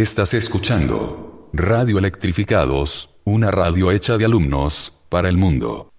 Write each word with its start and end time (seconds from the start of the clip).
Estás 0.00 0.32
escuchando 0.32 1.50
Radio 1.52 1.98
Electrificados, 1.98 3.10
una 3.24 3.50
radio 3.50 3.92
hecha 3.92 4.16
de 4.16 4.24
alumnos, 4.24 4.98
para 5.10 5.28
el 5.28 5.36
mundo. 5.36 5.90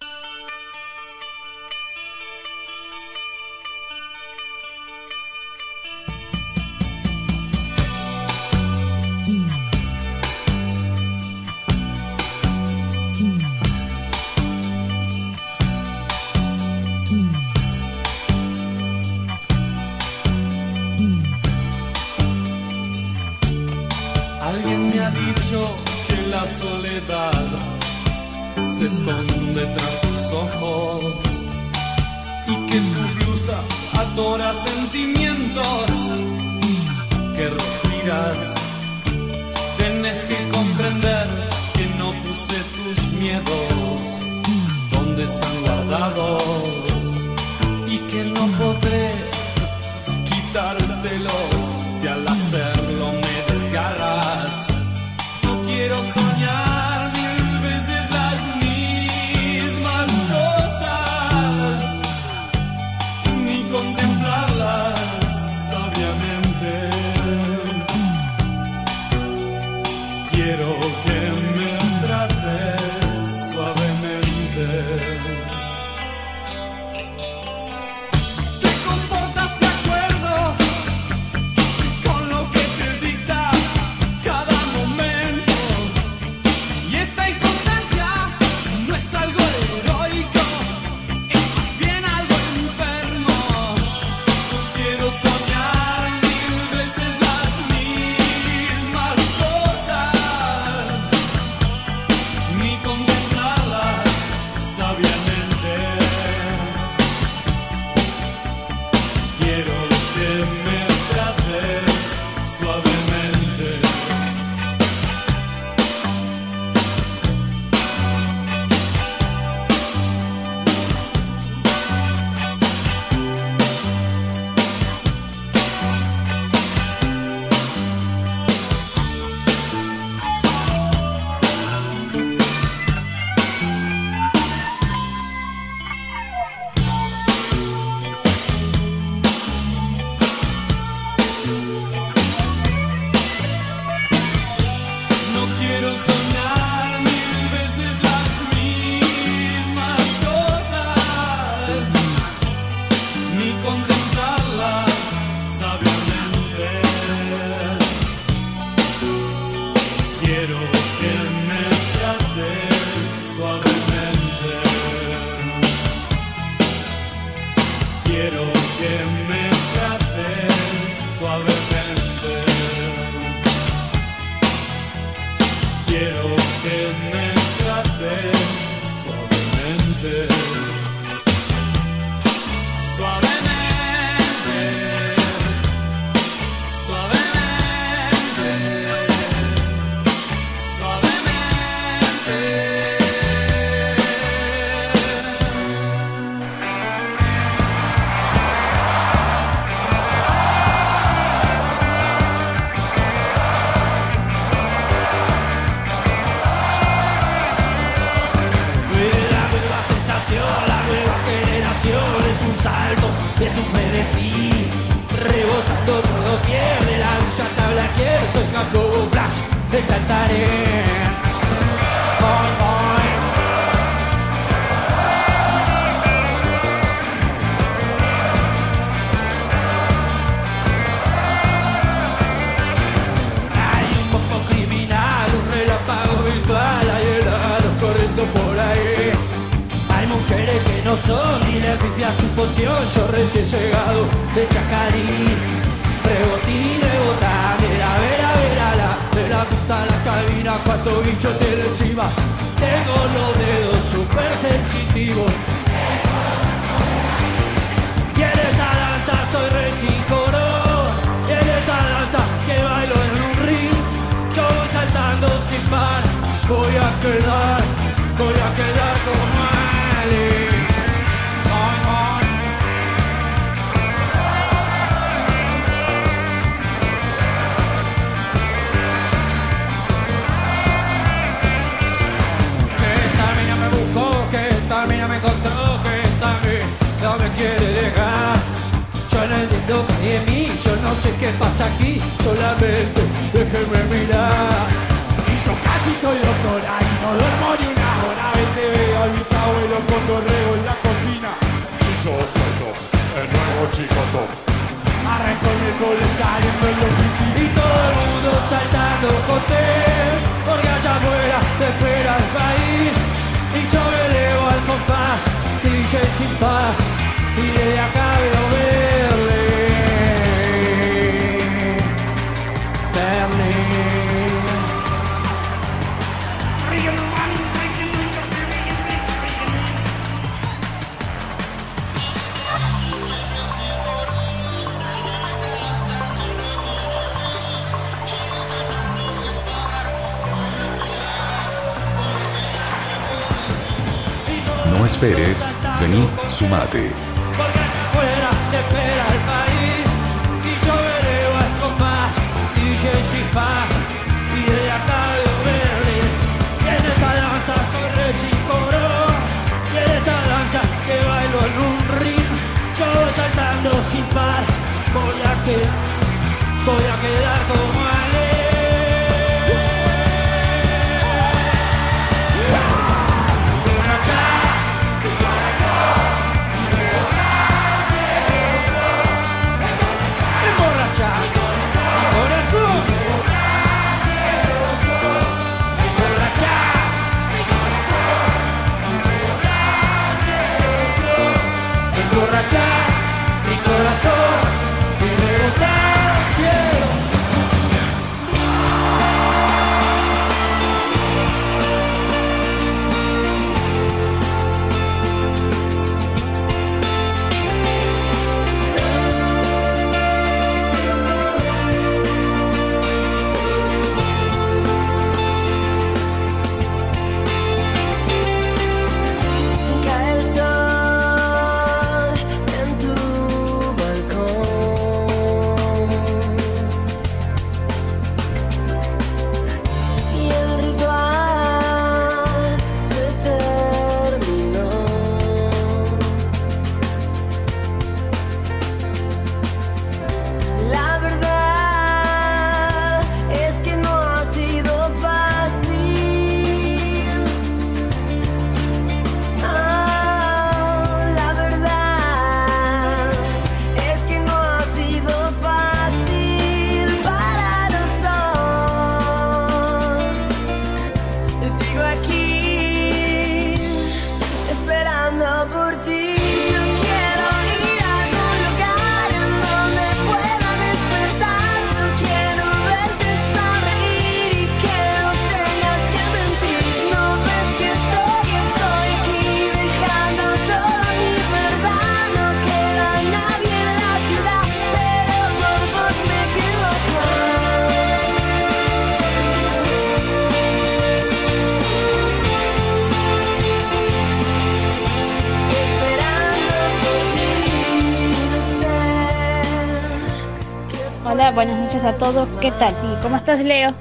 Noches 501.72 501.86
a 501.86 501.98
todos. 501.98 502.28
¿Qué 502.42 502.52
tal? 502.52 502.76
¿Y 502.84 503.02
cómo 503.02 503.16
estás, 503.16 503.40
Leo? 503.40 503.74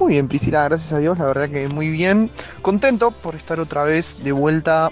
Muy 0.00 0.12
bien, 0.14 0.26
Priscila, 0.26 0.64
gracias 0.64 0.90
a 0.94 0.98
Dios, 0.98 1.18
la 1.18 1.26
verdad 1.26 1.50
que 1.50 1.68
muy 1.68 1.90
bien. 1.90 2.30
Contento 2.62 3.10
por 3.10 3.34
estar 3.34 3.60
otra 3.60 3.82
vez 3.84 4.24
de 4.24 4.32
vuelta 4.32 4.90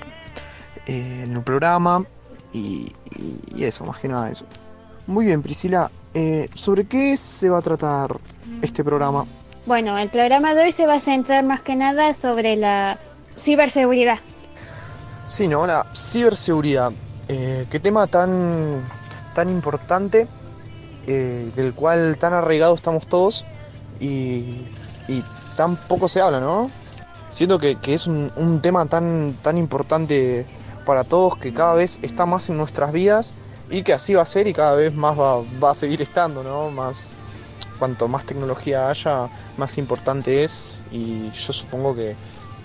eh, 0.87 1.23
en 1.25 1.33
el 1.37 1.43
programa 1.43 2.05
y, 2.53 2.93
y- 3.17 3.41
y 3.55 3.65
eso, 3.65 3.85
más 3.85 3.99
que 3.99 4.09
nada 4.09 4.29
eso. 4.31 4.45
Muy 5.07 5.25
bien, 5.25 5.43
Priscila, 5.43 5.91
eh, 6.13 6.51
¿sobre 6.55 6.85
qué 6.87 7.17
se 7.17 7.49
va 7.49 7.61
a 7.61 7.63
tratar 7.63 8.19
este 8.61 8.85
programa? 8.85 9.25
Bueno, 9.65 9.97
el 9.97 10.11
programa 10.11 10.53
de 10.55 10.65
hoy 10.65 10.73
se 10.73 10.87
va 10.87 10.95
a 10.97 11.01
centrar 11.01 11.45
más 11.45 11.63
que 11.63 11.77
nada 11.77 12.13
sobre 12.13 12.57
la 12.57 12.99
ciberseguridad. 13.39 14.19
Sí, 15.25 15.49
¿no? 15.49 15.67
La 15.67 15.87
ciberseguridad. 15.95 16.93
Eh, 17.29 17.65
qué 17.71 17.81
tema 17.81 18.07
tan, 18.07 18.83
tan 19.35 19.49
importante, 19.49 20.27
eh, 21.07 21.51
del 21.57 21.75
cual 21.75 22.17
tan 22.19 22.33
arraigados 22.33 22.77
estamos 22.77 23.07
todos 23.07 23.45
y, 24.01 24.67
y 25.09 25.23
tan 25.57 25.77
poco 25.77 26.09
se 26.09 26.21
habla, 26.21 26.41
¿no? 26.41 26.71
Siento 27.29 27.59
que, 27.59 27.77
que 27.77 27.95
es 27.95 28.07
un, 28.07 28.31
un 28.37 28.61
tema 28.61 28.87
tan, 28.87 29.37
tan 29.43 29.59
importante 29.59 30.47
para 30.87 31.05
todos 31.05 31.37
que 31.37 31.53
cada 31.53 31.75
vez 31.75 31.99
está 32.03 32.27
más 32.27 32.49
en 32.49 32.57
nuestras 32.57 32.93
vidas 32.93 33.35
y 33.71 33.83
que 33.83 33.93
así 33.93 34.15
va 34.15 34.23
a 34.23 34.27
ser 34.27 34.47
y 34.47 34.53
cada 34.53 34.75
vez 34.75 34.95
más 34.95 35.19
va, 35.19 35.43
va 35.63 35.71
a 35.71 35.75
seguir 35.75 36.03
estando, 36.03 36.43
¿no? 36.45 36.71
Más, 36.71 37.15
cuanto 37.79 38.07
más 38.09 38.25
tecnología 38.27 38.89
haya, 38.89 39.29
más 39.57 39.79
importante 39.79 40.43
es 40.45 40.83
y 40.93 41.31
yo 41.31 41.53
supongo 41.53 41.95
que, 41.97 42.15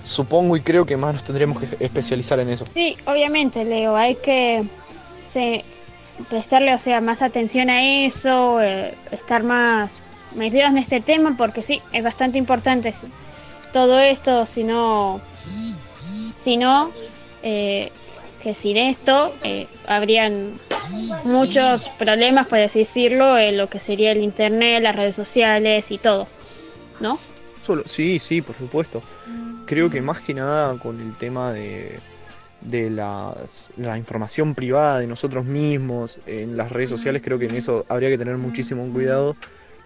supongo 0.03 0.55
y 0.57 0.61
creo 0.61 0.85
que 0.85 0.97
más 0.97 1.13
nos 1.13 1.23
tendremos 1.23 1.59
que 1.59 1.83
especializar 1.83 2.39
en 2.39 2.49
eso. 2.49 2.65
Sí, 2.73 2.97
obviamente, 3.05 3.63
Leo, 3.65 3.95
hay 3.95 4.15
que 4.15 4.65
se- 5.25 5.63
prestarle, 6.27 6.73
o 6.73 6.77
sea, 6.77 7.01
más 7.01 7.21
atención 7.21 7.69
a 7.69 8.05
eso, 8.05 8.61
eh, 8.61 8.95
estar 9.11 9.43
más 9.43 10.01
metidos 10.35 10.69
en 10.69 10.77
este 10.77 11.01
tema, 11.01 11.35
porque 11.37 11.61
sí, 11.61 11.81
es 11.93 12.03
bastante 12.03 12.37
importante 12.37 12.93
todo 13.71 13.99
esto, 13.99 14.45
si 14.45 14.63
no, 14.63 15.21
si 15.35 16.57
no, 16.57 16.91
eh, 17.43 17.91
que 18.41 18.53
sin 18.53 18.77
esto 18.77 19.35
eh, 19.43 19.67
habrían 19.87 20.53
muchos 21.23 21.85
problemas, 21.99 22.47
por 22.47 22.57
decirlo, 22.57 23.37
en 23.37 23.57
lo 23.57 23.69
que 23.69 23.79
sería 23.79 24.11
el 24.11 24.21
internet, 24.21 24.81
las 24.81 24.95
redes 24.95 25.15
sociales 25.15 25.91
y 25.91 25.97
todo, 25.97 26.27
¿no? 26.99 27.19
Solo, 27.61 27.83
sí, 27.85 28.19
sí, 28.19 28.41
por 28.41 28.55
supuesto. 28.55 29.03
Creo 29.65 29.89
que 29.89 30.01
más 30.01 30.19
que 30.19 30.33
nada 30.33 30.75
con 30.79 30.99
el 30.99 31.15
tema 31.17 31.51
de, 31.53 31.99
de 32.61 32.89
las- 32.89 33.71
la 33.77 33.97
información 33.97 34.55
privada 34.55 34.99
de 34.99 35.07
nosotros 35.07 35.45
mismos 35.45 36.19
en 36.25 36.57
las 36.57 36.71
redes 36.71 36.89
sociales, 36.89 37.21
creo 37.23 37.39
que 37.39 37.45
en 37.45 37.55
eso 37.55 37.85
habría 37.89 38.09
que 38.09 38.17
tener 38.17 38.37
muchísimo 38.37 38.91
cuidado 38.91 39.35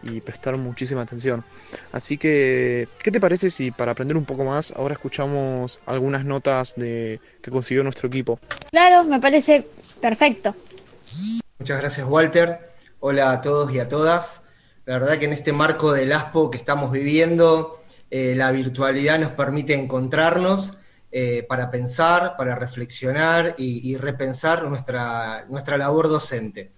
y 0.01 0.19
prestar 0.21 0.57
muchísima 0.57 1.01
atención. 1.01 1.43
Así 1.91 2.17
que, 2.17 2.89
¿qué 3.01 3.11
te 3.11 3.19
parece 3.21 3.49
si 3.49 3.71
para 3.71 3.93
aprender 3.93 4.17
un 4.17 4.25
poco 4.25 4.43
más 4.43 4.73
ahora 4.75 4.93
escuchamos 4.93 5.79
algunas 5.85 6.25
notas 6.25 6.73
de, 6.75 7.21
que 7.41 7.51
consiguió 7.51 7.83
nuestro 7.83 8.07
equipo? 8.07 8.39
Claro, 8.71 9.05
me 9.05 9.19
parece 9.19 9.65
perfecto. 10.01 10.55
Muchas 11.59 11.79
gracias, 11.79 12.07
Walter. 12.07 12.73
Hola 12.99 13.31
a 13.31 13.41
todos 13.41 13.71
y 13.73 13.79
a 13.79 13.87
todas. 13.87 14.41
La 14.85 14.97
verdad 14.99 15.17
que 15.17 15.25
en 15.25 15.33
este 15.33 15.53
marco 15.53 15.93
del 15.93 16.11
ASPO 16.11 16.51
que 16.51 16.57
estamos 16.57 16.91
viviendo, 16.91 17.81
eh, 18.11 18.33
la 18.35 18.51
virtualidad 18.51 19.19
nos 19.19 19.31
permite 19.31 19.73
encontrarnos 19.73 20.77
eh, 21.15 21.45
para 21.47 21.69
pensar, 21.69 22.35
para 22.35 22.55
reflexionar 22.55 23.53
y, 23.55 23.95
repensar 23.97 24.63
nuestra, 24.63 25.45
nuestra 25.47 25.77
labor 25.77 26.09
docente. 26.09 26.71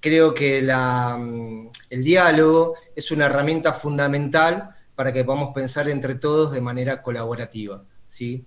Creo 0.00 0.32
que 0.32 0.62
mm, 0.62 1.68
el 1.90 2.02
diálogo 2.02 2.74
es 2.96 3.10
una 3.10 3.26
herramienta 3.26 3.74
fundamental 3.74 4.74
para 4.94 5.12
que 5.12 5.24
podamos 5.24 5.52
pensar 5.52 5.90
entre 5.90 6.14
todos 6.14 6.52
de 6.52 6.62
manera 6.62 7.02
colaborativa. 7.02 7.84
¿sí? 8.06 8.46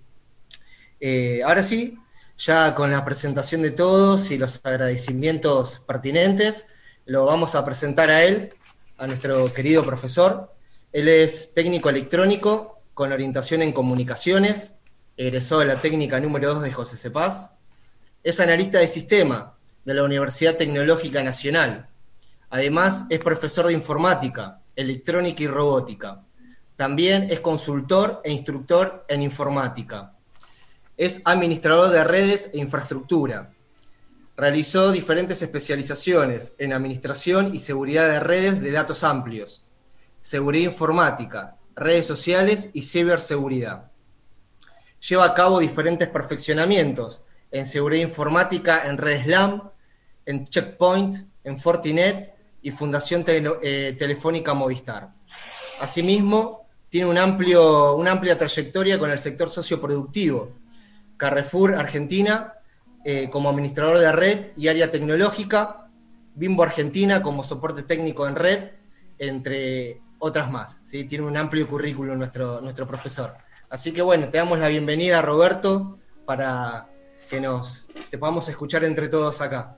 Eh, 0.98 1.42
ahora 1.44 1.62
sí, 1.62 1.96
ya 2.36 2.74
con 2.74 2.90
la 2.90 3.04
presentación 3.04 3.62
de 3.62 3.70
todos 3.70 4.32
y 4.32 4.38
los 4.38 4.60
agradecimientos 4.64 5.78
pertinentes, 5.86 6.66
lo 7.04 7.24
vamos 7.24 7.54
a 7.54 7.64
presentar 7.64 8.10
a 8.10 8.24
él, 8.24 8.48
a 8.98 9.06
nuestro 9.06 9.54
querido 9.54 9.84
profesor. 9.84 10.52
Él 10.92 11.08
es 11.08 11.54
técnico 11.54 11.88
electrónico 11.88 12.80
con 12.94 13.12
orientación 13.12 13.62
en 13.62 13.70
comunicaciones, 13.70 14.75
egresó 15.16 15.58
de 15.60 15.66
la 15.66 15.80
técnica 15.80 16.20
número 16.20 16.54
2 16.54 16.62
de 16.62 16.72
José 16.72 16.96
Cepaz. 16.96 17.52
Es 18.22 18.40
analista 18.40 18.78
de 18.78 18.88
sistema 18.88 19.56
de 19.84 19.94
la 19.94 20.02
Universidad 20.02 20.56
Tecnológica 20.56 21.22
Nacional. 21.22 21.88
Además, 22.50 23.06
es 23.10 23.20
profesor 23.20 23.66
de 23.66 23.72
informática, 23.72 24.60
electrónica 24.74 25.42
y 25.42 25.46
robótica. 25.46 26.22
También 26.76 27.28
es 27.30 27.40
consultor 27.40 28.20
e 28.24 28.32
instructor 28.32 29.04
en 29.08 29.22
informática 29.22 30.12
es 30.96 31.20
administrador 31.24 31.90
de 31.90 32.04
redes 32.04 32.50
e 32.54 32.58
infraestructura. 32.58 33.52
Realizó 34.36 34.92
diferentes 34.92 35.42
especializaciones 35.42 36.54
en 36.58 36.72
administración 36.72 37.54
y 37.54 37.60
seguridad 37.60 38.08
de 38.08 38.20
redes 38.20 38.60
de 38.60 38.70
datos 38.70 39.04
amplios, 39.04 39.64
seguridad 40.20 40.70
informática, 40.70 41.56
redes 41.74 42.06
sociales 42.06 42.70
y 42.72 42.82
ciberseguridad. 42.82 43.90
Lleva 45.08 45.24
a 45.24 45.34
cabo 45.34 45.60
diferentes 45.60 46.08
perfeccionamientos 46.08 47.26
en 47.52 47.64
seguridad 47.64 48.02
informática 48.02 48.88
en 48.88 48.98
redes 48.98 49.26
LAM, 49.28 49.70
en 50.24 50.44
Checkpoint, 50.44 51.14
en 51.44 51.56
Fortinet 51.56 52.34
y 52.60 52.72
Fundación 52.72 53.24
eh, 53.28 53.94
Telefónica 53.96 54.52
Movistar. 54.52 55.12
Asimismo, 55.78 56.66
tiene 56.88 57.08
un 57.08 57.18
amplio, 57.18 57.94
una 57.94 58.10
amplia 58.10 58.36
trayectoria 58.36 58.98
con 58.98 59.10
el 59.10 59.18
sector 59.20 59.48
socioproductivo, 59.48 60.56
Carrefour 61.16 61.74
Argentina 61.74 62.54
eh, 63.04 63.30
como 63.30 63.48
administrador 63.48 63.98
de 63.98 64.10
red 64.10 64.46
y 64.56 64.66
área 64.66 64.90
tecnológica, 64.90 65.88
Bimbo 66.34 66.64
Argentina 66.64 67.22
como 67.22 67.44
soporte 67.44 67.84
técnico 67.84 68.26
en 68.26 68.34
red, 68.34 68.70
entre 69.18 70.00
otras 70.18 70.50
más. 70.50 70.80
¿sí? 70.82 71.04
Tiene 71.04 71.26
un 71.26 71.36
amplio 71.36 71.68
currículum 71.68 72.18
nuestro, 72.18 72.60
nuestro 72.60 72.88
profesor. 72.88 73.45
Así 73.76 73.92
que 73.92 74.00
bueno, 74.00 74.30
te 74.30 74.38
damos 74.38 74.58
la 74.58 74.68
bienvenida, 74.68 75.20
Roberto, 75.20 75.98
para 76.24 76.86
que 77.28 77.42
nos 77.42 77.86
te 78.10 78.16
podamos 78.16 78.48
escuchar 78.48 78.84
entre 78.84 79.08
todos 79.08 79.42
acá. 79.42 79.76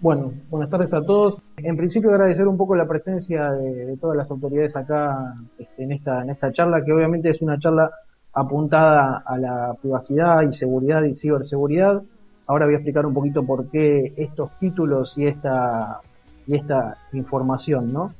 Bueno, 0.00 0.32
buenas 0.50 0.68
tardes 0.70 0.92
a 0.92 1.02
todos. 1.02 1.40
En 1.56 1.76
principio 1.76 2.10
agradecer 2.10 2.48
un 2.48 2.56
poco 2.56 2.74
la 2.74 2.84
presencia 2.84 3.48
de, 3.52 3.96
todas 3.98 4.16
las 4.16 4.28
autoridades 4.32 4.74
acá 4.74 5.36
este, 5.56 5.84
en, 5.84 5.92
esta, 5.92 6.22
en 6.22 6.30
esta 6.30 6.50
charla, 6.50 6.84
que 6.84 6.92
obviamente 6.92 7.30
es 7.30 7.40
una 7.42 7.60
charla 7.60 7.88
apuntada 8.32 9.22
a 9.24 9.38
la 9.38 9.76
privacidad 9.80 10.42
y 10.42 10.50
seguridad 10.50 11.04
y 11.04 11.14
ciberseguridad. 11.14 12.02
Ahora 12.48 12.66
voy 12.66 12.74
a 12.74 12.78
explicar 12.78 13.06
un 13.06 13.14
poquito 13.14 13.46
por 13.46 13.70
qué 13.70 14.14
estos 14.16 14.50
títulos 14.58 15.16
y 15.16 15.28
esta, 15.28 16.00
y 16.48 16.56
esta 16.56 16.96
información, 17.12 17.92
¿no? 17.92 18.12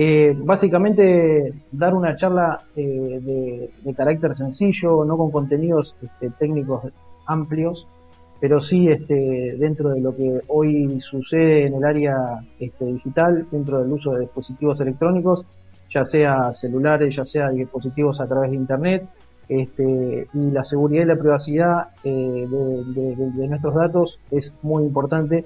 Eh, 0.00 0.32
básicamente 0.44 1.52
dar 1.72 1.92
una 1.92 2.14
charla 2.14 2.62
eh, 2.76 3.68
de, 3.82 3.94
carácter 3.94 4.32
sencillo, 4.32 5.04
no 5.04 5.16
con 5.16 5.32
contenidos 5.32 5.96
este, 6.00 6.30
técnicos 6.38 6.84
amplios, 7.26 7.84
pero 8.40 8.60
sí 8.60 8.88
este, 8.88 9.56
dentro 9.58 9.88
de 9.90 10.00
lo 10.00 10.14
que 10.14 10.40
hoy 10.46 11.00
sucede 11.00 11.66
en 11.66 11.74
el 11.74 11.84
área 11.84 12.14
este, 12.60 12.84
digital, 12.84 13.48
dentro 13.50 13.80
del 13.80 13.92
uso 13.92 14.12
de 14.12 14.20
dispositivos 14.20 14.80
electrónicos, 14.80 15.44
ya 15.90 16.04
sea 16.04 16.52
celulares, 16.52 17.16
ya 17.16 17.24
sea 17.24 17.48
dispositivos 17.50 18.20
a 18.20 18.26
través 18.28 18.50
de 18.50 18.56
Internet, 18.56 19.08
este, 19.48 20.28
y 20.32 20.50
la 20.52 20.62
seguridad 20.62 21.02
y 21.02 21.06
la 21.06 21.16
privacidad 21.16 21.88
eh, 22.04 22.46
de- 22.48 23.16
de 23.16 23.48
nuestros 23.48 23.74
datos 23.74 24.20
es 24.30 24.54
muy 24.62 24.84
importante. 24.84 25.44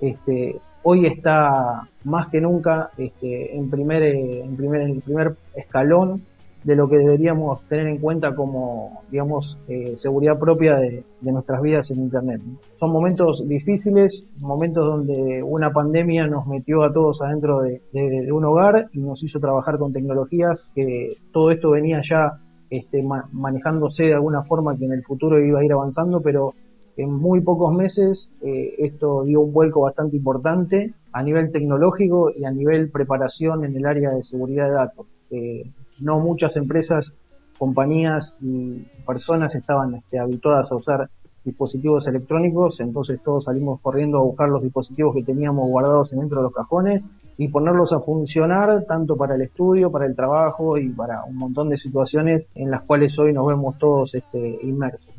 Este, 0.00 0.56
hoy 0.84 1.06
está 1.06 1.82
más 2.04 2.28
que 2.28 2.40
nunca 2.40 2.90
este, 2.96 3.56
en, 3.56 3.70
primer, 3.70 4.02
eh, 4.02 4.40
en, 4.42 4.56
primer, 4.56 4.82
en 4.82 4.90
el 4.90 5.00
primer 5.02 5.34
escalón 5.54 6.22
de 6.64 6.76
lo 6.76 6.88
que 6.88 6.98
deberíamos 6.98 7.66
tener 7.66 7.88
en 7.88 7.98
cuenta 7.98 8.36
como, 8.36 9.02
digamos, 9.10 9.58
eh, 9.66 9.94
seguridad 9.96 10.38
propia 10.38 10.76
de, 10.76 11.02
nuestras 11.22 11.60
vidas 11.60 11.90
en 11.90 12.00
Internet. 12.02 12.40
Son 12.74 12.92
momentos 12.92 13.42
difíciles, 13.48 14.26
momentos 14.38 14.86
donde 14.86 15.42
una 15.42 15.72
pandemia 15.72 16.28
nos 16.28 16.46
metió 16.46 16.84
a 16.84 16.92
todos 16.92 17.20
adentro 17.22 17.60
de, 17.62 17.80
de- 17.92 18.20
de 18.26 18.30
un 18.32 18.44
hogar 18.44 18.88
y 18.92 19.00
nos 19.00 19.22
hizo 19.24 19.40
trabajar 19.40 19.76
con 19.76 19.92
tecnologías 19.92 20.70
que 20.72 21.16
todo 21.32 21.50
esto 21.50 21.70
venía 21.70 22.00
ya 22.00 22.38
este, 22.70 23.02
ma- 23.02 23.28
manejándose 23.32 24.04
de 24.04 24.14
alguna 24.14 24.42
forma 24.42 24.76
que 24.76 24.84
en 24.84 24.92
el 24.92 25.02
futuro 25.02 25.44
iba 25.44 25.58
a 25.60 25.64
ir 25.64 25.72
avanzando, 25.72 26.20
pero 26.20 26.54
en 26.96 27.12
muy 27.12 27.40
pocos 27.40 27.74
meses 27.74 28.32
eh, 28.42 28.74
esto 28.78 29.24
dio 29.24 29.40
un 29.40 29.52
vuelco 29.52 29.80
bastante 29.80 30.16
importante 30.16 30.92
a 31.12 31.22
nivel 31.22 31.52
tecnológico 31.52 32.30
y 32.30 32.44
a 32.44 32.50
nivel 32.50 32.90
preparación 32.90 33.64
en 33.64 33.76
el 33.76 33.86
área 33.86 34.10
de 34.10 34.22
seguridad 34.22 34.68
de 34.68 34.74
datos. 34.74 35.22
Eh, 35.30 35.70
no 36.00 36.18
muchas 36.18 36.56
empresas, 36.56 37.18
compañías 37.58 38.38
y 38.40 38.84
personas 39.06 39.54
estaban 39.54 39.94
este, 39.94 40.18
habituadas 40.18 40.72
a 40.72 40.76
usar 40.76 41.10
dispositivos 41.44 42.06
electrónicos, 42.06 42.80
entonces 42.80 43.20
todos 43.22 43.44
salimos 43.44 43.80
corriendo 43.80 44.18
a 44.18 44.22
buscar 44.22 44.48
los 44.48 44.62
dispositivos 44.62 45.14
que 45.14 45.24
teníamos 45.24 45.68
guardados 45.68 46.10
dentro 46.10 46.38
de 46.38 46.44
los 46.44 46.54
cajones 46.54 47.08
y 47.36 47.48
ponerlos 47.48 47.92
a 47.92 48.00
funcionar 48.00 48.84
tanto 48.84 49.16
para 49.16 49.34
el 49.34 49.42
estudio, 49.42 49.90
para 49.90 50.06
el 50.06 50.14
trabajo 50.14 50.78
y 50.78 50.88
para 50.88 51.24
un 51.24 51.36
montón 51.36 51.68
de 51.68 51.76
situaciones 51.76 52.50
en 52.54 52.70
las 52.70 52.82
cuales 52.82 53.18
hoy 53.18 53.32
nos 53.32 53.46
vemos 53.46 53.76
todos 53.76 54.14
este, 54.14 54.58
inmersos. 54.62 55.11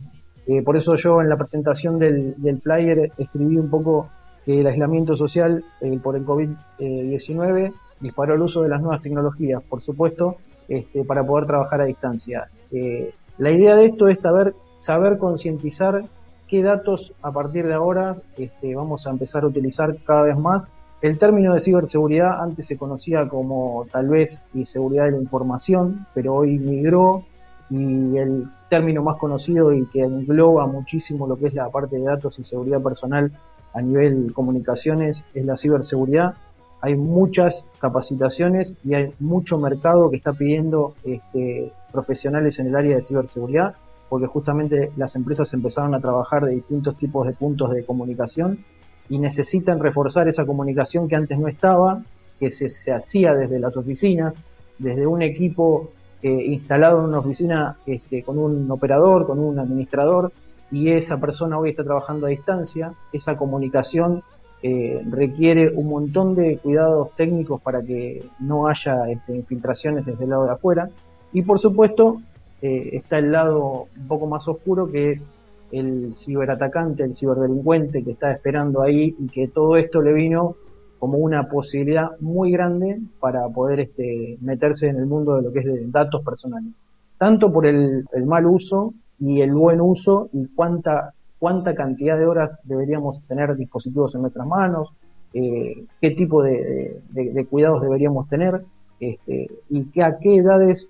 Eh, 0.48 0.62
por 0.62 0.76
eso 0.76 0.96
yo 0.96 1.22
en 1.22 1.30
la 1.30 1.38
presentación 1.38 1.98
del, 2.00 2.36
flyer 2.62 3.12
escribí 3.18 3.58
un 3.58 3.70
poco 3.70 4.10
que 4.46 4.60
el 4.60 4.68
aislamiento 4.68 5.16
social 5.16 5.64
eh, 5.80 5.98
por 6.02 6.16
el 6.16 6.26
COVID-19 6.26 7.74
disparó 8.00 8.36
el 8.36 8.42
uso 8.42 8.62
de 8.62 8.70
las 8.70 8.82
nuevas 8.82 9.02
tecnologías, 9.02 9.64
por 9.64 9.80
supuesto, 9.80 10.38
este, 10.68 11.06
para 11.06 11.24
poder 11.24 11.48
trabajar 11.48 11.82
a 11.82 11.86
distancia. 11.86 12.50
Eh, 12.72 13.14
la 13.38 13.52
idea 13.52 13.76
de 13.78 13.86
esto 13.86 14.08
es 14.10 14.20
saber, 14.20 14.54
saber 14.76 15.18
concientizar 15.18 16.04
qué 16.48 16.62
datos 16.62 17.14
a 17.22 17.32
partir 17.32 17.66
de 17.66 17.74
ahora 17.74 18.18
este, 18.38 18.76
vamos 18.76 19.08
a 19.08 19.12
empezar 19.12 19.44
a 19.44 19.48
utilizar 19.48 19.96
cada 20.06 20.24
vez 20.24 20.38
más. 20.38 20.76
El 21.02 21.18
término 21.18 21.54
de 21.54 21.60
ciberseguridad 21.60 22.42
antes 22.42 22.68
se 22.68 22.78
conocía 22.78 23.28
como 23.28 23.86
tal 23.92 24.10
vez 24.10 24.46
seguridad 24.64 25.06
de 25.06 25.12
la 25.12 25.18
información, 25.18 26.06
pero 26.14 26.36
hoy 26.36 26.60
migró 26.60 27.24
y 27.70 28.18
el 28.18 28.48
término 28.74 29.04
más 29.04 29.18
conocido 29.18 29.72
y 29.72 29.86
que 29.86 30.02
engloba 30.02 30.66
muchísimo 30.66 31.28
lo 31.28 31.38
que 31.38 31.46
es 31.46 31.54
la 31.54 31.70
parte 31.70 31.96
de 31.96 32.06
datos 32.06 32.40
y 32.40 32.44
seguridad 32.44 32.82
personal 32.82 33.32
a 33.72 33.84
nivel 33.84 34.34
comunicaciones 34.34 35.26
es 35.36 35.46
la 35.46 35.56
ciberseguridad. 35.56 36.34
Hay 36.82 36.96
muchas 36.96 37.68
capacitaciones 37.78 38.80
y 38.84 38.96
hay 38.96 39.14
mucho 39.20 39.60
mercado 39.60 40.10
que 40.10 40.18
está 40.18 40.34
pidiendo 40.34 40.96
este, 41.04 41.72
profesionales 41.92 42.58
en 42.58 42.66
el 42.66 42.76
área 42.76 42.96
de 42.96 43.02
ciberseguridad, 43.04 43.76
porque 44.10 44.26
justamente 44.26 44.90
las 44.98 45.16
empresas 45.16 45.54
empezaron 45.54 45.94
a 45.94 46.00
trabajar 46.00 46.44
de 46.44 46.56
distintos 46.56 46.98
tipos 46.98 47.28
de 47.28 47.34
puntos 47.34 47.70
de 47.70 47.86
comunicación 47.86 48.66
y 49.08 49.20
necesitan 49.20 49.80
reforzar 49.82 50.28
esa 50.28 50.48
comunicación 50.48 51.08
que 51.08 51.16
antes 51.16 51.38
no 51.38 51.48
estaba, 51.48 52.02
que 52.40 52.50
se, 52.50 52.70
se 52.70 52.92
hacía 52.92 53.36
desde 53.36 53.60
las 53.60 53.78
oficinas, 53.78 54.40
desde 54.80 55.06
un 55.06 55.22
equipo 55.22 55.92
eh, 56.24 56.46
instalado 56.46 57.00
en 57.00 57.06
una 57.10 57.20
oficina 57.20 57.76
este, 57.86 58.24
con 58.24 58.40
un 58.40 58.72
operador, 58.72 59.28
con 59.28 59.40
un 59.40 59.60
administrador, 59.60 60.32
y 60.72 60.90
esa 60.90 61.20
persona 61.20 61.60
hoy 61.60 61.72
está 61.72 61.84
trabajando 61.84 62.26
a 62.26 62.30
distancia, 62.30 62.94
esa 63.12 63.38
comunicación 63.38 64.24
eh, 64.62 65.04
requiere 65.10 65.70
un 65.70 65.90
montón 65.90 66.34
de 66.34 66.58
cuidados 66.60 67.10
técnicos 67.18 67.62
para 67.62 67.82
que 67.84 68.24
no 68.40 68.68
haya 68.68 69.10
este, 69.10 69.36
infiltraciones 69.36 70.06
desde 70.06 70.24
el 70.24 70.30
lado 70.30 70.46
de 70.46 70.52
afuera, 70.52 70.90
y 71.34 71.42
por 71.42 71.60
supuesto 71.60 72.22
eh, 72.62 72.92
está 72.94 73.18
el 73.18 73.32
lado 73.32 73.88
un 74.00 74.08
poco 74.08 74.26
más 74.26 74.48
oscuro 74.48 74.90
que 74.90 75.12
es 75.12 75.28
el 75.74 76.16
ciberatacante, 76.16 77.04
el 77.04 77.14
ciberdelincuente 77.14 78.02
que 78.02 78.12
está 78.12 78.32
esperando 78.32 78.82
ahí 78.82 79.14
y 79.20 79.28
que 79.28 79.50
todo 79.50 79.76
esto 79.76 80.02
le 80.02 80.14
vino 80.14 80.56
como 81.04 81.18
una 81.18 81.50
posibilidad 81.50 82.18
muy 82.22 82.54
grande 82.54 82.98
para 83.20 83.50
poder 83.50 83.82
este, 83.82 84.38
meterse 84.40 84.88
en 84.88 84.96
el 84.96 85.06
mundo 85.06 85.36
de 85.36 85.42
lo 85.42 85.52
que 85.52 85.60
es 85.60 85.66
de 85.66 85.86
datos 85.88 86.24
personales. 86.24 86.72
Tanto 87.18 87.52
por 87.52 87.66
el, 87.66 88.06
mal 88.26 88.46
uso 88.46 88.94
y 89.20 89.42
el 89.42 89.54
buen 89.54 89.82
uso 89.82 90.30
y 90.32 90.48
cuánta, 90.56 91.14
cuánta 91.40 91.76
cantidad 91.76 92.18
de 92.18 92.26
horas 92.26 92.64
deberíamos 92.64 93.22
tener 93.28 93.54
dispositivos 93.58 94.16
en 94.16 94.22
nuestras 94.22 94.48
manos, 94.48 94.94
eh, 95.34 95.84
qué 96.00 96.12
tipo 96.12 96.42
de, 96.42 97.02
cuidados 97.50 97.82
deberíamos 97.82 98.30
tener 98.30 98.62
este, 98.98 99.50
y 99.72 99.84
que 99.88 100.04
a 100.04 100.18
qué 100.20 100.38
edades 100.38 100.90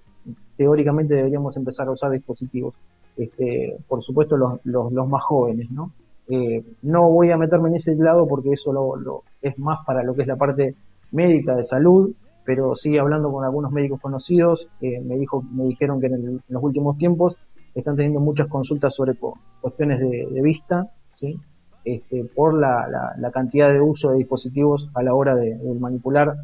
teóricamente 0.55 1.15
deberíamos 1.15 1.57
empezar 1.57 1.87
a 1.87 1.91
usar 1.91 2.11
dispositivos. 2.11 2.75
Este, 3.17 3.77
por 3.87 4.03
supuesto, 4.03 4.37
los, 4.37 4.63
los 4.63 5.07
más 5.09 5.23
jóvenes, 5.23 5.71
¿no? 5.71 5.91
Eh, 6.27 6.63
no 6.83 7.09
voy 7.11 7.31
a 7.31 7.37
meterme 7.37 7.69
en 7.69 7.75
ese 7.75 7.95
lado 7.95 8.27
porque 8.27 8.51
eso 8.53 8.71
lo, 8.73 8.95
lo- 8.95 9.23
es 9.41 9.57
más 9.59 9.79
para 9.85 10.03
lo 10.03 10.15
que 10.15 10.21
es 10.23 10.27
la 10.27 10.37
parte 10.37 10.75
médica 11.11 11.55
de 11.55 11.63
salud, 11.63 12.13
pero 12.43 12.75
sí 12.75 12.97
hablando 12.97 13.31
con 13.31 13.43
algunos 13.45 13.71
médicos 13.71 13.99
conocidos, 14.01 14.69
eh, 14.79 15.01
me, 15.01 15.17
dijo, 15.17 15.43
me 15.51 15.65
dijeron 15.65 15.99
que 15.99 16.07
en, 16.07 16.13
el- 16.15 16.21
en 16.29 16.41
los 16.47 16.63
últimos 16.63 16.97
tiempos 16.97 17.37
están 17.73 17.95
teniendo 17.95 18.19
muchas 18.19 18.47
consultas 18.47 18.93
sobre 18.95 19.15
cu- 19.15 19.37
cuestiones 19.59 19.99
de, 19.99 20.27
vista, 20.41 20.87
¿sí? 21.09 21.39
Este, 21.83 22.23
por 22.33 22.57
la, 22.57 22.87
cantidad 23.31 23.71
de 23.73 23.81
uso 23.81 24.11
de 24.11 24.17
dispositivos 24.19 24.89
a 24.93 25.03
la 25.03 25.13
hora 25.15 25.35
de, 25.35 25.55
de 25.57 25.73
manipular 25.79 26.35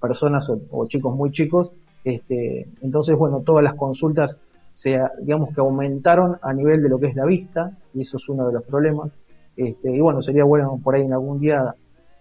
personas 0.00 0.48
o, 0.50 0.60
o 0.70 0.86
chicos 0.86 1.14
muy 1.14 1.30
chicos. 1.30 1.72
Este, 2.04 2.68
entonces, 2.80 3.16
bueno, 3.16 3.42
todas 3.44 3.64
las 3.64 3.74
consultas 3.74 4.40
se, 4.78 4.96
digamos 5.22 5.52
que 5.52 5.60
aumentaron 5.60 6.38
a 6.40 6.52
nivel 6.52 6.80
de 6.80 6.88
lo 6.88 7.00
que 7.00 7.08
es 7.08 7.16
la 7.16 7.24
vista, 7.24 7.72
y 7.92 8.02
eso 8.02 8.16
es 8.16 8.28
uno 8.28 8.46
de 8.46 8.52
los 8.52 8.62
problemas. 8.62 9.18
Este, 9.56 9.90
y 9.90 10.00
bueno, 10.00 10.22
sería 10.22 10.44
bueno 10.44 10.80
por 10.84 10.94
ahí 10.94 11.02
en 11.02 11.12
algún 11.12 11.40
día 11.40 11.74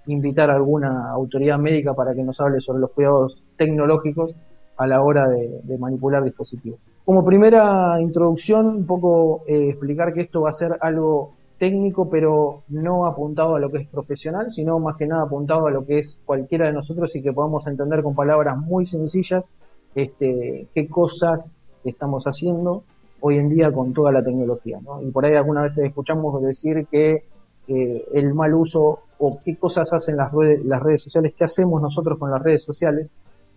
invitar 0.07 0.49
a 0.49 0.55
alguna 0.55 1.11
autoridad 1.11 1.59
médica 1.59 1.93
para 1.93 2.15
que 2.15 2.23
nos 2.23 2.41
hable 2.41 2.59
sobre 2.59 2.79
los 2.79 2.89
cuidados 2.93 3.43
tecnológicos 3.57 4.35
a 4.75 4.87
la 4.87 5.03
hora 5.03 5.29
de, 5.29 5.77
manipular 5.77 6.23
dispositivos. 6.23 6.79
Como 7.05 7.23
primera 7.23 8.01
introducción, 8.01 8.65
un 8.65 8.87
poco 8.87 9.43
eh, 9.45 9.69
explicar 9.69 10.11
que 10.11 10.21
esto 10.21 10.41
va 10.41 10.49
a 10.49 10.53
ser 10.53 10.79
algo 10.81 11.33
técnico, 11.59 12.09
pero 12.09 12.63
no 12.69 13.05
apuntado 13.05 13.55
a 13.55 13.59
lo 13.59 13.69
que 13.69 13.83
es 13.83 13.87
profesional, 13.87 14.49
sino 14.49 14.79
más 14.79 14.97
que 14.97 15.05
nada 15.05 15.21
apuntado 15.21 15.67
a 15.67 15.71
lo 15.71 15.85
que 15.85 15.99
es 15.99 16.19
cualquiera 16.25 16.65
de 16.65 16.73
nosotros 16.73 17.15
y 17.15 17.21
que 17.21 17.33
podamos 17.33 17.67
entender 17.67 18.01
con 18.01 18.15
palabras 18.15 18.57
muy 18.57 18.87
sencillas 18.87 19.47
este, 19.93 20.67
qué 20.73 20.87
cosas 20.87 21.55
estamos 21.89 22.25
haciendo 22.25 22.83
hoy 23.19 23.37
en 23.37 23.49
día 23.49 23.71
con 23.71 23.93
toda 23.93 24.11
la 24.11 24.23
tecnología. 24.23 24.79
¿no? 24.81 25.01
Y 25.01 25.11
por 25.11 25.25
ahí 25.25 25.35
algunas 25.35 25.63
veces 25.63 25.85
escuchamos 25.85 26.41
decir 26.41 26.87
que 26.89 27.23
eh, 27.67 28.05
el 28.13 28.33
mal 28.33 28.53
uso 28.53 28.99
o 29.19 29.39
qué 29.43 29.55
cosas 29.57 29.91
hacen 29.93 30.17
las 30.17 30.31
redes, 30.31 30.63
las 30.63 30.81
redes 30.81 31.03
sociales, 31.03 31.33
qué 31.37 31.43
hacemos 31.43 31.81
nosotros 31.81 32.17
con 32.17 32.31
las 32.31 32.41
redes 32.41 32.63
sociales, 32.63 33.11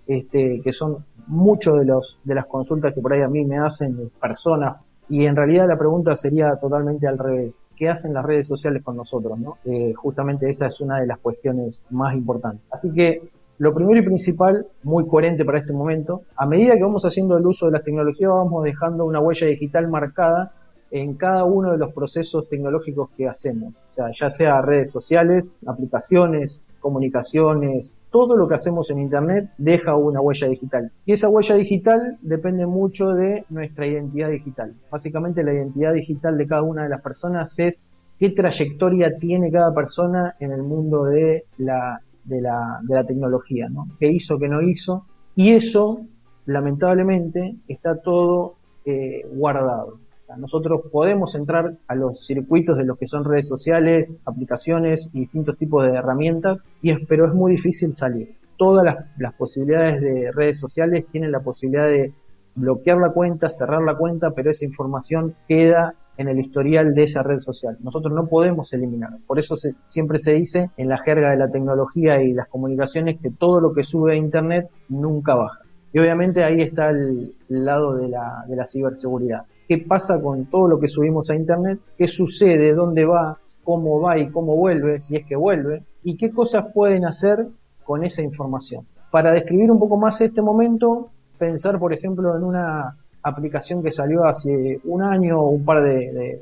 este, 0.06 0.60
que 0.62 0.72
son 0.72 1.04
muchos 1.26 1.78
de 1.78 1.84
los 1.84 2.18
de 2.25 2.34
las 2.34 2.46
consultas 2.46 2.94
que 2.94 3.00
por 3.00 3.12
ahí 3.12 3.22
a 3.22 3.28
mí 3.28 3.44
me 3.44 3.58
hacen 3.58 4.10
personas 4.20 4.78
y 5.10 5.26
en 5.26 5.34
realidad 5.34 5.66
la 5.68 5.76
pregunta 5.76 6.14
sería 6.14 6.54
totalmente 6.56 7.06
al 7.08 7.18
revés. 7.18 7.64
¿Qué 7.76 7.88
hacen 7.88 8.14
las 8.14 8.25
redes 8.25 8.46
sociales 8.46 8.82
con 8.82 8.96
nosotros? 8.96 9.38
¿no? 9.38 9.58
Eh, 9.64 9.92
justamente 9.92 10.49
esa 10.49 10.68
es 10.68 10.80
una 10.80 11.00
de 11.00 11.06
las 11.06 11.18
cuestiones 11.18 11.82
más 11.90 12.14
importantes. 12.14 12.64
Así 12.70 12.92
que 12.92 13.20
lo 13.61 13.75
primero 13.75 14.00
y 14.00 14.02
principal, 14.02 14.67
muy 14.85 15.07
coherente 15.07 15.45
para 15.45 15.59
este 15.59 15.75
momento, 15.75 16.23
a 16.35 16.47
medida 16.47 16.76
que 16.76 16.83
vamos 16.83 17.05
haciendo 17.05 17.37
el 17.37 17.45
uso 17.45 17.67
de 17.67 17.73
las 17.73 17.83
tecnologías, 17.83 18.31
vamos 18.31 18.64
dejando 18.64 19.05
una 19.05 19.21
huella 19.21 19.49
digital 19.49 19.87
marcada 19.87 20.55
en 20.90 21.12
cada 21.12 21.45
uno 21.45 21.73
de 21.73 21.76
los 21.76 21.93
procesos 21.93 22.49
tecnológicos 22.49 23.11
que 23.19 23.29
hacemos. 23.29 23.75
O 23.75 23.95
sea, 23.97 24.07
ya 24.19 24.31
sea 24.31 24.62
redes 24.62 24.90
sociales, 24.90 25.55
aplicaciones, 25.67 26.64
comunicaciones, 26.81 27.95
todo 28.11 28.35
lo 28.35 28.49
que 28.49 28.55
hacemos 28.55 28.90
en 28.90 29.00
Internet 29.00 29.50
deja 29.59 29.95
una 29.95 30.23
huella 30.23 30.49
digital. 30.49 30.90
Y 31.05 31.12
esa 31.12 31.29
huella 31.29 31.55
digital 31.57 32.17
depende 32.23 32.64
mucho 32.64 33.12
de 33.12 33.45
nuestra 33.50 33.87
identidad 33.87 34.31
digital. 34.31 34.73
Básicamente 34.91 35.45
la 35.45 35.52
identidad 35.52 35.93
digital 35.93 36.39
de 36.39 36.47
cada 36.47 36.63
una 36.63 36.84
de 36.84 36.89
las 36.89 37.02
personas 37.02 37.58
es 37.58 37.91
qué 38.19 38.30
trayectoria 38.30 39.19
tiene 39.19 39.52
cada 39.52 39.75
persona 39.75 40.34
en 40.41 40.50
el 40.50 40.63
mundo 40.63 41.04
de 41.04 41.45
la, 41.58 42.00
de 42.25 42.41
la, 42.41 42.80
de 42.83 42.95
la 42.95 43.04
tecnología, 43.04 43.69
¿no? 43.69 43.89
¿Qué 43.99 44.09
hizo, 44.09 44.39
qué 44.39 44.49
no 44.49 44.63
hizo? 44.63 45.06
Y 45.35 45.52
eso, 45.52 46.00
lamentablemente, 46.47 47.56
está 47.69 47.97
todo 47.97 48.56
eh, 48.85 49.23
guardado. 49.33 49.99
O 50.21 50.25
sea, 50.25 50.37
nosotros 50.37 50.83
podemos 50.93 51.35
entrar 51.35 51.76
a 51.87 51.95
los 51.95 52.26
circuitos 52.26 52.76
de 52.76 52.85
los 52.85 52.99
que 52.99 53.06
son 53.06 53.25
redes 53.25 53.49
sociales, 53.49 54.19
aplicaciones 54.25 55.11
y 55.13 55.21
distintos 55.21 55.56
tipos 55.59 55.87
de 55.87 55.97
herramientas, 55.97 56.63
y 56.83 56.91
es, 56.91 56.99
pero 57.09 57.26
es 57.26 57.35
muy 57.35 57.52
difícil 57.52 57.95
salir. 57.95 58.37
Todas 58.56 58.85
las, 58.85 58.97
las 59.19 59.35
posibilidades 59.35 60.00
de 60.00 60.30
redes 60.33 60.59
sociales 60.59 61.06
tienen 61.11 61.33
la 61.33 61.41
posibilidad 61.41 61.87
de 61.87 62.13
bloquear 62.54 62.99
la 62.99 63.11
cuenta, 63.11 63.49
cerrar 63.49 63.83
la 63.83 63.97
cuenta, 63.97 64.33
pero 64.33 64.50
esa 64.50 64.65
información 64.65 65.35
queda 65.49 65.95
en 66.21 66.28
el 66.28 66.39
historial 66.39 66.93
de 66.93 67.04
esa 67.04 67.23
red 67.23 67.39
social. 67.39 67.78
Nosotros 67.80 68.13
no 68.15 68.26
podemos 68.26 68.71
eliminar. 68.75 69.09
Por 69.26 69.39
eso 69.39 69.54
siempre 69.83 70.19
se 70.19 70.35
dice 70.35 70.71
en 70.76 70.91
la 70.91 70.99
jerga 70.99 71.30
de 71.30 71.39
la 71.39 71.49
tecnología 71.49 72.23
y 72.23 72.35
las 72.35 72.47
comunicaciones 72.47 73.19
que 73.23 73.30
todo 73.30 73.59
lo 73.59 73.73
que 73.73 73.83
sube 73.83 74.13
a 74.13 74.17
Internet 74.17 74.69
nunca 74.91 75.35
baja. 75.35 75.61
Y 75.95 75.99
obviamente 75.99 76.45
ahí 76.45 76.61
está 76.61 76.91
el, 76.91 77.35
el 77.49 77.65
lado 77.65 77.95
de 77.95 78.09
la, 78.09 78.45
de 78.47 78.54
la 78.54 78.67
ciberseguridad. 78.67 79.47
¿Qué 79.67 79.78
pasa 79.78 80.21
con 80.21 80.45
todo 80.45 80.69
lo 80.69 80.78
que 80.78 80.89
subimos 80.89 81.30
a 81.30 81.37
Internet? 81.37 81.80
¿Qué 81.97 82.06
sucede? 82.06 82.75
¿Dónde 82.75 83.06
va? 83.06 83.39
¿Cómo 83.65 83.99
va 84.02 84.19
y 84.19 84.28
cómo 84.28 84.56
vuelve? 84.56 85.00
Si 85.00 85.17
es 85.17 85.25
que 85.25 85.37
vuelve. 85.37 85.85
¿Y 86.02 86.19
qué 86.19 86.30
cosas 86.30 86.67
pueden 86.75 87.06
hacer 87.06 87.47
con 87.83 88.04
esa 88.04 88.21
información? 88.21 88.85
Para 89.11 89.33
describir 89.33 89.71
un 89.71 89.78
poco 89.78 89.97
más 89.97 90.21
este 90.21 90.43
momento, 90.43 91.09
pensar, 91.39 91.78
por 91.78 91.95
ejemplo, 91.95 92.37
en 92.37 92.45
una 92.45 92.95
aplicación 93.23 93.83
que 93.83 93.93
salió 93.93 94.25
hace 94.25 94.80
un 94.85 95.02
año 95.02 95.41
o 95.41 95.50
un 95.50 95.65
par 95.65 95.83
de, 95.83 96.41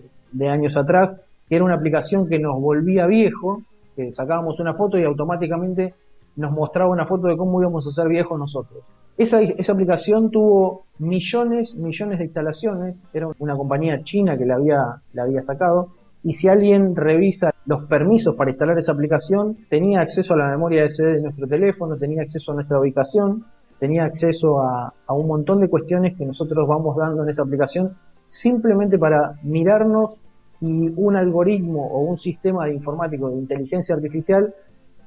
años 0.49 0.77
atrás, 0.77 1.21
que 1.49 1.57
era 1.57 1.65
una 1.65 1.75
aplicación 1.75 2.29
que 2.29 2.39
nos 2.39 2.61
volvía 2.61 3.07
viejo, 3.07 3.63
que 3.97 4.13
sacábamos 4.13 4.61
una 4.61 4.75
foto 4.75 4.99
y 4.99 5.05
automáticamente 5.05 5.95
nos 6.37 6.53
mostraba 6.53 6.91
una 6.91 7.07
foto 7.07 7.27
de 7.27 7.37
cómo 7.37 7.61
íbamos 7.61 7.87
a 7.87 7.91
ser 7.91 8.09
viejos 8.09 8.39
nosotros. 8.39 8.85
Esa, 9.17 9.43
esa 9.43 9.73
aplicación 9.73 10.31
tuvo 10.31 10.85
millones, 10.99 11.75
millones 11.75 12.19
de 12.19 12.27
instalaciones, 12.27 13.05
era 13.13 13.29
una 13.41 13.57
compañía 13.57 14.03
china 14.05 14.39
que 14.39 14.47
la 14.47 14.55
había, 14.55 14.79
la 15.13 15.23
había 15.25 15.43
sacado, 15.43 15.89
y 16.23 16.33
si 16.33 16.49
alguien 16.49 16.95
revisa 16.97 17.53
los 17.67 17.85
permisos 17.85 18.35
para 18.35 18.51
instalar 18.51 18.79
esa 18.79 18.93
aplicación, 18.93 19.57
tenía 19.69 20.01
acceso 20.01 20.35
a 20.35 20.39
la 20.39 20.51
memoria 20.51 20.89
SD 20.89 21.15
de 21.15 21.23
nuestro 21.23 21.47
teléfono, 21.47 21.97
tenía 21.97 22.23
acceso 22.23 22.53
a 22.53 22.57
nuestra 22.57 22.81
ubicación, 22.81 23.45
tenía 23.79 24.05
acceso 24.05 24.61
a, 24.61 24.93
un 25.09 25.27
montón 25.27 25.61
de 25.61 25.69
cuestiones 25.69 26.17
que 26.17 26.25
nosotros 26.25 26.67
vamos 26.67 26.97
dando 26.97 27.23
en 27.23 27.29
esa 27.29 27.43
aplicación 27.43 27.97
simplemente 28.25 28.99
para 28.99 29.39
mirarnos 29.43 30.23
y 30.61 30.93
un 30.97 31.17
algoritmo 31.17 31.87
o 31.87 32.01
un 32.01 32.17
sistema 32.17 32.67
de 32.67 32.75
informático 32.75 33.31
de 33.31 33.37
inteligencia 33.37 33.95
artificial 33.95 34.55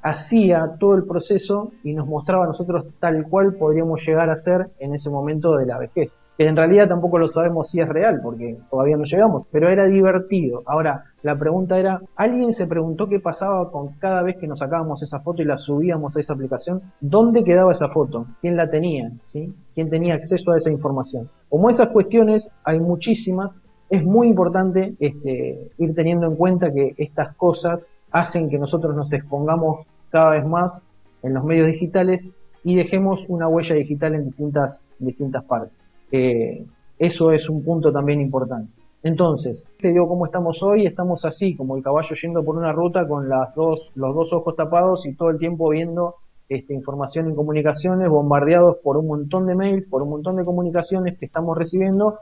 hacía 0.01 0.75
todo 0.79 0.95
el 0.95 1.03
proceso 1.03 1.71
y 1.83 1.93
nos 1.93 2.07
mostraba 2.07 2.45
a 2.45 2.47
nosotros 2.47 2.85
tal 2.99 3.27
cual 3.27 3.53
podríamos 3.53 4.01
llegar 4.05 4.29
a 4.29 4.35
ser 4.35 4.71
en 4.79 4.95
ese 4.95 5.09
momento 5.09 5.55
de 5.57 5.65
la 5.65 5.77
vejez. 5.77 6.11
Que 6.41 6.47
en 6.47 6.55
realidad 6.55 6.87
tampoco 6.87 7.19
lo 7.19 7.27
sabemos 7.27 7.69
si 7.69 7.81
es 7.81 7.87
real, 7.87 8.19
porque 8.23 8.57
todavía 8.71 8.97
no 8.97 9.03
llegamos, 9.03 9.45
pero 9.51 9.69
era 9.69 9.85
divertido. 9.85 10.63
Ahora, 10.65 11.03
la 11.21 11.37
pregunta 11.37 11.77
era, 11.77 12.01
¿alguien 12.15 12.51
se 12.51 12.65
preguntó 12.65 13.07
qué 13.07 13.19
pasaba 13.19 13.69
con 13.69 13.89
cada 13.99 14.23
vez 14.23 14.37
que 14.37 14.47
nos 14.47 14.57
sacábamos 14.57 15.03
esa 15.03 15.19
foto 15.19 15.43
y 15.43 15.45
la 15.45 15.55
subíamos 15.55 16.17
a 16.17 16.19
esa 16.19 16.33
aplicación? 16.33 16.81
¿Dónde 16.99 17.43
quedaba 17.43 17.73
esa 17.73 17.89
foto? 17.89 18.25
¿Quién 18.41 18.57
la 18.57 18.71
tenía? 18.71 19.11
¿Sí? 19.23 19.53
¿Quién 19.75 19.91
tenía 19.91 20.15
acceso 20.15 20.51
a 20.51 20.57
esa 20.57 20.71
información? 20.71 21.29
Como 21.47 21.69
esas 21.69 21.89
cuestiones 21.89 22.51
hay 22.63 22.79
muchísimas, 22.79 23.61
es 23.87 24.03
muy 24.03 24.27
importante 24.27 24.95
este, 24.99 25.69
ir 25.77 25.93
teniendo 25.93 26.25
en 26.25 26.35
cuenta 26.37 26.73
que 26.73 26.95
estas 26.97 27.35
cosas 27.35 27.91
hacen 28.09 28.49
que 28.49 28.57
nosotros 28.57 28.95
nos 28.95 29.13
expongamos 29.13 29.93
cada 30.09 30.31
vez 30.31 30.47
más 30.47 30.83
en 31.21 31.35
los 31.35 31.43
medios 31.43 31.67
digitales 31.67 32.35
y 32.63 32.77
dejemos 32.77 33.27
una 33.29 33.47
huella 33.47 33.75
digital 33.75 34.15
en 34.15 34.25
distintas, 34.25 34.87
distintas 34.97 35.43
partes. 35.43 35.80
Eh, 36.11 36.65
eso 36.97 37.31
es 37.31 37.49
un 37.49 37.63
punto 37.63 37.91
también 37.91 38.21
importante. 38.21 38.71
Entonces, 39.03 39.65
te 39.79 39.87
digo 39.87 40.07
cómo 40.07 40.25
estamos 40.25 40.61
hoy, 40.61 40.85
estamos 40.85 41.25
así, 41.25 41.55
como 41.55 41.75
el 41.75 41.83
caballo 41.83 42.15
yendo 42.15 42.43
por 42.43 42.55
una 42.55 42.71
ruta 42.71 43.07
con 43.07 43.27
las 43.27 43.55
dos, 43.55 43.91
los 43.95 44.13
dos 44.13 44.33
ojos 44.33 44.55
tapados 44.55 45.07
y 45.07 45.15
todo 45.15 45.31
el 45.31 45.39
tiempo 45.39 45.69
viendo 45.69 46.15
este, 46.47 46.73
información 46.73 47.27
en 47.27 47.35
comunicaciones, 47.35 48.09
bombardeados 48.09 48.77
por 48.83 48.97
un 48.97 49.07
montón 49.07 49.47
de 49.47 49.55
mails, 49.55 49.87
por 49.87 50.03
un 50.03 50.09
montón 50.09 50.35
de 50.35 50.45
comunicaciones 50.45 51.17
que 51.17 51.25
estamos 51.25 51.57
recibiendo 51.57 52.19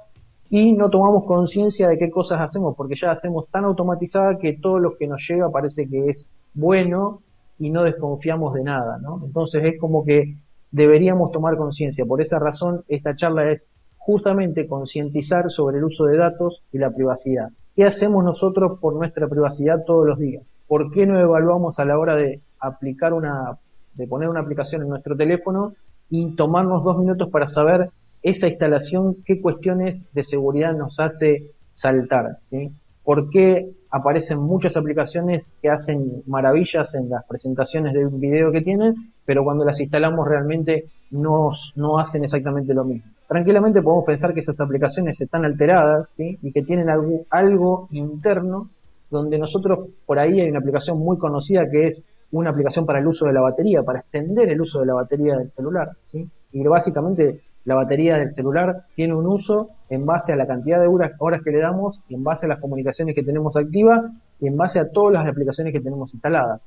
y 0.49 0.71
no 0.73 0.89
tomamos 0.89 1.25
conciencia 1.25 1.89
de 1.89 1.97
qué 1.97 2.10
cosas 2.10 2.39
hacemos, 2.39 2.75
porque 2.75 2.95
ya 2.95 3.12
hacemos 3.12 3.47
tan 3.49 3.65
automatizada 3.65 4.38
que 4.38 4.54
todo 4.54 4.80
lo 4.80 4.95
que 4.97 5.08
nos 5.08 5.28
llega 5.28 5.52
parece 5.52 5.88
que 5.89 6.10
es 6.10 6.32
bueno 6.54 7.21
y 7.60 7.69
no 7.69 7.84
desconfiamos 7.84 8.54
de 8.54 8.63
nada, 8.63 8.97
¿no? 8.99 9.21
Entonces 9.25 9.63
es 9.65 9.80
como 9.80 10.06
que 10.06 10.38
deberíamos 10.71 11.32
tomar 11.32 11.58
conciencia. 11.58 12.06
Por 12.06 12.21
esa 12.21 12.39
razón, 12.39 12.84
esta 12.88 13.15
charla 13.15 13.49
es 13.52 13.73
justamente 14.10 14.65
concientizar 14.65 15.52
sobre 15.52 15.78
el 15.78 15.84
uso 15.84 16.06
de 16.06 16.17
datos 16.17 16.63
y 16.74 16.80
la 16.80 16.89
privacidad. 16.89 17.50
¿Qué 17.76 17.84
hacemos 17.84 18.24
nosotros 18.24 18.80
por 18.80 18.95
nuestra 18.95 19.28
privacidad 19.28 19.84
todos 19.86 20.04
los 20.04 20.17
días? 20.17 20.43
¿Por 20.67 20.89
qué 20.89 21.06
no 21.06 21.19
evaluamos 21.19 21.80
a 21.80 21.86
la 21.86 22.00
hora 22.00 22.15
de 22.15 22.41
aplicar 22.60 23.13
una, 23.13 23.60
de 23.93 24.08
poner 24.08 24.28
una 24.28 24.39
aplicación 24.39 24.82
en 24.82 24.89
nuestro 24.89 25.15
teléfono 25.15 25.76
y 26.10 26.36
tomarnos 26.36 26.84
dos 26.84 26.98
minutos 26.98 27.30
para 27.30 27.45
saber 27.45 27.91
esa 28.24 28.48
instalación 28.48 29.15
qué 29.24 29.39
cuestiones 29.39 30.08
de 30.12 30.24
seguridad 30.24 30.74
nos 30.74 31.00
hace 31.00 31.52
saltar, 31.72 32.39
¿sí? 32.41 32.72
¿Por 33.04 33.30
qué 33.30 33.69
aparecen 33.91 34.39
muchas 34.39 34.76
aplicaciones 34.76 35.54
que 35.62 35.69
hacen 35.69 36.24
maravillas 36.26 36.95
en 36.95 37.12
las 37.12 37.26
presentaciones 37.26 37.93
de 37.93 38.08
un 38.08 38.19
video 38.19 38.52
que 38.52 38.62
tienen, 38.62 38.95
pero 39.24 39.43
cuando 39.43 39.65
las 39.65 39.80
instalamos 39.80 40.28
realmente 40.28 40.86
no, 41.12 41.52
no 41.76 42.00
hacen 42.00 42.24
exactamente 42.24 42.74
lo 42.74 42.86
mismo? 42.86 43.19
Tranquilamente 43.30 43.84
podemos 43.84 44.06
pensar 44.06 44.34
que 44.34 44.39
esas 44.39 44.60
aplicaciones 44.60 45.22
están 45.22 45.46
alteradas, 45.46 46.12
¿sí? 46.12 46.39
Y 46.42 46.52
que 46.52 46.63
tienen 46.63 46.89
algo, 46.89 47.28
algo 47.30 47.88
interno 47.92 48.72
donde 49.12 49.38
nosotros, 49.38 49.88
por 50.08 50.18
ahí 50.18 50.42
hay 50.42 50.50
una 50.50 50.58
aplicación 50.58 50.98
muy 50.98 51.20
conocida 51.20 51.70
que 51.70 51.86
es 51.86 52.12
una 52.32 52.50
aplicación 52.50 52.88
para 52.88 52.98
el 52.98 53.06
uso 53.06 53.28
de 53.28 53.34
la 53.34 53.42
batería, 53.42 53.84
para 53.84 54.00
extender 54.00 54.50
el 54.50 54.60
uso 54.60 54.80
de 54.80 54.88
la 54.88 54.96
batería 54.96 55.38
del 55.38 55.52
celular, 55.52 55.92
¿sí? 56.02 56.28
Y 56.54 56.63
básicamente 56.63 57.42
la 57.65 57.76
batería 57.76 58.18
del 58.18 58.32
celular 58.32 58.86
tiene 58.96 59.13
un 59.13 59.28
uso 59.28 59.70
en 59.92 60.08
base 60.08 60.34
a 60.34 60.36
la 60.36 60.48
cantidad 60.48 60.82
de 60.82 60.88
horas, 60.88 61.44
que 61.44 61.52
le 61.52 61.60
damos, 61.60 62.02
en 62.10 62.24
base 62.24 62.48
a 62.48 62.50
las 62.50 62.60
comunicaciones 62.60 63.13
que 63.13 63.22
tenemos 63.22 63.56
activas 63.56 64.12
y 64.39 64.48
en 64.48 64.58
base 64.58 64.80
a 64.80 64.89
todas 64.89 65.13
las 65.13 65.28
aplicaciones 65.28 65.72
que 65.72 65.82
tenemos 65.82 66.15
instaladas. 66.15 66.63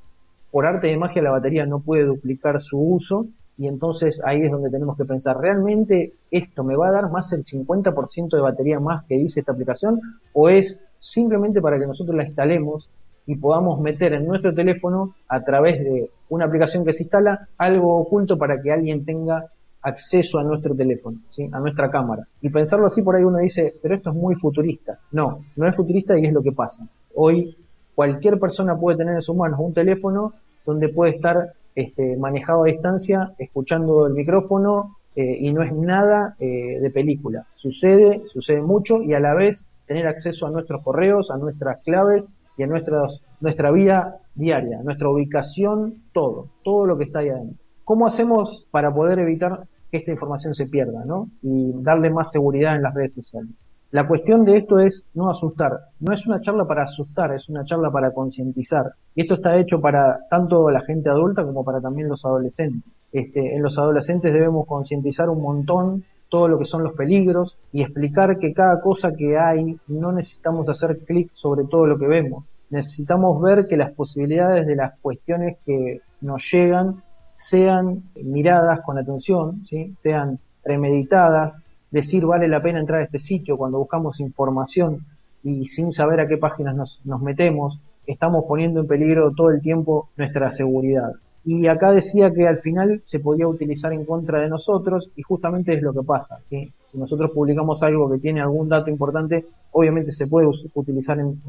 Por 0.49 0.65
arte 0.65 0.87
de 0.87 0.95
magia 0.95 1.21
la 1.21 1.31
batería 1.31 1.65
no 1.65 1.81
puede 1.81 2.05
duplicar 2.05 2.61
su 2.61 2.79
uso 2.79 3.25
y 3.57 3.67
entonces 3.67 4.21
ahí 4.25 4.41
es 4.41 4.51
donde 4.51 4.69
tenemos 4.69 4.97
que 4.97 5.05
pensar, 5.05 5.37
¿realmente 5.37 6.13
esto 6.31 6.63
me 6.63 6.75
va 6.75 6.87
a 6.87 6.91
dar 6.91 7.11
más 7.11 7.31
el 7.33 7.41
50% 7.41 8.35
de 8.35 8.41
batería 8.41 8.79
más 8.79 9.05
que 9.05 9.15
dice 9.15 9.41
esta 9.41 9.51
aplicación? 9.51 10.01
¿O 10.33 10.49
es 10.49 10.85
simplemente 10.97 11.61
para 11.61 11.77
que 11.79 11.85
nosotros 11.85 12.15
la 12.15 12.23
instalemos 12.23 12.89
y 13.25 13.35
podamos 13.35 13.79
meter 13.79 14.13
en 14.13 14.25
nuestro 14.25 14.53
teléfono 14.53 15.15
a 15.27 15.41
través 15.41 15.83
de 15.83 16.09
una 16.29 16.45
aplicación 16.45 16.83
que 16.83 16.93
se 16.93 17.03
instala 17.03 17.47
algo 17.57 17.97
oculto 17.99 18.37
para 18.37 18.61
que 18.61 18.71
alguien 18.71 19.05
tenga 19.05 19.45
acceso 19.83 20.39
a 20.39 20.43
nuestro 20.43 20.73
teléfono, 20.73 21.19
¿sí? 21.29 21.47
a 21.51 21.59
nuestra 21.59 21.91
cámara. 21.91 22.25
Y 22.41 22.49
pensarlo 22.49 22.87
así 22.87 23.01
por 23.01 23.15
ahí 23.15 23.23
uno 23.23 23.37
dice, 23.37 23.75
pero 23.81 23.95
esto 23.95 24.09
es 24.09 24.15
muy 24.15 24.33
futurista. 24.35 24.97
No, 25.11 25.45
no 25.55 25.67
es 25.67 25.75
futurista 25.75 26.17
y 26.17 26.25
es 26.25 26.33
lo 26.33 26.41
que 26.41 26.53
pasa. 26.53 26.87
Hoy 27.15 27.55
cualquier 27.93 28.39
persona 28.39 28.77
puede 28.77 28.97
tener 28.97 29.15
en 29.15 29.21
sus 29.21 29.35
manos 29.35 29.59
un 29.59 29.73
teléfono 29.73 30.33
donde 30.65 30.89
puede 30.89 31.15
estar 31.15 31.53
este, 31.75 32.17
manejado 32.17 32.63
a 32.63 32.67
distancia, 32.67 33.33
escuchando 33.37 34.07
el 34.07 34.13
micrófono 34.13 34.97
eh, 35.15 35.37
y 35.39 35.53
no 35.53 35.63
es 35.63 35.71
nada 35.73 36.35
eh, 36.39 36.79
de 36.79 36.89
película. 36.89 37.45
Sucede, 37.53 38.23
sucede 38.25 38.61
mucho 38.61 39.01
y 39.01 39.13
a 39.13 39.19
la 39.19 39.33
vez 39.33 39.69
tener 39.85 40.07
acceso 40.07 40.47
a 40.47 40.51
nuestros 40.51 40.81
correos, 40.83 41.29
a 41.31 41.37
nuestras 41.37 41.81
claves 41.83 42.29
y 42.57 42.63
a 42.63 42.67
nuestras, 42.67 43.21
nuestra 43.39 43.71
vida 43.71 44.17
diaria, 44.35 44.81
nuestra 44.83 45.09
ubicación, 45.09 46.03
todo, 46.13 46.49
todo 46.63 46.85
lo 46.85 46.97
que 46.97 47.05
está 47.05 47.19
ahí 47.19 47.29
adentro. 47.29 47.57
¿Cómo 47.83 48.07
hacemos 48.07 48.65
para 48.71 48.93
poder 48.93 49.19
evitar 49.19 49.67
que 49.91 49.97
esta 49.97 50.11
información 50.11 50.53
se 50.53 50.67
pierda 50.67 51.03
¿no? 51.05 51.29
y 51.41 51.71
darle 51.83 52.09
más 52.09 52.31
seguridad 52.31 52.75
en 52.75 52.81
las 52.81 52.93
redes 52.93 53.13
sociales? 53.13 53.67
La 53.93 54.07
cuestión 54.07 54.43
de 54.43 54.57
esto 54.57 54.79
es 54.79 55.07
no 55.13 55.29
asustar. 55.29 55.79
No 55.99 56.13
es 56.15 56.25
una 56.25 56.41
charla 56.41 56.65
para 56.65 56.81
asustar, 56.81 57.31
es 57.31 57.47
una 57.47 57.63
charla 57.63 57.91
para 57.91 58.11
concientizar. 58.11 58.91
Y 59.13 59.21
esto 59.21 59.35
está 59.35 59.55
hecho 59.59 59.79
para 59.79 60.17
tanto 60.31 60.71
la 60.71 60.81
gente 60.81 61.11
adulta 61.11 61.43
como 61.43 61.63
para 61.63 61.79
también 61.79 62.09
los 62.09 62.25
adolescentes. 62.25 62.91
Este, 63.11 63.55
en 63.55 63.61
los 63.61 63.77
adolescentes 63.77 64.33
debemos 64.33 64.65
concientizar 64.65 65.29
un 65.29 65.43
montón 65.43 66.05
todo 66.27 66.47
lo 66.47 66.57
que 66.57 66.65
son 66.65 66.83
los 66.83 66.93
peligros 66.93 67.55
y 67.71 67.83
explicar 67.83 68.39
que 68.39 68.51
cada 68.51 68.81
cosa 68.81 69.13
que 69.15 69.37
hay 69.37 69.77
no 69.85 70.11
necesitamos 70.11 70.67
hacer 70.69 70.97
clic 71.05 71.29
sobre 71.31 71.65
todo 71.65 71.85
lo 71.85 71.99
que 71.99 72.07
vemos. 72.07 72.45
Necesitamos 72.71 73.39
ver 73.43 73.67
que 73.67 73.77
las 73.77 73.91
posibilidades 73.91 74.65
de 74.65 74.75
las 74.75 74.97
cuestiones 75.01 75.57
que 75.67 76.01
nos 76.21 76.41
llegan 76.51 77.03
sean 77.31 78.05
miradas 78.15 78.79
con 78.81 78.97
atención, 78.97 79.61
sean 79.63 80.39
premeditadas, 80.63 81.61
decir 81.93 82.25
vale 82.25 82.47
la 82.47 82.61
pena 82.61 82.79
entrar 82.79 83.01
a 83.01 83.03
este 83.03 83.19
sitio 83.19 83.55
cuando 83.55 83.77
buscamos 83.77 84.19
información 84.19 85.05
y 85.43 85.65
sin 85.65 85.91
saber 85.91 86.19
a 86.19 86.27
qué 86.27 86.37
páginas 86.37 86.75
nos, 87.05 87.21
metemos, 87.21 87.81
estamos 88.07 88.45
poniendo 88.47 88.79
en 88.79 88.87
peligro 88.87 89.31
todo 89.31 89.51
el 89.51 89.61
tiempo 89.61 90.09
nuestra 90.17 90.49
seguridad. 90.49 91.11
Y 91.45 91.67
acá 91.67 91.91
decía 91.91 92.31
que 92.31 92.47
al 92.47 92.57
final 92.57 92.99
se 93.01 93.19
podía 93.19 93.47
utilizar 93.47 93.93
en 93.93 94.05
contra 94.05 94.39
de 94.39 94.49
nosotros 94.49 95.11
y 95.15 95.21
justamente 95.21 95.73
es 95.73 95.81
lo 95.81 95.93
que 95.93 96.01
pasa. 96.01 96.37
Si 96.41 96.71
nosotros 96.97 97.31
publicamos 97.31 97.83
algo 97.83 98.09
que 98.09 98.17
tiene 98.17 98.41
algún 98.41 98.69
dato 98.69 98.89
importante, 98.89 99.45
obviamente 99.71 100.11
se 100.11 100.25
puede 100.25 100.47
utilizar 100.73 101.19
en, 101.19 101.41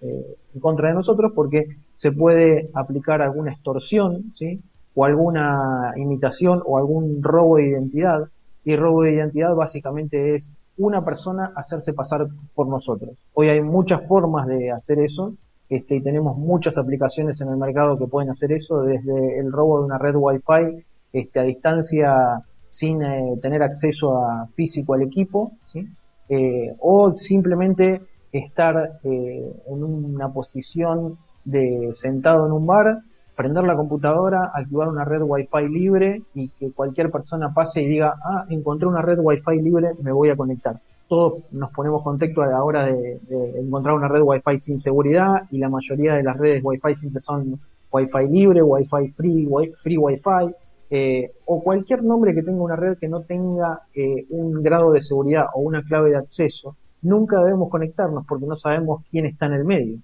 eh, 0.00 0.36
en, 0.54 0.60
contra 0.60 0.88
de 0.88 0.94
nosotros 0.94 1.32
porque 1.34 1.66
se 1.92 2.12
puede 2.12 2.70
aplicar 2.72 3.20
alguna 3.20 3.52
extorsión 3.52 4.32
¿sí? 4.32 4.60
o 4.94 5.04
alguna 5.04 5.92
imitación 5.96 6.62
o 6.64 6.78
algún 6.78 7.22
robo 7.22 7.56
de 7.56 7.68
identidad. 7.68 8.28
Y 8.64 8.76
robo 8.76 9.02
de 9.02 9.14
identidad 9.14 9.54
básicamente 9.54 10.34
es 10.34 10.56
una 10.76 11.04
persona 11.04 11.52
hacerse 11.56 11.92
pasar 11.92 12.26
por 12.54 12.68
nosotros. 12.68 13.10
Hoy 13.34 13.48
hay 13.48 13.60
muchas 13.60 14.06
formas 14.06 14.46
de 14.46 14.70
hacer 14.70 14.98
eso 15.00 15.34
este, 15.68 15.96
y 15.96 16.02
tenemos 16.02 16.36
muchas 16.36 16.78
aplicaciones 16.78 17.40
en 17.40 17.48
el 17.48 17.56
mercado 17.56 17.96
que 17.96 18.06
pueden 18.06 18.30
hacer 18.30 18.52
eso, 18.52 18.82
desde 18.82 19.38
el 19.38 19.52
robo 19.52 19.78
de 19.78 19.84
una 19.86 19.98
red 19.98 20.16
Wi-Fi 20.16 20.84
este, 21.12 21.40
a 21.40 21.42
distancia 21.44 22.42
sin 22.66 23.02
eh, 23.02 23.38
tener 23.40 23.62
acceso 23.62 24.16
a 24.16 24.46
físico 24.54 24.94
al 24.94 25.02
equipo, 25.02 25.52
¿sí? 25.62 25.86
Eh, 26.28 26.74
o 26.78 27.12
simplemente 27.12 28.02
estar 28.30 29.00
eh, 29.02 29.52
en 29.66 29.84
una 29.84 30.32
posición 30.32 31.18
de 31.44 31.90
sentado 31.92 32.46
en 32.46 32.52
un 32.52 32.66
bar, 32.66 33.00
prender 33.40 33.64
la 33.64 33.74
computadora, 33.74 34.50
activar 34.54 34.88
una 34.88 35.04
red 35.04 35.22
Wi-Fi 35.22 35.68
libre 35.68 36.22
y 36.34 36.48
que 36.48 36.72
cualquier 36.72 37.10
persona 37.10 37.54
pase 37.54 37.82
y 37.82 37.88
diga, 37.88 38.14
ah, 38.22 38.44
encontré 38.50 38.86
una 38.86 39.00
red 39.00 39.18
Wi-Fi 39.18 39.62
libre, 39.62 39.92
me 40.02 40.12
voy 40.12 40.28
a 40.28 40.36
conectar 40.36 40.78
todos 41.10 41.42
nos 41.50 41.72
ponemos 41.72 42.04
contexto 42.04 42.40
a 42.40 42.46
la 42.46 42.62
hora 42.62 42.86
de, 42.86 43.20
encontrar 43.56 43.96
una 43.96 44.06
red 44.06 44.22
Wi-Fi 44.22 44.56
sin 44.58 44.78
seguridad 44.78 45.42
y 45.50 45.58
la 45.58 45.68
mayoría 45.68 46.14
de 46.14 46.22
las 46.22 46.36
redes 46.36 46.62
Wi-Fi 46.62 46.94
siempre 46.94 47.20
son 47.20 47.58
Wi-Fi 47.90 48.28
libre, 48.28 48.62
Wi-Fi 48.62 49.08
free, 49.08 49.44
wi 49.44 49.72
free 49.74 49.96
Wi-Fi 49.98 50.54
eh, 50.88 51.32
o 51.46 51.64
cualquier 51.64 52.04
nombre 52.04 52.32
que 52.32 52.44
tenga 52.44 52.62
una 52.62 52.76
red 52.76 52.96
que 52.96 53.08
no 53.08 53.22
tenga 53.22 53.80
eh, 53.92 54.24
un 54.30 54.62
grado 54.62 54.92
de 54.92 55.00
seguridad 55.00 55.46
o 55.52 55.62
una 55.62 55.82
clave 55.82 56.10
de 56.10 56.16
acceso, 56.16 56.76
nunca 57.02 57.42
debemos 57.42 57.70
conectarnos 57.70 58.24
porque 58.24 58.46
no 58.46 58.54
sabemos 58.54 59.02
quién 59.10 59.26
está 59.26 59.46
en 59.46 59.54
el 59.54 59.64
medio. 59.64 59.98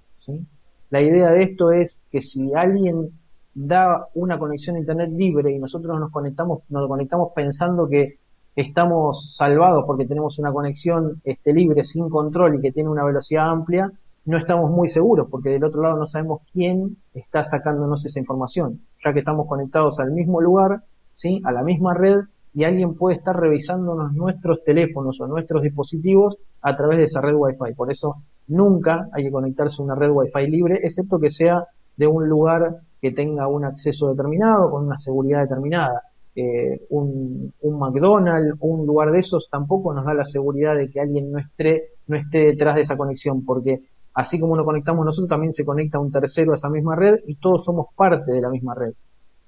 La 0.91 1.01
idea 1.01 1.31
de 1.31 1.43
esto 1.43 1.71
es 1.71 2.03
que 2.11 2.21
si 2.21 2.53
alguien 2.53 3.13
da 3.59 4.07
una 4.15 4.39
conexión 4.39 4.77
a 4.77 4.81
internet 4.81 5.11
libre 5.15 5.51
y 5.51 5.59
nosotros 5.59 5.99
nos 5.99 6.13
conectamos, 6.13 6.61
nos 6.69 6.87
conectamos 6.87 7.33
pensando 7.35 7.89
que 7.89 8.19
estamos 8.55 9.35
salvados 9.35 9.85
porque 9.87 10.05
tenemos 10.05 10.39
una 10.39 10.53
conexión 10.53 11.23
este, 11.25 11.55
libre, 11.55 11.83
sin 11.83 12.11
control 12.11 12.57
y 12.57 12.61
que 12.61 12.71
tiene 12.71 12.91
una 12.91 13.03
velocidad 13.03 13.49
amplia, 13.49 13.91
no 14.27 14.37
estamos 14.37 14.71
muy 14.71 14.89
seguros 14.89 15.29
porque 15.31 15.49
del 15.49 15.65
otro 15.65 15.81
lado 15.81 15.97
no 15.97 16.05
sabemos 16.05 16.43
quién 16.53 16.99
está 17.15 17.45
sacándonos 17.45 18.05
esa 18.05 18.21
información, 18.21 18.83
ya 19.03 19.15
que 19.15 19.21
estamos 19.21 19.47
conectados 19.47 20.01
al 20.01 20.11
mismo 20.11 20.43
lugar, 20.43 20.83
¿sí? 21.15 21.41
a 21.45 21.51
la 21.51 21.65
misma 21.65 21.95
red 21.95 22.21
y 22.53 22.65
alguien 22.65 22.95
puede 22.95 23.17
estar 23.17 23.41
revisándonos 23.41 24.13
nuestros 24.13 24.65
teléfonos 24.65 25.19
o 25.23 25.27
nuestros 25.27 25.63
dispositivos 25.63 26.37
a 26.61 26.77
través 26.77 26.99
de 26.99 27.05
esa 27.05 27.23
red 27.23 27.35
Wi-Fi. 27.35 27.73
Por 27.75 27.91
eso 27.91 28.17
nunca 28.49 29.09
hay 29.13 29.25
que 29.25 29.31
conectarse 29.31 29.81
a 29.81 29.85
una 29.87 29.95
red 29.95 30.11
Wi-Fi 30.11 30.47
libre, 30.47 30.81
excepto 30.83 31.19
que 31.19 31.31
sea 31.31 31.65
de 31.97 32.07
un 32.07 32.29
lugar 32.29 32.81
que 33.01 33.13
tenga 33.13 33.49
un 33.49 33.65
acceso 33.65 34.11
determinado, 34.11 34.71
con 34.71 34.87
una 34.87 34.97
seguridad 34.97 35.43
determinada. 35.43 36.03
Eh, 36.35 36.87
un, 36.91 37.53
un, 37.63 37.79
McDonald's 37.79 38.57
un 38.61 38.87
lugar 38.87 39.11
de 39.11 39.21
esos 39.21 39.49
tampoco 39.51 39.95
nos 39.95 40.05
da 40.05 40.13
la 40.13 40.25
seguridad 40.25 40.77
de 40.77 40.91
que 40.91 41.01
alguien 41.01 41.33
no 41.33 41.39
esté, 41.39 41.93
no 42.09 42.17
esté 42.17 42.39
detrás 42.39 42.75
de 42.75 42.83
esa 42.83 42.97
conexión, 42.97 43.43
porque 43.45 43.85
así 44.13 44.39
como 44.39 44.55
nos 44.55 44.67
conectamos 44.67 45.05
nosotros, 45.05 45.31
también 45.31 45.53
se 45.53 45.65
conecta 45.65 45.99
un 45.99 46.13
tercero 46.13 46.53
a 46.53 46.55
esa 46.55 46.69
misma 46.69 46.95
red 46.95 47.21
y 47.27 47.37
todos 47.37 47.65
somos 47.65 47.87
parte 47.97 48.33
de 48.33 48.41
la 48.41 48.51
misma 48.51 48.75
red. 48.75 48.93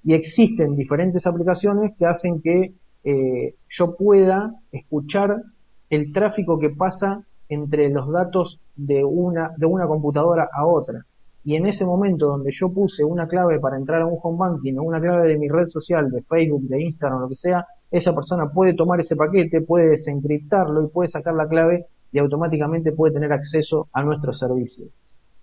Y 0.04 0.14
existen 0.14 0.76
diferentes 0.76 1.26
aplicaciones 1.26 1.92
que 1.98 2.06
hacen 2.06 2.40
que 2.40 2.72
eh, 3.04 3.54
yo 3.68 3.96
pueda 3.96 4.54
escuchar 4.72 5.42
el 5.90 6.12
tráfico 6.12 6.58
que 6.58 6.70
pasa 6.70 7.22
entre 7.48 7.90
los 7.90 8.10
datos 8.10 8.60
de 8.76 9.04
una, 9.04 9.52
de 9.56 9.66
una 9.66 9.86
computadora 9.86 10.48
a 10.52 10.66
otra 10.66 11.04
y 11.48 11.56
en 11.56 11.64
ese 11.64 11.86
momento 11.86 12.26
donde 12.26 12.50
yo 12.52 12.70
puse 12.70 13.02
una 13.02 13.26
clave 13.26 13.58
para 13.58 13.78
entrar 13.78 14.02
a 14.02 14.06
un 14.06 14.18
home 14.22 14.36
banking 14.36 14.74
o 14.76 14.82
una 14.82 15.00
clave 15.00 15.28
de 15.28 15.38
mi 15.38 15.48
red 15.48 15.64
social, 15.64 16.10
de 16.10 16.20
Facebook, 16.20 16.68
de 16.68 16.82
Instagram 16.82 17.20
o 17.20 17.22
lo 17.22 17.28
que 17.30 17.36
sea, 17.36 17.66
esa 17.90 18.14
persona 18.14 18.50
puede 18.50 18.74
tomar 18.74 19.00
ese 19.00 19.16
paquete, 19.16 19.62
puede 19.62 19.88
desencriptarlo 19.88 20.84
y 20.84 20.88
puede 20.88 21.08
sacar 21.08 21.32
la 21.32 21.48
clave 21.48 21.86
y 22.12 22.18
automáticamente 22.18 22.92
puede 22.92 23.14
tener 23.14 23.32
acceso 23.32 23.88
a 23.94 24.02
nuestro 24.02 24.30
servicio. 24.34 24.88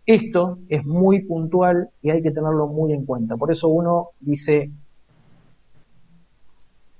Esto 0.05 0.59
es 0.69 0.85
muy 0.85 1.23
puntual 1.23 1.89
y 2.03 2.11
hay 2.11 2.21
que 2.21 2.29
tenerlo 2.29 2.67
muy 2.67 2.93
en 2.93 3.03
cuenta. 3.03 3.35
Por 3.35 3.51
eso 3.51 3.69
uno 3.69 4.09
dice, 4.19 4.69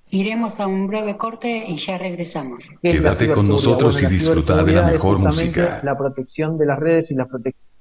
Iremos 0.09 0.59
a 0.59 0.65
un 0.65 0.87
breve 0.87 1.15
corte 1.15 1.63
y 1.67 1.77
ya 1.77 1.99
regresamos. 1.99 2.79
¿Qué 2.81 2.87
es 2.87 2.95
la 2.95 3.11
Quédate 3.11 3.31
con 3.31 3.47
nosotros 3.47 4.01
y 4.01 4.07
disfruta 4.07 4.63
de 4.63 4.71
la 4.71 4.87
mejor 4.87 5.19
música. 5.19 5.79
La 5.83 5.95
protección 5.95 6.57
de 6.57 6.65
las 6.65 6.79
redes 6.79 7.11
y 7.11 7.15
la 7.15 7.27
protección 7.27 7.74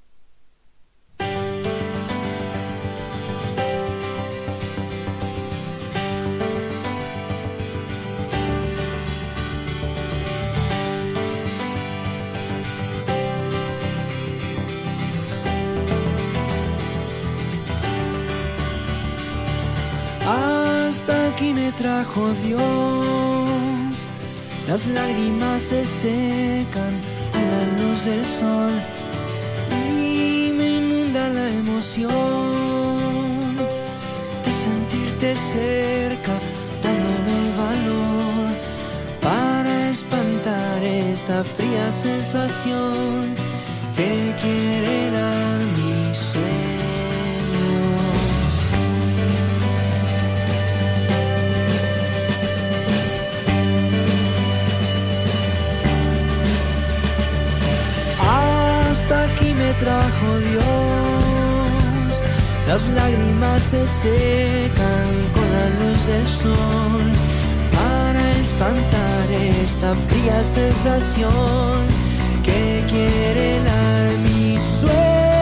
Dios. 22.43 24.07
Las 24.67 24.85
lágrimas 24.85 25.61
se 25.61 25.85
secan 25.85 26.93
con 27.31 27.41
la 27.41 27.63
luz 27.79 28.05
del 28.05 28.25
sol 28.27 28.71
y 29.71 30.51
me 30.57 30.77
inunda 30.77 31.29
la 31.29 31.49
emoción 31.51 31.95
de 34.43 34.51
sentirte 34.51 35.35
cerca, 35.37 36.33
dándome 36.83 37.37
valor 37.63 38.49
para 39.21 39.89
espantar 39.89 40.83
esta 40.83 41.43
fría 41.43 41.91
sensación 41.91 43.35
que 43.95 44.35
quiere 44.41 45.11
dar 45.11 45.44
trajo 59.73 60.37
Dios. 60.39 62.23
Las 62.67 62.87
lágrimas 62.87 63.63
se 63.63 63.85
secan 63.85 65.09
con 65.33 65.51
la 65.51 65.69
luz 65.79 66.07
del 66.07 66.27
sol 66.27 67.01
para 67.71 68.31
espantar 68.33 69.31
esta 69.63 69.95
fría 69.95 70.43
sensación 70.43 71.85
que 72.43 72.83
quiere 72.87 73.59
dar 73.63 74.17
mis 74.19 74.63
sueños. 74.63 75.34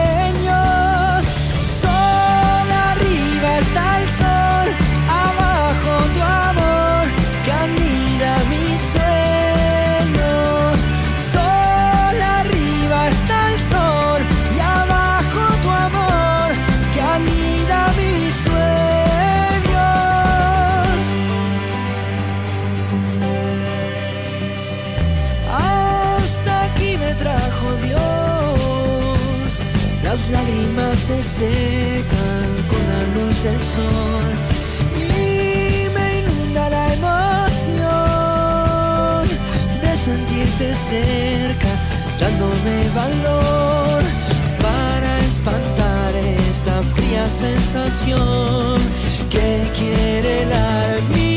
Las 30.24 30.40
lágrimas 30.40 30.98
se 30.98 31.22
secan 31.22 32.48
con 32.70 32.78
la 32.88 33.02
luz 33.14 33.42
del 33.42 33.62
sol 33.62 34.32
y 34.96 35.88
me 35.94 36.20
inunda 36.20 36.70
la 36.70 36.94
emoción 36.94 38.08
de 39.82 39.96
sentirte 39.96 40.74
cerca, 40.74 41.68
dándome 42.18 42.88
valor 42.94 44.02
para 44.62 45.20
espantar 45.20 46.14
esta 46.48 46.82
fría 46.94 47.28
sensación 47.28 48.80
que 49.28 49.62
quiere 49.76 50.46
dar 50.46 51.02
mis 51.14 51.33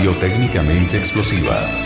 una 0.00 0.12
radio 0.12 0.14
técnicamente 0.18 0.96
explosiva. 0.96 1.79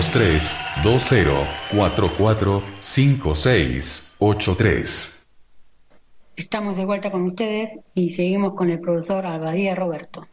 023 0.00 0.56
2044 0.82 2.62
5683. 2.80 5.26
Estamos 6.36 6.76
de 6.78 6.86
vuelta 6.86 7.12
con 7.12 7.24
ustedes 7.24 7.84
y 7.94 8.08
seguimos 8.08 8.54
con 8.54 8.70
el 8.70 8.80
profesor 8.80 9.26
Albadía 9.26 9.74
Roberto. 9.74 10.26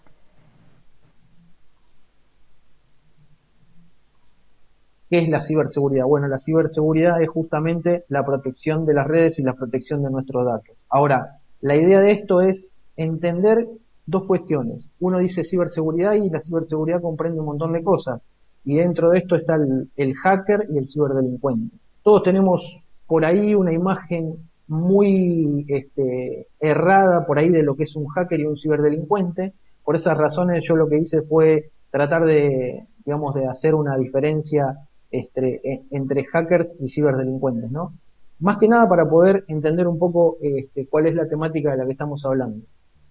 ¿Qué 5.10 5.20
es 5.20 5.28
la 5.28 5.42
ciberseguridad? 5.42 6.06
Bueno, 6.06 6.30
la 6.30 6.40
ciberseguridad 6.40 7.22
es 7.22 7.28
justamente 7.28 8.06
la 8.08 8.26
protección 8.26 8.86
de 8.86 8.94
las 8.94 9.06
redes 9.06 9.38
y 9.40 9.44
la 9.44 9.54
protección 9.54 10.02
de 10.02 10.12
nuestros 10.12 10.46
datos. 10.46 10.78
Ahora, 10.88 11.42
la 11.60 11.76
idea 11.76 12.00
de 12.00 12.12
esto 12.12 12.40
es 12.40 12.72
entender 12.96 13.68
dos 14.06 14.24
cuestiones. 14.28 14.94
Uno 15.02 15.20
dice 15.20 15.44
ciberseguridad 15.44 16.14
y 16.14 16.30
la 16.30 16.40
ciberseguridad 16.40 17.02
comprende 17.02 17.42
un 17.42 17.48
montón 17.48 17.74
de 17.74 17.84
cosas. 17.84 18.26
Y 18.68 18.76
dentro 18.76 19.12
de 19.12 19.20
esto 19.20 19.38
está 19.38 19.56
el, 19.56 20.14
hacker 20.14 20.68
y 20.70 20.78
el 20.78 20.86
ciberdelincuente. 20.86 21.78
Todos 22.04 22.22
tenemos 22.22 22.84
por 23.08 23.24
ahí 23.24 23.56
una 23.56 23.72
imagen 23.72 24.36
muy 24.68 25.66
este, 25.70 26.48
errada 26.60 27.26
por 27.26 27.40
ahí 27.40 27.50
de 27.50 27.64
lo 27.64 27.78
que 27.78 27.84
es 27.84 27.96
un 27.96 28.08
hacker 28.08 28.42
y 28.42 28.46
un 28.46 28.58
ciberdelincuente. 28.58 29.54
Por 29.86 29.96
esas 29.96 30.18
razones 30.18 30.66
yo 30.68 30.76
lo 30.76 30.90
que 30.90 31.00
hice 31.00 31.22
fue 31.22 31.72
tratar 31.90 32.26
de, 32.26 32.84
digamos, 33.06 33.34
de 33.36 33.48
hacer 33.48 33.74
una 33.74 33.96
diferencia 33.96 34.78
este, 35.10 35.62
e, 35.64 35.84
entre, 35.92 36.26
hackers 36.26 36.76
y 36.82 36.90
ciberdelincuentes, 36.90 37.72
¿no? 37.72 37.94
Más 38.42 38.58
que 38.58 38.68
nada 38.68 38.90
para 38.90 39.10
poder 39.10 39.46
entender 39.48 39.88
un 39.88 39.98
poco 39.98 40.40
este, 40.42 40.88
cuál 40.88 41.08
es 41.08 41.16
la 41.16 41.30
temática 41.30 41.72
de 41.72 41.78
la 41.78 41.86
que 41.86 41.94
estamos 41.94 42.26
hablando. 42.26 42.66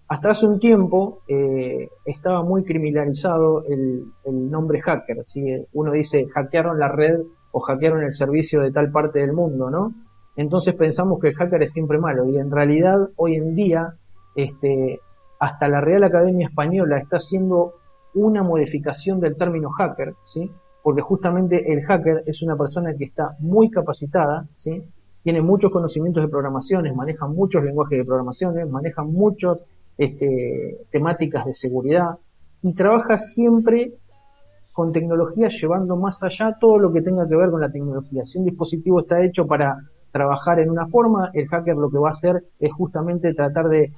Hasta 0.07 0.31
hace 0.31 0.47
un 0.47 0.59
tiempo 0.59 1.21
eh, 1.27 1.89
estaba 2.05 2.41
muy 2.41 2.63
criminalizado 2.63 3.63
el, 3.65 4.05
nombre 4.25 4.81
hacker. 4.81 5.17
Si 5.23 5.43
uno 5.73 5.91
dice 5.91 6.27
hackearon 6.27 6.79
la 6.79 6.87
red 6.87 7.19
o 7.51 7.59
hackearon 7.59 8.03
el 8.03 8.13
servicio 8.13 8.61
de 8.61 8.71
tal 8.71 8.91
parte 8.91 9.19
del 9.19 9.33
mundo, 9.33 9.69
¿no? 9.69 9.93
Entonces 10.35 10.75
pensamos 10.75 11.19
que 11.19 11.29
el 11.29 11.35
hacker 11.35 11.63
es 11.63 11.73
siempre 11.73 11.97
malo 11.97 12.25
y 12.25 12.37
en 12.37 12.51
realidad 12.51 13.09
hoy 13.15 13.35
en 13.35 13.55
día 13.55 13.95
este, 14.35 15.01
hasta 15.39 15.67
la 15.67 15.81
Real 15.81 16.03
Academia 16.03 16.47
Española 16.47 16.97
está 16.97 17.17
haciendo 17.17 17.73
una 18.13 18.43
modificación 18.43 19.19
del 19.19 19.35
término 19.35 19.69
hacker, 19.71 20.15
¿sí? 20.23 20.51
porque 20.83 21.01
justamente 21.01 21.73
el 21.73 21.83
hacker 21.83 22.23
es 22.25 22.41
una 22.41 22.55
persona 22.55 22.95
que 22.95 23.05
está 23.05 23.35
muy 23.39 23.69
capacitada, 23.69 24.47
¿sí? 24.53 24.83
tiene 25.23 25.41
muchos 25.41 25.71
conocimientos 25.71 26.23
de 26.23 26.29
programaciones, 26.29 26.95
maneja 26.95 27.27
muchos 27.27 27.63
lenguajes 27.63 27.97
de 27.97 28.05
programaciones, 28.05 28.69
maneja 28.69 29.03
muchas 29.03 29.65
este, 29.97 30.85
temáticas 30.91 31.45
de 31.45 31.53
seguridad 31.53 32.17
y 32.61 32.73
trabaja 32.73 33.17
siempre 33.17 33.93
con 34.73 34.91
tecnología 34.91 35.49
llevando 35.49 35.95
más 35.95 36.21
allá 36.21 36.55
todo 36.59 36.77
lo 36.77 36.93
que 36.93 37.01
tenga 37.01 37.27
que 37.27 37.35
ver 37.35 37.49
con 37.49 37.61
la 37.61 37.71
tecnología. 37.71 38.23
Si 38.23 38.37
un 38.37 38.45
dispositivo 38.45 38.99
está 38.99 39.23
hecho 39.23 39.47
para 39.47 39.77
trabajar 40.11 40.59
en 40.59 40.69
una 40.69 40.87
forma, 40.87 41.31
el 41.33 41.47
hacker 41.47 41.75
lo 41.75 41.89
que 41.89 41.97
va 41.97 42.09
a 42.09 42.11
hacer 42.11 42.43
es 42.59 42.71
justamente 42.71 43.33
tratar 43.33 43.67
de 43.69 43.91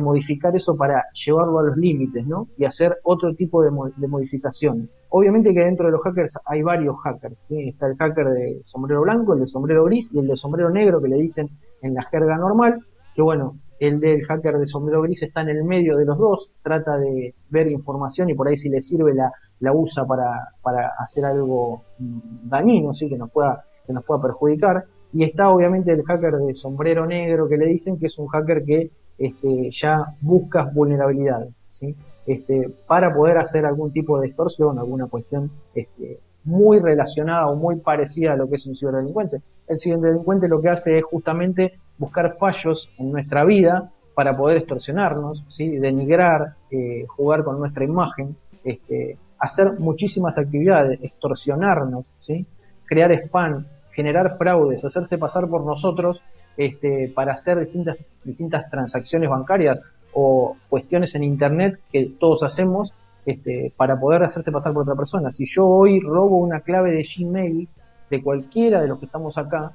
modificar 0.00 0.54
eso 0.54 0.76
para 0.76 1.04
llevarlo 1.12 1.58
a 1.58 1.62
los 1.62 1.76
límites, 1.76 2.26
¿no? 2.26 2.48
Y 2.58 2.64
hacer 2.64 2.98
otro 3.02 3.34
tipo 3.34 3.62
de, 3.62 3.70
modificaciones. 3.70 4.96
Obviamente 5.08 5.54
que 5.54 5.60
dentro 5.60 5.86
de 5.86 5.92
los 5.92 6.02
hackers 6.02 6.38
hay 6.44 6.62
varios 6.62 6.96
hackers. 7.02 7.50
Está 7.50 7.86
el 7.86 7.96
hacker 7.96 8.26
de 8.28 8.60
sombrero 8.64 9.02
blanco, 9.02 9.34
el 9.34 9.40
de 9.40 9.46
sombrero 9.46 9.84
gris 9.84 10.10
y 10.12 10.18
el 10.18 10.26
de 10.26 10.36
sombrero 10.36 10.70
negro 10.70 11.00
que 11.00 11.08
le 11.08 11.16
dicen 11.16 11.48
en 11.82 11.94
la 11.94 12.02
jerga 12.04 12.36
normal, 12.36 12.84
que 13.14 13.22
bueno, 13.22 13.56
el 13.78 14.00
del 14.00 14.24
hacker 14.24 14.58
de 14.58 14.66
sombrero 14.66 15.02
gris 15.02 15.22
está 15.22 15.42
en 15.42 15.50
el 15.50 15.64
medio 15.64 15.96
de 15.96 16.04
los 16.04 16.18
dos, 16.18 16.52
trata 16.62 16.96
de 16.96 17.34
ver 17.50 17.70
información 17.70 18.28
y 18.30 18.34
por 18.34 18.48
ahí 18.48 18.56
si 18.56 18.68
le 18.68 18.80
sirve 18.80 19.14
la, 19.14 19.32
la 19.60 19.72
usa 19.72 20.04
para, 20.04 20.52
para 20.62 20.92
hacer 20.98 21.24
algo 21.24 21.82
mm, 21.98 22.48
dañino, 22.48 22.92
¿sí? 22.92 23.08
que 23.08 23.16
nos 23.16 23.30
pueda, 23.30 23.64
que 23.86 23.92
nos 23.92 24.04
pueda 24.04 24.22
perjudicar. 24.22 24.84
Y 25.12 25.24
está 25.24 25.50
obviamente 25.50 25.92
el 25.92 26.02
hacker 26.02 26.34
de 26.34 26.54
sombrero 26.54 27.06
negro 27.06 27.48
que 27.48 27.56
le 27.56 27.66
dicen 27.66 27.98
que 27.98 28.06
es 28.06 28.18
un 28.18 28.26
hacker 28.28 28.64
que 28.64 28.90
este, 29.16 29.70
ya 29.72 30.14
buscas 30.20 30.72
vulnerabilidades, 30.72 31.64
¿sí? 31.68 31.96
Este, 32.26 32.68
para 32.86 33.12
poder 33.14 33.38
hacer 33.38 33.64
algún 33.64 33.90
tipo 33.90 34.20
de 34.20 34.28
extorsión, 34.28 34.78
alguna 34.78 35.06
cuestión 35.06 35.50
este, 35.74 36.20
muy 36.48 36.80
relacionada 36.80 37.46
o 37.46 37.56
muy 37.56 37.76
parecida 37.76 38.32
a 38.32 38.36
lo 38.36 38.48
que 38.48 38.56
es 38.56 38.66
un 38.66 38.74
ciberdelincuente. 38.74 39.42
El 39.66 39.78
ciberdelincuente 39.78 40.48
lo 40.48 40.62
que 40.62 40.70
hace 40.70 40.98
es 40.98 41.04
justamente 41.04 41.74
buscar 41.98 42.32
fallos 42.38 42.90
en 42.98 43.12
nuestra 43.12 43.44
vida 43.44 43.90
para 44.14 44.34
poder 44.34 44.56
extorsionarnos, 44.56 45.44
¿sí? 45.48 45.76
denigrar, 45.78 46.54
eh, 46.70 47.04
jugar 47.06 47.44
con 47.44 47.58
nuestra 47.58 47.84
imagen, 47.84 48.34
este, 48.64 49.18
hacer 49.38 49.78
muchísimas 49.78 50.38
actividades, 50.38 50.98
extorsionarnos, 51.02 52.10
¿sí? 52.18 52.46
crear 52.86 53.12
spam, 53.12 53.66
generar 53.92 54.36
fraudes, 54.36 54.84
hacerse 54.84 55.18
pasar 55.18 55.48
por 55.48 55.66
nosotros 55.66 56.24
este, 56.56 57.12
para 57.14 57.34
hacer 57.34 57.60
distintas, 57.60 57.98
distintas 58.24 58.70
transacciones 58.70 59.28
bancarias 59.28 59.80
o 60.14 60.56
cuestiones 60.70 61.14
en 61.14 61.24
Internet 61.24 61.78
que 61.92 62.10
todos 62.18 62.42
hacemos 62.42 62.94
este, 63.28 63.74
para 63.76 64.00
poder 64.00 64.22
hacerse 64.22 64.50
pasar 64.50 64.72
por 64.72 64.84
otra 64.84 64.94
persona. 64.94 65.30
Si 65.30 65.44
yo 65.44 65.66
hoy 65.66 66.00
robo 66.00 66.38
una 66.38 66.60
clave 66.60 66.92
de 66.92 67.04
Gmail 67.04 67.68
de 68.08 68.22
cualquiera 68.22 68.80
de 68.80 68.88
los 68.88 68.98
que 68.98 69.04
estamos 69.04 69.36
acá, 69.36 69.72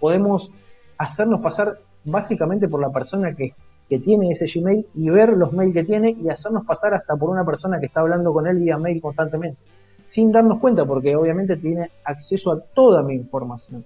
podemos 0.00 0.50
hacernos 0.96 1.42
pasar 1.42 1.78
básicamente 2.02 2.68
por 2.68 2.80
la 2.80 2.90
persona 2.90 3.34
que, 3.34 3.52
que 3.90 3.98
tiene 3.98 4.30
ese 4.30 4.46
Gmail 4.46 4.86
y 4.94 5.10
ver 5.10 5.36
los 5.36 5.52
mails 5.52 5.74
que 5.74 5.84
tiene 5.84 6.16
y 6.18 6.30
hacernos 6.30 6.64
pasar 6.64 6.94
hasta 6.94 7.14
por 7.14 7.28
una 7.28 7.44
persona 7.44 7.78
que 7.78 7.86
está 7.86 8.00
hablando 8.00 8.32
con 8.32 8.46
él 8.46 8.56
vía 8.56 8.78
mail 8.78 9.02
constantemente, 9.02 9.58
sin 10.02 10.32
darnos 10.32 10.58
cuenta, 10.58 10.86
porque 10.86 11.14
obviamente 11.14 11.58
tiene 11.58 11.90
acceso 12.04 12.52
a 12.52 12.58
toda 12.58 13.02
mi 13.02 13.16
información. 13.16 13.84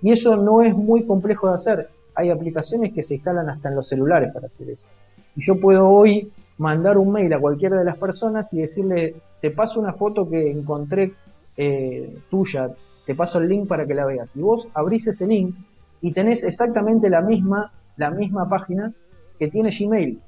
Y 0.00 0.12
eso 0.12 0.36
no 0.36 0.62
es 0.62 0.76
muy 0.76 1.04
complejo 1.04 1.48
de 1.48 1.54
hacer. 1.54 1.88
Hay 2.14 2.30
aplicaciones 2.30 2.92
que 2.92 3.02
se 3.02 3.16
instalan 3.16 3.50
hasta 3.50 3.68
en 3.68 3.74
los 3.74 3.88
celulares 3.88 4.32
para 4.32 4.46
hacer 4.46 4.70
eso. 4.70 4.86
Y 5.34 5.44
yo 5.44 5.60
puedo 5.60 5.88
hoy 5.88 6.30
mandar 6.58 6.98
un 6.98 7.12
mail 7.12 7.32
a 7.32 7.40
cualquiera 7.40 7.78
de 7.78 7.84
las 7.84 7.96
personas 7.96 8.52
y 8.54 8.60
decirle, 8.60 9.16
te 9.40 9.50
paso 9.50 9.80
una 9.80 9.92
foto 9.92 10.28
que 10.28 10.50
encontré 10.50 11.12
eh, 11.56 12.18
tuya, 12.30 12.70
te 13.04 13.14
paso 13.14 13.38
el 13.38 13.48
link 13.48 13.68
para 13.68 13.86
que 13.86 13.94
la 13.94 14.06
veas. 14.06 14.36
Y 14.36 14.40
vos 14.40 14.68
abrís 14.74 15.06
ese 15.06 15.26
link 15.26 15.54
y 16.00 16.12
tenés 16.12 16.44
exactamente 16.44 17.10
la 17.10 17.20
misma, 17.20 17.72
la 17.96 18.10
misma 18.10 18.48
página 18.48 18.92
que 19.38 19.48
tiene 19.48 19.70
Gmail. 19.70 20.20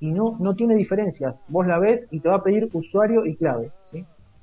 Y 0.00 0.10
no, 0.10 0.36
no 0.38 0.54
tiene 0.54 0.74
diferencias. 0.74 1.42
Vos 1.48 1.66
la 1.66 1.78
ves 1.78 2.08
y 2.10 2.20
te 2.20 2.28
va 2.28 2.36
a 2.36 2.42
pedir 2.42 2.68
usuario 2.72 3.24
y 3.24 3.36
clave. 3.36 3.70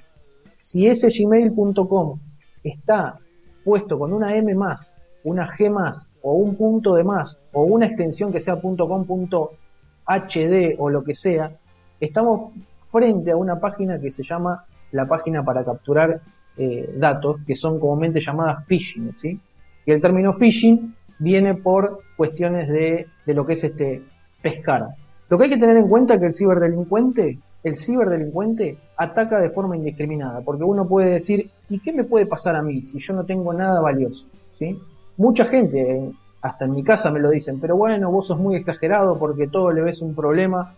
Si 0.54 0.86
ese 0.86 1.10
gmail.com 1.10 2.18
está 2.64 3.18
puesto 3.62 3.98
con 3.98 4.14
una 4.14 4.34
M 4.34 4.54
más, 4.54 4.96
una 5.22 5.54
G 5.54 5.70
más 5.70 6.08
o 6.22 6.32
un 6.32 6.56
punto 6.56 6.94
de 6.94 7.04
más 7.04 7.36
o 7.52 7.64
una 7.64 7.88
extensión 7.88 8.32
que 8.32 8.40
sea 8.40 8.58
.com.hd 8.58 9.54
o 10.78 10.88
lo 10.88 11.04
que 11.04 11.14
sea, 11.14 11.58
estamos 12.00 12.52
frente 12.92 13.32
a 13.32 13.36
una 13.36 13.58
página 13.58 13.98
que 13.98 14.10
se 14.10 14.22
llama 14.22 14.64
la 14.92 15.06
página 15.06 15.42
para 15.42 15.64
capturar 15.64 16.20
eh, 16.56 16.94
datos, 16.98 17.40
que 17.46 17.56
son 17.56 17.80
comúnmente 17.80 18.20
llamadas 18.20 18.64
phishing. 18.66 19.10
Y 19.86 19.90
el 19.90 20.00
término 20.00 20.34
phishing 20.34 20.94
viene 21.18 21.54
por 21.54 22.00
cuestiones 22.16 22.68
de, 22.68 23.06
de 23.24 23.34
lo 23.34 23.46
que 23.46 23.54
es 23.54 23.64
este 23.64 24.02
pescar. 24.42 24.86
Lo 25.28 25.38
que 25.38 25.44
hay 25.44 25.50
que 25.50 25.56
tener 25.56 25.76
en 25.78 25.88
cuenta 25.88 26.14
es 26.14 26.20
que 26.20 26.26
el 26.26 26.32
ciberdelincuente, 26.32 27.38
el 27.64 27.74
ciberdelincuente 27.74 28.76
ataca 28.96 29.40
de 29.40 29.48
forma 29.48 29.76
indiscriminada, 29.76 30.42
porque 30.42 30.62
uno 30.62 30.86
puede 30.86 31.12
decir, 31.12 31.50
¿y 31.70 31.78
qué 31.78 31.92
me 31.92 32.04
puede 32.04 32.26
pasar 32.26 32.54
a 32.54 32.62
mí 32.62 32.84
si 32.84 33.00
yo 33.00 33.14
no 33.14 33.24
tengo 33.24 33.52
nada 33.54 33.80
valioso? 33.80 34.26
¿Sí? 34.52 34.78
Mucha 35.16 35.46
gente, 35.46 36.10
hasta 36.42 36.66
en 36.66 36.72
mi 36.72 36.84
casa 36.84 37.10
me 37.10 37.20
lo 37.20 37.30
dicen, 37.30 37.60
pero 37.60 37.76
bueno, 37.76 38.10
vos 38.10 38.26
sos 38.26 38.38
muy 38.38 38.56
exagerado 38.56 39.18
porque 39.18 39.46
todo 39.46 39.70
le 39.72 39.80
ves 39.80 40.02
un 40.02 40.14
problema. 40.14 40.74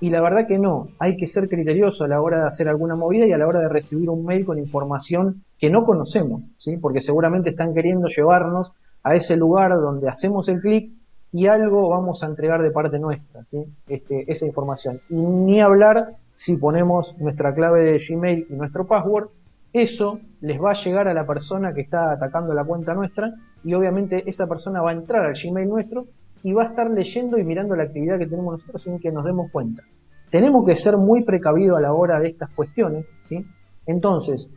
Y 0.00 0.10
la 0.10 0.20
verdad 0.20 0.46
que 0.46 0.58
no, 0.58 0.88
hay 0.98 1.16
que 1.16 1.26
ser 1.26 1.48
criterioso 1.48 2.04
a 2.04 2.08
la 2.08 2.20
hora 2.20 2.40
de 2.40 2.46
hacer 2.46 2.68
alguna 2.68 2.94
movida 2.94 3.26
y 3.26 3.32
a 3.32 3.38
la 3.38 3.48
hora 3.48 3.60
de 3.60 3.68
recibir 3.68 4.08
un 4.10 4.24
mail 4.24 4.44
con 4.44 4.58
información 4.58 5.42
que 5.58 5.70
no 5.70 5.84
conocemos, 5.84 6.42
¿sí? 6.56 6.76
porque 6.76 7.00
seguramente 7.00 7.50
están 7.50 7.74
queriendo 7.74 8.06
llevarnos 8.06 8.74
a 9.02 9.16
ese 9.16 9.36
lugar 9.36 9.72
donde 9.72 10.08
hacemos 10.08 10.48
el 10.48 10.60
clic 10.60 10.92
y 11.32 11.46
algo 11.46 11.88
vamos 11.88 12.22
a 12.22 12.26
entregar 12.26 12.62
de 12.62 12.70
parte 12.70 12.98
nuestra, 12.98 13.44
¿sí? 13.44 13.64
este, 13.88 14.30
esa 14.30 14.46
información. 14.46 15.00
Y 15.10 15.16
ni 15.16 15.60
hablar 15.60 16.14
si 16.32 16.56
ponemos 16.56 17.18
nuestra 17.18 17.52
clave 17.52 17.82
de 17.82 17.98
Gmail 17.98 18.46
y 18.48 18.54
nuestro 18.54 18.86
password, 18.86 19.28
eso 19.72 20.20
les 20.40 20.62
va 20.62 20.70
a 20.70 20.74
llegar 20.74 21.08
a 21.08 21.14
la 21.14 21.26
persona 21.26 21.74
que 21.74 21.80
está 21.80 22.12
atacando 22.12 22.54
la 22.54 22.64
cuenta 22.64 22.94
nuestra 22.94 23.34
y 23.64 23.74
obviamente 23.74 24.28
esa 24.28 24.46
persona 24.46 24.80
va 24.80 24.90
a 24.90 24.94
entrar 24.94 25.26
al 25.26 25.34
Gmail 25.34 25.68
nuestro 25.68 26.06
y 26.42 26.52
va 26.52 26.64
a 26.64 26.66
estar 26.66 26.90
leyendo 26.90 27.38
y 27.38 27.44
mirando 27.44 27.74
la 27.74 27.84
actividad 27.84 28.18
que 28.18 28.26
tenemos 28.26 28.52
nosotros 28.52 28.82
sin 28.82 28.98
que 28.98 29.10
nos 29.10 29.24
demos 29.24 29.50
cuenta. 29.50 29.82
Tenemos 30.30 30.66
que 30.66 30.76
ser 30.76 30.96
muy 30.96 31.24
precavidos 31.24 31.78
a 31.78 31.80
la 31.80 31.92
hora 31.92 32.20
de 32.20 32.28
estas 32.28 32.50
cuestiones, 32.50 33.14
¿sí? 33.20 33.44
Entonces, 33.86 34.48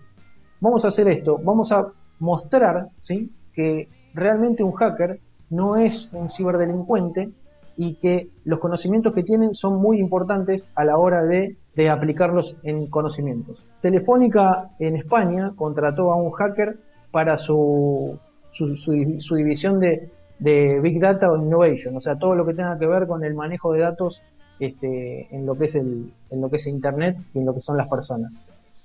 vamos 0.59 0.83
a 0.83 0.89
hacer 0.89 1.07
esto, 1.07 1.39
vamos 1.43 1.71
a 1.71 1.87
mostrar, 2.19 2.89
¿sí? 2.97 3.31
Que 3.53 3.87
realmente 4.13 4.63
un 4.63 4.73
hacker 4.73 5.19
no 5.49 5.77
es 5.77 6.11
un 6.13 6.29
ciberdelincuente 6.29 7.29
y 7.77 7.95
que 7.95 8.29
los 8.43 8.59
conocimientos 8.59 9.13
que 9.13 9.23
tienen 9.23 9.53
son 9.53 9.81
muy 9.81 9.99
importantes 9.99 10.69
a 10.75 10.83
la 10.83 10.97
hora 10.97 11.23
de, 11.23 11.57
de 11.75 11.89
aplicarlos 11.89 12.59
en 12.63 12.87
conocimientos. 12.87 13.65
Telefónica 13.81 14.71
en 14.79 14.97
España 14.97 15.53
contrató 15.55 16.11
a 16.11 16.15
un 16.17 16.31
hacker 16.31 16.77
para 17.11 17.37
su, 17.37 18.19
su, 18.47 19.35
división 19.35 19.79
de, 19.79 20.09
de 20.41 20.79
Big 20.81 20.99
Data 20.99 21.31
o 21.31 21.37
Innovation, 21.37 21.95
o 21.95 21.99
sea, 21.99 22.15
todo 22.17 22.35
lo 22.35 22.45
que 22.45 22.53
tenga 22.53 22.77
que 22.77 22.87
ver 22.87 23.07
con 23.07 23.23
el 23.23 23.33
manejo 23.33 23.71
de 23.73 23.79
datos 23.81 24.23
este, 24.59 25.27
en, 25.35 25.45
lo 25.45 25.55
que 25.55 25.65
es 25.65 25.75
el, 25.75 26.11
en 26.29 26.41
lo 26.41 26.49
que 26.49 26.57
es 26.57 26.67
Internet 26.67 27.15
y 27.33 27.39
en 27.39 27.45
lo 27.45 27.53
que 27.53 27.61
son 27.61 27.77
las 27.77 27.87
personas. 27.87 28.31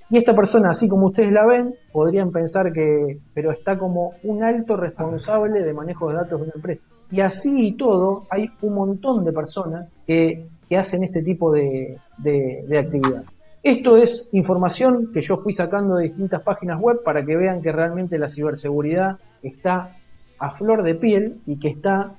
Y 0.08 0.18
esta 0.18 0.36
persona, 0.36 0.68
así 0.70 0.88
como 0.88 1.06
ustedes 1.06 1.32
la 1.32 1.44
ven, 1.46 1.74
podrían 1.92 2.30
pensar 2.30 2.72
que, 2.72 3.18
pero 3.34 3.50
está 3.50 3.76
como 3.76 4.12
un 4.22 4.44
alto 4.44 4.76
responsable 4.76 5.62
de 5.62 5.72
manejo 5.74 6.08
de 6.10 6.14
datos 6.14 6.38
de 6.38 6.44
una 6.44 6.52
empresa. 6.54 6.90
Y 7.10 7.20
así 7.20 7.66
y 7.68 7.72
todo, 7.72 8.22
hay 8.30 8.48
un 8.62 8.74
montón 8.74 9.24
de 9.24 9.32
personas 9.32 9.92
que, 10.06 10.46
que 10.68 10.76
hacen 10.76 11.02
este 11.02 11.22
tipo 11.22 11.50
de, 11.50 11.98
de- 12.18 12.64
de 12.68 12.78
actividad. 12.78 13.24
Esto 13.64 13.96
es 13.96 14.28
información 14.30 15.10
que 15.12 15.20
yo 15.22 15.38
fui 15.38 15.52
sacando 15.52 15.96
de 15.96 16.04
distintas 16.04 16.40
páginas 16.42 16.80
web 16.80 17.02
para 17.04 17.24
que 17.24 17.36
vean 17.36 17.60
que 17.60 17.72
realmente 17.72 18.16
la 18.16 18.28
ciberseguridad 18.28 19.18
está 19.42 19.96
a 20.38 20.50
flor 20.50 20.82
de 20.82 20.94
piel 20.94 21.40
y 21.46 21.58
que 21.58 21.68
está 21.68 22.14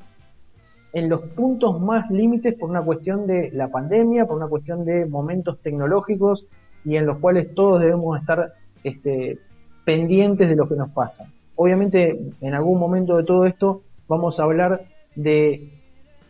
en 0.94 1.10
los 1.10 1.22
puntos 1.22 1.80
más 1.80 2.10
límites 2.10 2.56
por 2.56 2.70
una 2.70 2.82
cuestión 2.82 3.28
de 3.28 3.52
la 3.52 3.68
pandemia, 3.68 4.26
por 4.26 4.38
una 4.38 4.48
cuestión 4.48 4.86
de 4.86 5.06
momentos 5.06 5.60
tecnológicos 5.62 6.48
y 6.84 6.96
en 6.96 7.06
los 7.06 7.20
cuales 7.20 7.54
todos 7.54 7.82
debemos 7.82 8.20
estar 8.20 8.54
este, 8.84 9.40
pendientes 9.86 10.50
de 10.50 10.56
lo 10.56 10.68
que 10.68 10.76
nos 10.76 10.90
pasa. 10.92 11.32
Obviamente, 11.56 12.20
en 12.42 12.54
algún 12.54 12.80
momento 12.80 13.18
de 13.18 13.24
todo 13.24 13.46
esto 13.46 13.82
vamos 14.08 14.40
a 14.40 14.44
hablar 14.44 14.86
de 15.16 15.72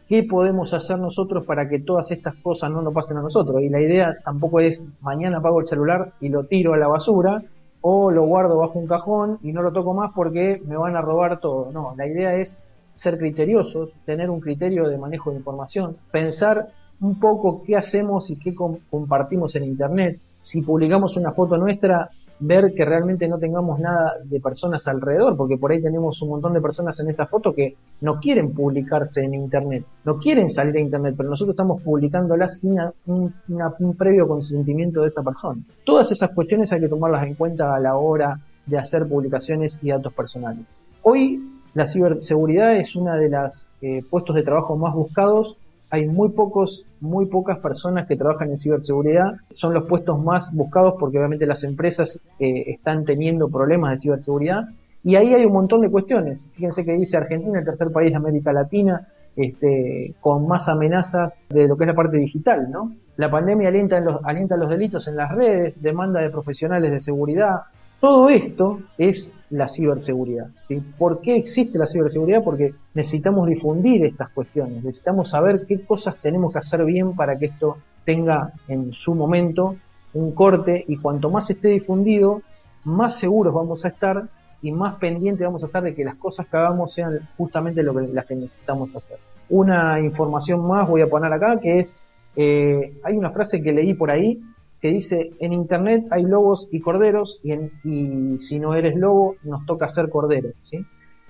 qué 0.08 0.24
podemos 0.24 0.74
hacer 0.74 1.00
nosotros 1.00 1.46
para 1.46 1.68
que 1.68 1.80
todas 1.80 2.12
estas 2.12 2.36
cosas 2.36 2.72
no 2.72 2.82
nos 2.82 2.94
pasen 2.94 3.18
a 3.18 3.22
nosotros. 3.22 3.62
Y 3.62 3.70
la 3.70 3.82
idea 3.82 4.16
tampoco 4.24 4.60
es 4.60 4.90
mañana 5.02 5.38
apago 5.38 5.60
el 5.60 5.66
celular 5.66 6.14
y 6.22 6.30
lo 6.30 6.46
tiro 6.46 6.74
a 6.74 6.78
la 6.78 6.88
basura 6.88 7.44
o 7.90 8.12
lo 8.12 8.24
guardo 8.26 8.58
bajo 8.58 8.78
un 8.80 8.86
cajón 8.86 9.40
y 9.42 9.54
no 9.54 9.62
lo 9.62 9.72
toco 9.72 9.94
más 9.94 10.12
porque 10.14 10.62
me 10.66 10.76
van 10.76 10.98
a 10.98 11.02
robar 11.02 11.40
todo. 11.40 11.72
No, 11.72 11.94
la 11.96 12.06
idea 12.06 12.36
es 12.36 12.62
ser 12.92 13.18
criteriosos, 13.18 13.96
tener 14.06 14.30
un 14.30 14.42
criterio 14.42 14.90
de 14.90 14.98
manejo 14.98 15.32
de 15.32 15.38
información, 15.38 15.96
pensar 16.12 16.68
un 17.00 17.18
poco 17.18 17.64
qué 17.64 17.78
hacemos 17.78 18.30
y 18.30 18.36
qué 18.36 18.54
com- 18.54 18.80
compartimos 18.90 19.56
en 19.56 19.64
Internet. 19.64 20.20
Si 20.38 20.64
publicamos 20.64 21.16
una 21.16 21.32
foto 21.32 21.56
nuestra, 21.58 22.10
ver 22.40 22.74
que 22.74 22.86
realmente 22.86 23.28
no 23.28 23.38
tengamos 23.38 23.80
nada 23.80 24.14
de 24.24 24.40
personas 24.40 24.88
alrededor, 24.88 25.36
porque 25.36 25.58
por 25.58 25.72
ahí 25.72 25.82
tenemos 25.82 26.22
un 26.22 26.30
montón 26.30 26.54
de 26.54 26.62
personas 26.62 27.00
en 27.00 27.10
esa 27.10 27.26
foto 27.26 27.54
que 27.54 27.76
no 28.02 28.20
quieren 28.20 28.54
publicarse 28.54 29.24
en 29.24 29.34
Internet, 29.34 29.86
no 30.06 30.18
quieren 30.18 30.52
salir 30.52 30.76
a 30.78 30.80
Internet, 30.80 31.16
pero 31.18 31.30
nosotros 31.30 31.54
estamos 31.54 31.82
publicándolas 31.82 32.60
sin 32.60 32.78
un, 33.08 33.34
un 33.80 33.96
previo 33.96 34.28
consentimiento 34.28 35.02
de 35.02 35.08
esa 35.08 35.24
persona. 35.24 35.62
Todas 35.84 36.12
esas 36.12 36.32
cuestiones 36.34 36.72
hay 36.72 36.82
que 36.82 36.90
tomarlas 36.90 37.26
en 37.26 37.36
cuenta 37.36 37.76
a 37.76 37.80
la 37.80 37.96
hora 37.96 38.40
de 38.66 38.78
hacer 38.78 39.08
publicaciones 39.08 39.80
y 39.82 39.90
datos 39.90 40.14
personales. 40.14 40.66
Hoy 41.02 41.42
la 41.74 41.86
ciberseguridad 41.86 42.76
es 42.76 42.96
una 42.96 43.16
de 43.16 43.30
las 43.30 43.70
eh, 43.82 44.04
puestos 44.10 44.36
de 44.36 44.44
trabajo 44.44 44.76
más 44.76 44.94
buscados. 44.94 45.58
Hay 45.90 46.06
muy 46.06 46.30
pocos, 46.30 46.86
muy 47.00 47.28
pocas 47.28 47.60
personas 47.60 48.08
que 48.08 48.18
trabajan 48.18 48.50
en 48.50 48.58
ciberseguridad. 48.58 49.38
Son 49.52 49.74
los 49.74 49.86
puestos 49.86 50.22
más 50.22 50.54
buscados 50.54 50.96
porque 51.00 51.18
obviamente 51.18 51.46
las 51.46 51.64
empresas 51.64 52.22
eh, 52.40 52.64
están 52.68 53.06
teniendo 53.06 53.50
problemas 53.50 53.92
de 53.92 53.98
ciberseguridad. 53.98 54.68
Y 55.04 55.16
ahí 55.16 55.34
hay 55.34 55.46
un 55.46 55.54
montón 55.54 55.82
de 55.82 55.90
cuestiones. 55.90 56.52
Fíjense 56.56 56.84
que 56.84 56.94
dice 56.94 57.18
Argentina, 57.18 57.60
el 57.60 57.66
tercer 57.66 57.92
país 57.92 58.12
de 58.12 58.18
América 58.18 58.52
Latina, 58.52 59.08
este, 59.38 60.16
con 60.20 60.48
más 60.48 60.68
amenazas 60.68 61.42
de 61.50 61.68
lo 61.68 61.78
que 61.78 61.84
es 61.84 61.88
la 61.88 61.96
parte 61.96 62.18
digital, 62.18 62.70
¿no? 62.72 62.96
La 63.16 63.32
pandemia 63.32 63.70
alienta, 63.70 63.98
en 63.98 64.06
los, 64.06 64.20
alienta 64.24 64.58
los 64.58 64.70
delitos 64.70 65.08
en 65.08 65.16
las 65.16 65.32
redes, 65.32 65.82
demanda 65.82 66.20
de 66.22 66.30
profesionales 66.30 66.92
de 66.92 67.00
seguridad. 67.00 67.62
Todo 68.02 68.30
esto 68.30 68.80
es 68.98 69.32
la 69.50 69.68
ciberseguridad. 69.68 70.48
¿sí? 70.62 70.82
¿Por 70.98 71.22
qué 71.22 71.36
existe 71.36 71.78
la 71.78 71.88
ciberseguridad? 71.88 72.44
Porque 72.44 72.74
necesitamos 72.94 73.48
difundir 73.48 74.04
estas 74.06 74.30
cuestiones, 74.30 74.84
necesitamos 74.84 75.30
saber 75.30 75.66
qué 75.66 75.82
cosas 75.82 76.18
tenemos 76.22 76.52
que 76.52 76.60
hacer 76.60 76.84
bien 76.86 77.16
para 77.16 77.38
que 77.38 77.46
esto 77.48 77.78
tenga 78.06 78.54
en 78.68 78.94
su 78.94 79.16
momento 79.16 79.76
un 80.14 80.32
corte 80.32 80.84
y 80.88 80.98
cuanto 80.98 81.30
más 81.30 81.50
esté 81.50 81.70
difundido, 81.70 82.42
más 82.84 83.20
seguros 83.20 83.54
vamos 83.54 83.86
a 83.86 83.90
estar 83.90 84.28
y 84.62 84.72
más 84.72 84.96
pendientes 84.96 85.46
vamos 85.46 85.64
a 85.64 85.68
estar 85.68 85.84
de 85.84 85.94
que 85.94 86.04
las 86.04 86.16
cosas 86.16 86.48
que 86.48 86.58
hagamos 86.58 86.92
sean 86.92 87.28
justamente 87.38 87.84
lo 87.84 87.94
que, 87.94 88.08
las 88.08 88.26
que 88.26 88.36
necesitamos 88.36 88.96
hacer. 88.96 89.20
Una 89.50 90.00
información 90.00 90.66
más 90.66 90.88
voy 90.88 91.02
a 91.02 91.08
poner 91.08 91.32
acá 91.32 91.60
que 91.60 91.78
es, 91.78 92.02
eh, 92.36 93.00
hay 93.04 93.16
una 93.16 93.30
frase 93.30 93.62
que 93.62 93.72
leí 93.72 93.94
por 93.94 94.10
ahí 94.10 94.42
que 94.82 94.90
dice, 94.90 95.32
en 95.40 95.54
Internet 95.54 96.06
hay 96.12 96.24
lobos 96.24 96.68
y 96.72 96.80
corderos 96.80 97.40
y, 97.44 98.40
si 98.40 98.60
no 98.60 98.76
eres 98.76 98.96
lobo 98.96 99.36
nos 99.44 99.66
toca 99.66 99.88
ser 99.88 100.10
cordero. 100.10 100.50
¿sí? 100.62 100.86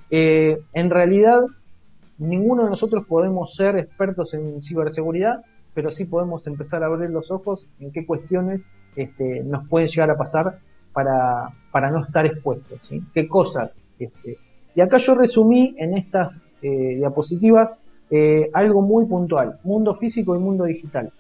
Eh, 0.09 0.59
en 0.73 0.89
realidad, 0.89 1.41
ninguno 2.17 2.63
de 2.63 2.69
nosotros 2.69 3.05
podemos 3.07 3.55
ser 3.55 3.77
expertos 3.77 4.33
en 4.33 4.61
ciberseguridad, 4.61 5.43
pero 5.73 5.91
sí 5.91 6.05
podemos 6.05 6.47
empezar 6.47 6.83
a 6.83 6.87
abrir 6.87 7.09
los 7.09 7.31
ojos 7.31 7.67
en 7.79 7.91
qué 7.91 8.05
cuestiones 8.05 8.67
este, 8.95 9.43
nos 9.43 9.67
pueden 9.67 9.87
llegar 9.87 10.09
a 10.09 10.17
pasar 10.17 10.59
para, 10.91 11.49
para 11.71 11.91
no 11.91 12.03
estar 12.03 12.25
expuestos, 12.25 12.91
qué 13.13 13.27
cosas. 13.27 13.87
Este. 13.99 14.37
Y 14.73 14.81
acá 14.81 14.97
yo 14.97 15.15
resumí 15.15 15.75
en 15.77 15.95
estas 15.95 16.47
eh, 16.61 16.95
diapositivas 16.95 17.75
eh, 18.09 18.49
algo 18.53 18.81
muy 18.81 19.05
puntual, 19.05 19.59
mundo 19.63 19.93
físico 19.93 20.35
y 20.35 20.39
mundo 20.39 20.63
digital. 20.63 21.11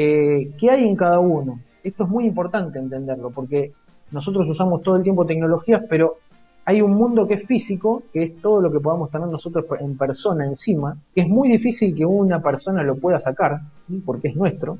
Eh, 0.00 0.52
¿Qué 0.56 0.70
hay 0.70 0.84
en 0.84 0.94
cada 0.94 1.18
uno? 1.18 1.58
Esto 1.82 2.04
es 2.04 2.08
muy 2.08 2.24
importante 2.24 2.78
entenderlo, 2.78 3.30
porque 3.30 3.72
nosotros 4.12 4.48
usamos 4.48 4.80
todo 4.82 4.96
el 4.96 5.02
tiempo 5.02 5.26
tecnologías, 5.26 5.82
pero 5.90 6.18
hay 6.64 6.80
un 6.80 6.92
mundo 6.92 7.26
que 7.26 7.34
es 7.34 7.46
físico, 7.46 8.04
que 8.12 8.22
es 8.22 8.40
todo 8.40 8.60
lo 8.60 8.70
que 8.70 8.78
podamos 8.78 9.10
tener 9.10 9.26
nosotros 9.26 9.64
en 9.80 9.98
persona 9.98 10.46
encima, 10.46 10.96
que 11.12 11.22
es 11.22 11.28
muy 11.28 11.48
difícil 11.48 11.96
que 11.96 12.06
una 12.06 12.40
persona 12.40 12.84
lo 12.84 12.94
pueda 12.94 13.18
sacar, 13.18 13.60
porque 14.06 14.28
es 14.28 14.36
nuestro, 14.36 14.78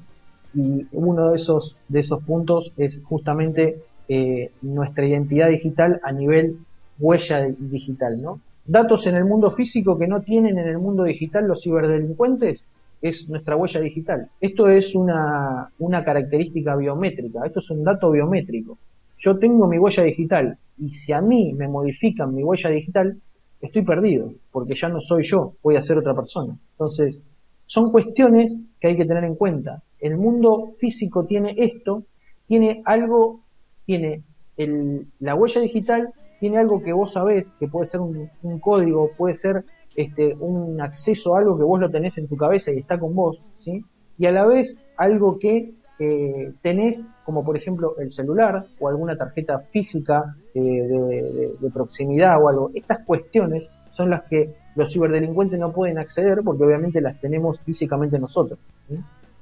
y 0.55 0.87
uno 0.93 1.31
de 1.31 1.35
esos, 1.35 1.77
de 1.89 1.99
esos 1.99 2.23
puntos 2.23 2.73
es 2.77 3.03
justamente 3.05 3.83
eh, 4.09 4.53
nuestra 4.63 5.05
identidad 5.05 5.49
digital 5.49 6.01
a 6.05 6.13
nivel 6.13 6.59
huella 7.01 7.45
digital, 7.59 8.23
¿no? 8.23 8.41
Datos 8.65 9.07
en 9.09 9.17
el 9.17 9.25
mundo 9.25 9.51
físico 9.51 9.99
que 9.99 10.07
no 10.07 10.21
tienen 10.21 10.59
en 10.59 10.69
el 10.69 10.79
mundo 10.79 11.03
digital 11.03 11.49
los 11.49 11.63
ciberdelincuentes 11.63 12.73
es 13.01 13.29
nuestra 13.29 13.57
huella 13.57 13.81
digital. 13.81 14.31
Esto 14.41 14.69
es 14.69 14.95
una, 14.95 15.71
una 15.79 16.05
característica 16.05 16.77
biométrica, 16.77 17.47
esto 17.47 17.61
es 17.61 17.71
un 17.71 17.85
dato 17.85 18.11
biométrico. 18.11 18.79
Yo 19.19 19.39
tengo 19.39 19.67
mi 19.67 19.79
huella 19.79 20.03
digital 20.05 20.59
y 20.79 20.91
si 20.91 21.13
a 21.13 21.21
mí 21.21 21.53
me 21.53 21.69
modifican 21.69 22.35
mi 22.35 22.43
huella 22.43 22.71
digital, 22.71 23.17
estoy 23.61 23.83
perdido, 23.83 24.33
porque 24.53 24.75
ya 24.75 24.89
no 24.89 25.01
soy 25.01 25.25
yo, 25.25 25.55
voy 25.63 25.77
a 25.77 25.83
ser 25.83 25.99
otra 25.99 26.15
persona. 26.15 26.57
Entonces, 26.73 27.21
son 27.65 27.91
cuestiones 27.91 28.63
que 28.81 28.89
hay 28.89 28.97
que 28.97 29.05
tener 29.05 29.25
en 29.25 29.35
cuenta. 29.35 29.83
El 30.01 30.17
mundo 30.17 30.73
físico 30.77 31.27
tiene 31.27 31.55
esto, 31.59 32.05
tiene 32.47 32.83
algo, 32.85 33.41
tiene 33.85 34.23
el, 34.57 35.07
la 35.19 35.35
huella 35.35 35.61
digital, 35.61 36.09
tiene 36.41 36.59
algo 36.59 36.83
que 36.83 36.93
vos 36.93 37.13
sabés, 37.13 37.57
que 37.59 37.67
puede 37.67 37.87
ser 37.87 38.01
un, 38.01 38.31
un 38.43 38.59
código, 38.61 39.11
puede 39.17 39.35
ser 39.35 39.65
este, 39.99 40.37
un 40.39 40.81
acceso 40.81 41.35
a 41.35 41.41
algo 41.41 41.59
que 41.59 41.65
vos 41.65 41.81
lo 41.81 41.91
tenés 41.91 42.19
en 42.19 42.29
tu 42.29 42.37
cabeza 42.37 42.71
y 42.71 42.79
está 42.79 43.01
con 43.01 43.17
vos, 43.17 43.43
¿sí? 43.57 43.85
Y 44.17 44.27
a 44.27 44.31
la 44.31 44.47
vez 44.47 44.81
algo 44.97 45.41
que 45.41 45.75
eh, 45.99 46.53
tenés, 46.63 47.09
como 47.25 47.45
por 47.45 47.57
ejemplo 47.57 47.97
el 47.99 48.09
celular 48.09 48.65
o 48.79 48.89
alguna 48.89 49.17
tarjeta 49.17 49.59
física 49.59 50.37
eh, 50.55 50.61
de, 50.61 51.71
proximidad 51.75 52.41
o 52.41 52.49
algo. 52.49 52.71
Estas 52.75 53.05
cuestiones 53.05 53.73
son 53.89 54.11
las 54.11 54.23
que 54.23 54.55
los 54.77 54.93
ciberdelincuentes 54.93 55.59
no 55.59 55.73
pueden 55.73 55.99
acceder 55.99 56.43
porque 56.45 56.63
obviamente 56.63 57.01
las 57.01 57.21
tenemos 57.21 57.61
físicamente 57.63 58.21
nosotros. 58.21 58.57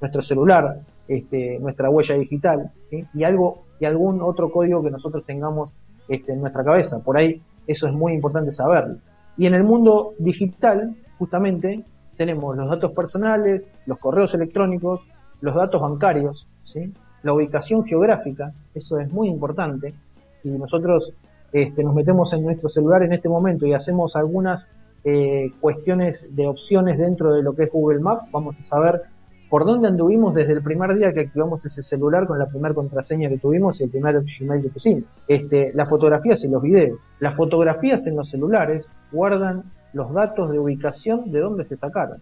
Nuestro 0.01 0.23
celular, 0.23 0.81
este, 1.07 1.59
nuestra 1.59 1.91
huella 1.91 2.15
digital, 2.15 2.71
¿sí? 2.81 3.05
y 3.13 3.25
algo 3.25 3.59
y 3.79 3.85
algún 3.85 4.23
otro 4.23 4.51
código 4.51 4.83
que 4.83 4.91
nosotros 4.91 5.23
tengamos 5.27 5.75
este, 6.09 6.33
en 6.33 6.41
nuestra 6.41 6.65
cabeza. 6.65 7.01
Por 7.01 7.19
ahí 7.19 7.43
eso 7.67 7.87
es 7.87 7.93
muy 7.93 8.15
importante 8.15 8.51
saberlo. 8.51 8.97
Y 9.37 9.47
en 9.47 9.55
el 9.55 9.65
mundo 9.65 10.15
digital, 10.19 10.95
justamente, 11.19 11.85
tenemos 12.17 12.57
los 12.57 12.69
datos 12.69 12.93
personales, 12.93 13.75
los 13.87 13.99
correos 13.99 14.35
electrónicos, 14.35 15.09
los 15.41 15.55
datos 15.55 15.81
bancarios, 15.81 16.49
¿sí? 16.65 16.93
la 17.23 17.33
ubicación 17.33 17.85
geográfica, 17.85 18.53
eso 18.75 18.99
es 18.99 19.13
muy 19.13 19.29
importante. 19.29 19.95
Si 20.31 20.51
nosotros 20.51 21.13
este, 21.53 21.85
nos 21.85 21.95
metemos 21.95 22.33
en 22.33 22.45
nuestro 22.45 22.69
celular 22.69 23.03
en 23.03 23.13
este 23.13 23.29
momento 23.29 23.67
y 23.67 23.75
hacemos 23.75 24.17
algunas 24.17 24.73
eh, 25.05 25.53
cuestiones 25.61 26.35
de 26.35 26.47
opciones 26.47 26.99
dentro 26.99 27.33
de 27.33 27.43
lo 27.43 27.55
que 27.55 27.65
es 27.65 27.73
Google 27.73 28.01
Maps, 28.01 28.31
vamos 28.31 28.59
a 28.59 28.63
saber 28.63 29.03
por 29.49 29.65
dónde 29.65 29.89
anduvimos 29.89 30.35
desde 30.35 30.53
el 30.53 30.63
primer 30.63 30.97
día 30.97 31.13
que 31.13 31.21
activamos 31.21 31.65
ese 31.65 31.83
celular 31.83 32.27
con 32.27 32.39
la 32.39 32.47
primera 32.47 32.75
contraseña 32.75 33.29
que 33.29 33.39
tuvimos 33.39 33.81
y 33.81 33.85
el 33.85 33.91
primer 33.91 34.21
Gmail 34.23 34.63
que 34.63 34.69
pusimos. 34.69 35.05
Este, 35.29 35.73
las 35.75 35.89
fotografías 35.89 36.43
y 36.45 36.49
los 36.49 36.63
videos. 36.63 36.99
Las 37.21 37.35
fotografías 37.35 38.07
en 38.07 38.17
los 38.17 38.29
celulares 38.29 38.93
guardan 39.13 39.65
los 39.93 40.13
datos 40.13 40.51
de 40.51 40.59
ubicación 40.59 41.31
de 41.31 41.41
dónde 41.41 41.65
se 41.65 41.77
sacaron. 41.77 42.19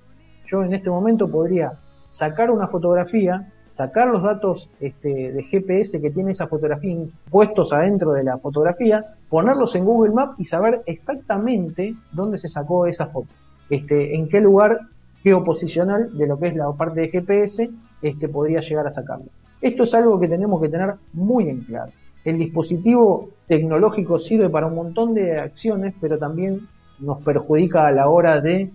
Yo 0.46 0.62
en 0.62 0.74
este 0.74 0.90
momento 0.90 1.28
podría 1.28 1.72
sacar 2.06 2.50
una 2.50 2.68
fotografía, 2.68 3.50
sacar 3.66 4.08
los 4.08 4.22
datos 4.22 4.70
este, 4.78 5.32
de 5.32 5.42
GPS 5.44 6.00
que 6.00 6.10
tiene 6.10 6.32
esa 6.32 6.46
fotografía 6.46 6.96
puestos 7.30 7.72
adentro 7.72 8.12
de 8.12 8.24
la 8.24 8.38
fotografía, 8.38 9.04
ponerlos 9.30 9.74
en 9.74 9.84
Google 9.84 10.12
Maps 10.12 10.34
y 10.38 10.44
saber 10.44 10.82
exactamente 10.86 11.94
dónde 12.12 12.38
se 12.38 12.48
sacó 12.48 12.86
esa 12.86 13.06
foto. 13.06 13.28
Este, 13.70 14.14
en 14.14 14.28
qué 14.28 14.40
lugar 14.40 14.78
geoposicional 15.24 16.16
de 16.16 16.26
lo 16.26 16.38
que 16.38 16.48
es 16.48 16.54
la 16.54 16.70
parte 16.72 17.00
de 17.00 17.08
GPS 17.08 17.70
este, 18.02 18.28
podría 18.28 18.60
llegar 18.60 18.86
a 18.86 18.90
sacarlo. 18.90 19.26
Esto 19.60 19.84
es 19.84 19.94
algo 19.94 20.20
que 20.20 20.28
tenemos 20.28 20.60
que 20.60 20.68
tener 20.68 20.94
muy 21.14 21.48
en 21.48 21.62
claro. 21.62 21.90
El 22.24 22.38
dispositivo 22.38 23.30
tecnológico 23.48 24.18
sirve 24.18 24.50
para 24.50 24.66
un 24.66 24.74
montón 24.74 25.14
de 25.14 25.40
acciones, 25.40 25.94
pero 26.00 26.18
también 26.18 26.60
nos 26.98 27.22
perjudica 27.22 27.86
a 27.86 27.90
la 27.90 28.08
hora 28.08 28.40
de 28.40 28.70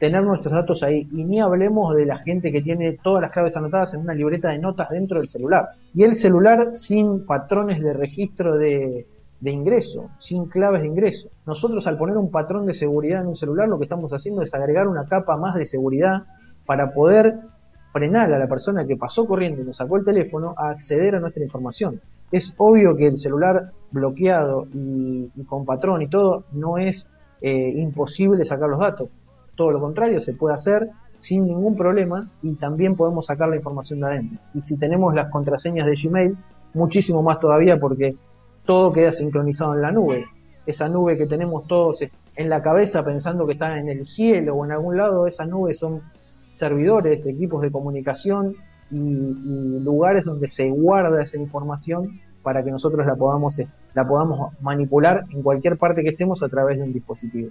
tener 0.00 0.22
nuestros 0.24 0.52
datos 0.52 0.82
ahí. 0.82 1.08
Y 1.12 1.24
ni 1.24 1.40
hablemos 1.40 1.94
de 1.94 2.06
la 2.06 2.18
gente 2.18 2.50
que 2.50 2.62
tiene 2.62 2.98
todas 3.02 3.22
las 3.22 3.30
claves 3.30 3.56
anotadas 3.56 3.94
en 3.94 4.00
una 4.00 4.14
libreta 4.14 4.50
de 4.50 4.58
notas 4.58 4.90
dentro 4.90 5.18
del 5.18 5.28
celular. 5.28 5.70
Y 5.94 6.02
el 6.02 6.16
celular 6.16 6.74
sin 6.74 7.24
patrones 7.24 7.80
de 7.80 7.92
registro 7.92 8.56
de, 8.56 9.06
de 9.44 9.50
ingreso, 9.50 10.08
sin 10.16 10.46
claves 10.46 10.80
de 10.80 10.88
ingreso. 10.88 11.28
Nosotros 11.44 11.86
al 11.86 11.98
poner 11.98 12.16
un 12.16 12.30
patrón 12.30 12.64
de 12.64 12.72
seguridad 12.72 13.20
en 13.20 13.26
un 13.26 13.34
celular 13.34 13.68
lo 13.68 13.76
que 13.76 13.84
estamos 13.84 14.10
haciendo 14.14 14.40
es 14.40 14.54
agregar 14.54 14.88
una 14.88 15.04
capa 15.04 15.36
más 15.36 15.54
de 15.54 15.66
seguridad 15.66 16.22
para 16.64 16.94
poder 16.94 17.40
frenar 17.90 18.32
a 18.32 18.38
la 18.38 18.46
persona 18.46 18.86
que 18.86 18.96
pasó 18.96 19.26
corriendo 19.26 19.60
y 19.60 19.64
nos 19.64 19.76
sacó 19.76 19.98
el 19.98 20.04
teléfono 20.06 20.54
a 20.56 20.70
acceder 20.70 21.16
a 21.16 21.20
nuestra 21.20 21.44
información. 21.44 22.00
Es 22.32 22.54
obvio 22.56 22.96
que 22.96 23.06
el 23.06 23.18
celular 23.18 23.70
bloqueado 23.90 24.66
y, 24.72 25.28
con 25.46 25.66
patrón 25.66 26.00
y 26.00 26.08
todo 26.08 26.44
no 26.52 26.78
es 26.78 27.12
eh, 27.42 27.70
imposible 27.76 28.46
sacar 28.46 28.70
los 28.70 28.80
datos. 28.80 29.10
Todo 29.54 29.72
lo 29.72 29.78
contrario, 29.78 30.20
se 30.20 30.32
puede 30.32 30.54
hacer 30.54 30.88
sin 31.18 31.44
ningún 31.44 31.76
problema 31.76 32.30
y 32.40 32.54
también 32.54 32.96
podemos 32.96 33.26
sacar 33.26 33.50
la 33.50 33.56
información 33.56 34.00
de 34.00 34.06
adentro. 34.06 34.38
Y 34.54 34.62
si 34.62 34.78
tenemos 34.78 35.14
las 35.14 35.30
contraseñas 35.30 35.86
de 35.86 35.96
Gmail, 36.02 36.34
muchísimo 36.72 37.22
más 37.22 37.38
todavía 37.38 37.78
porque 37.78 38.16
todo 38.64 38.92
queda 38.92 39.12
sincronizado 39.12 39.74
en 39.74 39.82
la 39.82 39.92
nube. 39.92 40.26
Esa 40.66 40.88
nube 40.88 41.18
que 41.18 41.26
tenemos 41.26 41.66
todos 41.66 42.04
en 42.36 42.48
la 42.48 42.62
cabeza 42.62 43.04
pensando 43.04 43.46
que 43.46 43.52
está 43.52 43.78
en 43.78 43.88
el 43.88 44.04
cielo 44.04 44.54
o 44.54 44.64
en 44.64 44.72
algún 44.72 44.96
lado, 44.96 45.26
esa 45.26 45.46
nube 45.46 45.74
son 45.74 46.02
servidores, 46.50 47.26
equipos 47.26 47.62
de 47.62 47.70
comunicación 47.70 48.54
y, 48.90 49.80
lugares 49.80 50.24
donde 50.24 50.48
se 50.48 50.70
guarda 50.70 51.22
esa 51.22 51.38
información 51.38 52.20
para 52.42 52.62
que 52.62 52.70
nosotros 52.70 53.06
la 53.06 53.16
podamos, 53.16 53.60
la 53.94 54.06
podamos 54.06 54.52
manipular 54.60 55.24
en 55.30 55.42
cualquier 55.42 55.76
parte 55.76 56.02
que 56.02 56.10
estemos 56.10 56.42
a 56.42 56.48
través 56.48 56.78
de 56.78 56.84
un 56.84 56.92
dispositivo. 56.92 57.50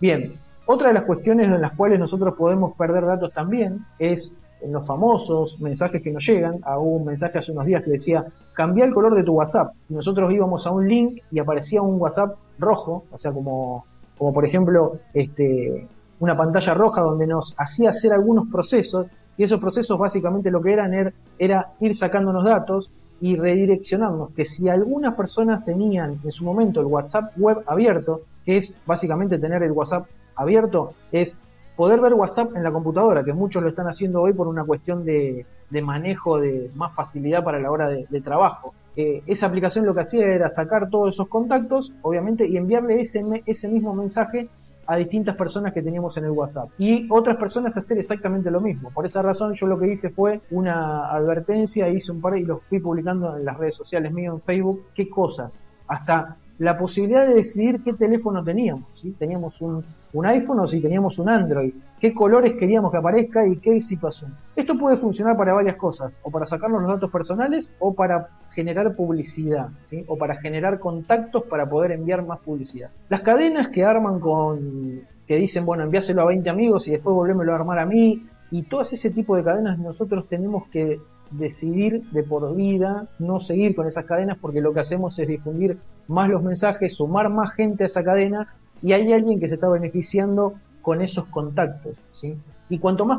Bien, 0.00 0.34
otra 0.66 0.88
de 0.88 0.94
las 0.94 1.04
cuestiones 1.04 1.48
en 1.48 1.60
las 1.60 1.72
cuales 1.72 1.98
nosotros 1.98 2.34
podemos 2.36 2.76
perder 2.76 3.04
datos 3.04 3.32
también 3.32 3.84
es 3.98 4.36
en 4.64 4.72
los 4.72 4.86
famosos 4.86 5.60
mensajes 5.60 6.02
que 6.02 6.10
nos 6.10 6.26
llegan. 6.26 6.60
Hubo 6.64 6.96
un 6.96 7.04
mensaje 7.04 7.38
hace 7.38 7.52
unos 7.52 7.66
días 7.66 7.82
que 7.84 7.90
decía, 7.90 8.24
cambia 8.54 8.84
el 8.84 8.94
color 8.94 9.14
de 9.14 9.22
tu 9.22 9.32
WhatsApp. 9.34 9.74
Nosotros 9.88 10.32
íbamos 10.32 10.66
a 10.66 10.70
un 10.70 10.88
link 10.88 11.22
y 11.30 11.38
aparecía 11.38 11.82
un 11.82 12.00
WhatsApp 12.00 12.36
rojo, 12.58 13.04
o 13.10 13.18
sea, 13.18 13.32
como, 13.32 13.84
como 14.16 14.32
por 14.32 14.46
ejemplo 14.46 14.98
este, 15.12 15.86
una 16.20 16.36
pantalla 16.36 16.74
roja 16.74 17.02
donde 17.02 17.26
nos 17.26 17.54
hacía 17.58 17.90
hacer 17.90 18.12
algunos 18.12 18.48
procesos. 18.48 19.06
Y 19.36 19.42
esos 19.42 19.60
procesos 19.60 19.98
básicamente 19.98 20.50
lo 20.50 20.62
que 20.62 20.72
eran 20.72 20.94
era, 20.94 21.12
era 21.38 21.72
ir 21.80 21.94
sacándonos 21.94 22.44
datos 22.44 22.90
y 23.20 23.36
redireccionarnos. 23.36 24.30
Que 24.30 24.44
si 24.44 24.68
algunas 24.68 25.14
personas 25.14 25.64
tenían 25.64 26.20
en 26.22 26.30
su 26.30 26.44
momento 26.44 26.80
el 26.80 26.86
WhatsApp 26.86 27.36
web 27.36 27.58
abierto, 27.66 28.20
que 28.44 28.56
es 28.56 28.78
básicamente 28.86 29.38
tener 29.38 29.62
el 29.62 29.72
WhatsApp 29.72 30.06
abierto, 30.36 30.94
es 31.12 31.38
poder 31.76 32.00
ver 32.00 32.14
WhatsApp 32.14 32.54
en 32.56 32.62
la 32.62 32.70
computadora, 32.70 33.24
que 33.24 33.32
muchos 33.32 33.62
lo 33.62 33.68
están 33.68 33.86
haciendo 33.86 34.22
hoy 34.22 34.32
por 34.32 34.48
una 34.48 34.64
cuestión 34.64 35.04
de, 35.04 35.46
manejo, 35.82 36.38
de 36.38 36.70
más 36.74 36.94
facilidad 36.94 37.42
para 37.42 37.58
la 37.58 37.70
hora 37.70 37.88
de, 37.88 38.20
trabajo. 38.20 38.74
Eh, 38.96 39.22
esa 39.26 39.46
aplicación 39.46 39.84
lo 39.84 39.94
que 39.94 40.00
hacía 40.00 40.26
era 40.26 40.48
sacar 40.48 40.88
todos 40.88 41.14
esos 41.14 41.28
contactos, 41.28 41.92
obviamente, 42.02 42.46
y 42.46 42.56
enviarle 42.56 43.00
ese, 43.00 43.24
ese 43.44 43.68
mismo 43.68 43.92
mensaje 43.92 44.48
a 44.86 44.96
distintas 44.96 45.36
personas 45.36 45.72
que 45.72 45.82
teníamos 45.82 46.16
en 46.16 46.24
el 46.24 46.30
WhatsApp. 46.30 46.68
Y 46.78 47.06
otras 47.10 47.36
personas 47.36 47.76
hacer 47.76 47.98
exactamente 47.98 48.50
lo 48.50 48.60
mismo. 48.60 48.90
Por 48.90 49.06
esa 49.06 49.22
razón 49.22 49.54
yo 49.54 49.66
lo 49.66 49.78
que 49.78 49.90
hice 49.90 50.10
fue 50.10 50.40
una 50.50 51.10
advertencia, 51.10 51.88
hice 51.88 52.12
un 52.12 52.20
par 52.20 52.36
y 52.36 52.44
los 52.44 52.62
fui 52.64 52.80
publicando 52.80 53.36
en 53.36 53.44
las 53.44 53.56
redes 53.56 53.74
sociales 53.74 54.12
mío, 54.12 54.34
en 54.34 54.42
Facebook, 54.42 54.86
qué 54.94 55.08
cosas. 55.08 55.58
Hasta 55.86 56.36
la 56.58 56.76
posibilidad 56.76 57.26
de 57.26 57.34
decidir 57.34 57.82
qué 57.82 57.94
teléfono 57.94 58.44
teníamos. 58.44 58.86
¿sí? 58.92 59.14
Teníamos 59.18 59.60
un, 59.60 59.84
un 60.14 60.26
iPhone 60.26 60.60
o 60.60 60.66
si 60.66 60.80
teníamos 60.80 61.18
un 61.18 61.28
Android, 61.28 61.74
qué 62.00 62.14
colores 62.14 62.54
queríamos 62.54 62.92
que 62.92 62.98
aparezca 62.98 63.46
y 63.46 63.56
qué 63.56 63.80
situación. 63.80 64.34
Esto 64.54 64.78
puede 64.78 64.96
funcionar 64.96 65.36
para 65.36 65.52
varias 65.52 65.76
cosas, 65.76 66.20
o 66.22 66.30
para 66.30 66.46
sacarnos 66.46 66.82
los 66.82 66.90
datos 66.90 67.10
personales 67.10 67.74
o 67.80 67.92
para 67.92 68.28
generar 68.52 68.94
publicidad, 68.94 69.68
¿sí? 69.78 70.04
o 70.06 70.16
para 70.16 70.36
generar 70.36 70.78
contactos 70.78 71.42
para 71.44 71.68
poder 71.68 71.92
enviar 71.92 72.24
más 72.24 72.38
publicidad. 72.38 72.90
Las 73.08 73.22
cadenas 73.22 73.68
que 73.68 73.84
arman 73.84 74.20
con, 74.20 75.02
que 75.26 75.36
dicen, 75.36 75.66
bueno, 75.66 75.82
enviáselo 75.82 76.22
a 76.22 76.26
20 76.26 76.48
amigos 76.48 76.86
y 76.86 76.92
después 76.92 77.12
volvémelo 77.12 77.52
a 77.52 77.56
armar 77.56 77.80
a 77.80 77.86
mí, 77.86 78.24
y 78.52 78.62
todas 78.62 78.92
ese 78.92 79.10
tipo 79.10 79.34
de 79.34 79.42
cadenas 79.42 79.80
nosotros 79.80 80.28
tenemos 80.28 80.68
que 80.68 81.00
decidir 81.32 82.08
de 82.10 82.22
por 82.22 82.54
vida 82.54 83.08
no 83.18 83.40
seguir 83.40 83.74
con 83.74 83.86
esas 83.88 84.04
cadenas 84.04 84.38
porque 84.40 84.60
lo 84.60 84.72
que 84.72 84.80
hacemos 84.80 85.18
es 85.18 85.26
difundir 85.26 85.78
más 86.06 86.28
los 86.28 86.42
mensajes, 86.42 86.94
sumar 86.94 87.28
más 87.30 87.52
gente 87.54 87.82
a 87.82 87.86
esa 87.86 88.04
cadena 88.04 88.54
y 88.84 88.92
hay 88.92 89.10
alguien 89.14 89.40
que 89.40 89.48
se 89.48 89.54
está 89.54 89.66
beneficiando 89.70 90.56
con 90.82 91.00
esos 91.00 91.24
contactos. 91.24 91.96
¿sí? 92.10 92.36
Y 92.68 92.78
cuanto 92.78 93.06
más, 93.06 93.18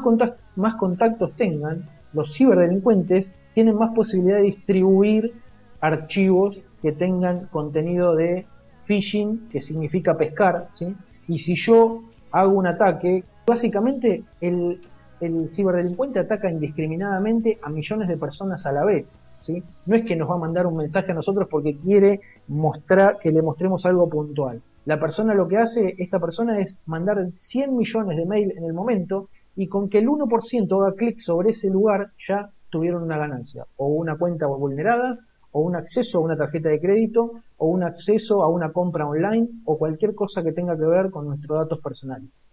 más 0.55 0.75
contactos 0.75 1.35
tengan, 1.35 1.89
los 2.13 2.35
ciberdelincuentes 2.35 3.33
tienen 3.55 3.75
más 3.75 3.91
posibilidad 3.95 4.37
de 4.37 4.43
distribuir 4.43 5.33
archivos 5.81 6.63
que 6.83 6.91
tengan 6.91 7.47
contenido 7.47 8.15
de 8.15 8.45
phishing, 8.83 9.49
que 9.49 9.59
significa 9.59 10.15
pescar. 10.15 10.67
¿sí? 10.69 10.95
Y 11.27 11.39
si 11.39 11.55
yo 11.55 12.03
hago 12.29 12.51
un 12.51 12.67
ataque, 12.67 13.23
básicamente 13.47 14.23
el, 14.41 14.79
el 15.19 15.49
ciberdelincuente 15.49 16.19
ataca 16.19 16.47
indiscriminadamente 16.47 17.57
a 17.63 17.69
millones 17.69 18.07
de 18.07 18.17
personas 18.17 18.67
a 18.67 18.71
la 18.71 18.85
vez. 18.85 19.17
¿sí? 19.35 19.63
No 19.87 19.95
es 19.95 20.05
que 20.05 20.15
nos 20.15 20.29
va 20.29 20.35
a 20.35 20.37
mandar 20.37 20.67
un 20.67 20.77
mensaje 20.77 21.11
a 21.11 21.15
nosotros 21.15 21.47
porque 21.49 21.75
quiere 21.75 22.21
mostrar 22.49 23.17
que 23.17 23.31
le 23.31 23.41
mostremos 23.41 23.83
algo 23.87 24.07
puntual. 24.07 24.61
La 24.85 24.99
persona 24.99 25.33
lo 25.33 25.47
que 25.47 25.57
hace, 25.57 25.95
esta 25.97 26.19
persona 26.19 26.59
es 26.59 26.81
mandar 26.85 27.17
100 27.33 27.75
millones 27.75 28.17
de 28.17 28.25
mail 28.25 28.53
en 28.55 28.65
el 28.65 28.73
momento 28.73 29.29
y 29.55 29.67
con 29.67 29.89
que 29.89 29.97
el 29.97 30.07
1% 30.07 30.79
haga 30.79 30.95
clic 30.95 31.19
sobre 31.19 31.49
ese 31.51 31.71
lugar 31.71 32.11
ya 32.19 32.51
tuvieron 32.69 33.01
una 33.01 33.17
ganancia, 33.17 33.65
o 33.77 33.87
una 33.87 34.15
cuenta 34.15 34.45
vulnerada, 34.45 35.17
o 35.51 35.61
un 35.61 35.75
acceso 35.75 36.19
a 36.19 36.21
una 36.21 36.37
tarjeta 36.37 36.69
de 36.69 36.79
crédito, 36.79 37.31
o 37.57 37.67
un 37.67 37.81
acceso 37.81 38.43
a 38.43 38.49
una 38.49 38.71
compra 38.71 39.07
online, 39.07 39.47
o 39.63 39.77
cualquier 39.77 40.13
cosa 40.13 40.43
que 40.43 40.51
tenga 40.51 40.77
que 40.77 40.85
ver 40.85 41.09
con 41.09 41.25
nuestros 41.25 41.57
datos 41.57 41.79
personales. 41.79 42.49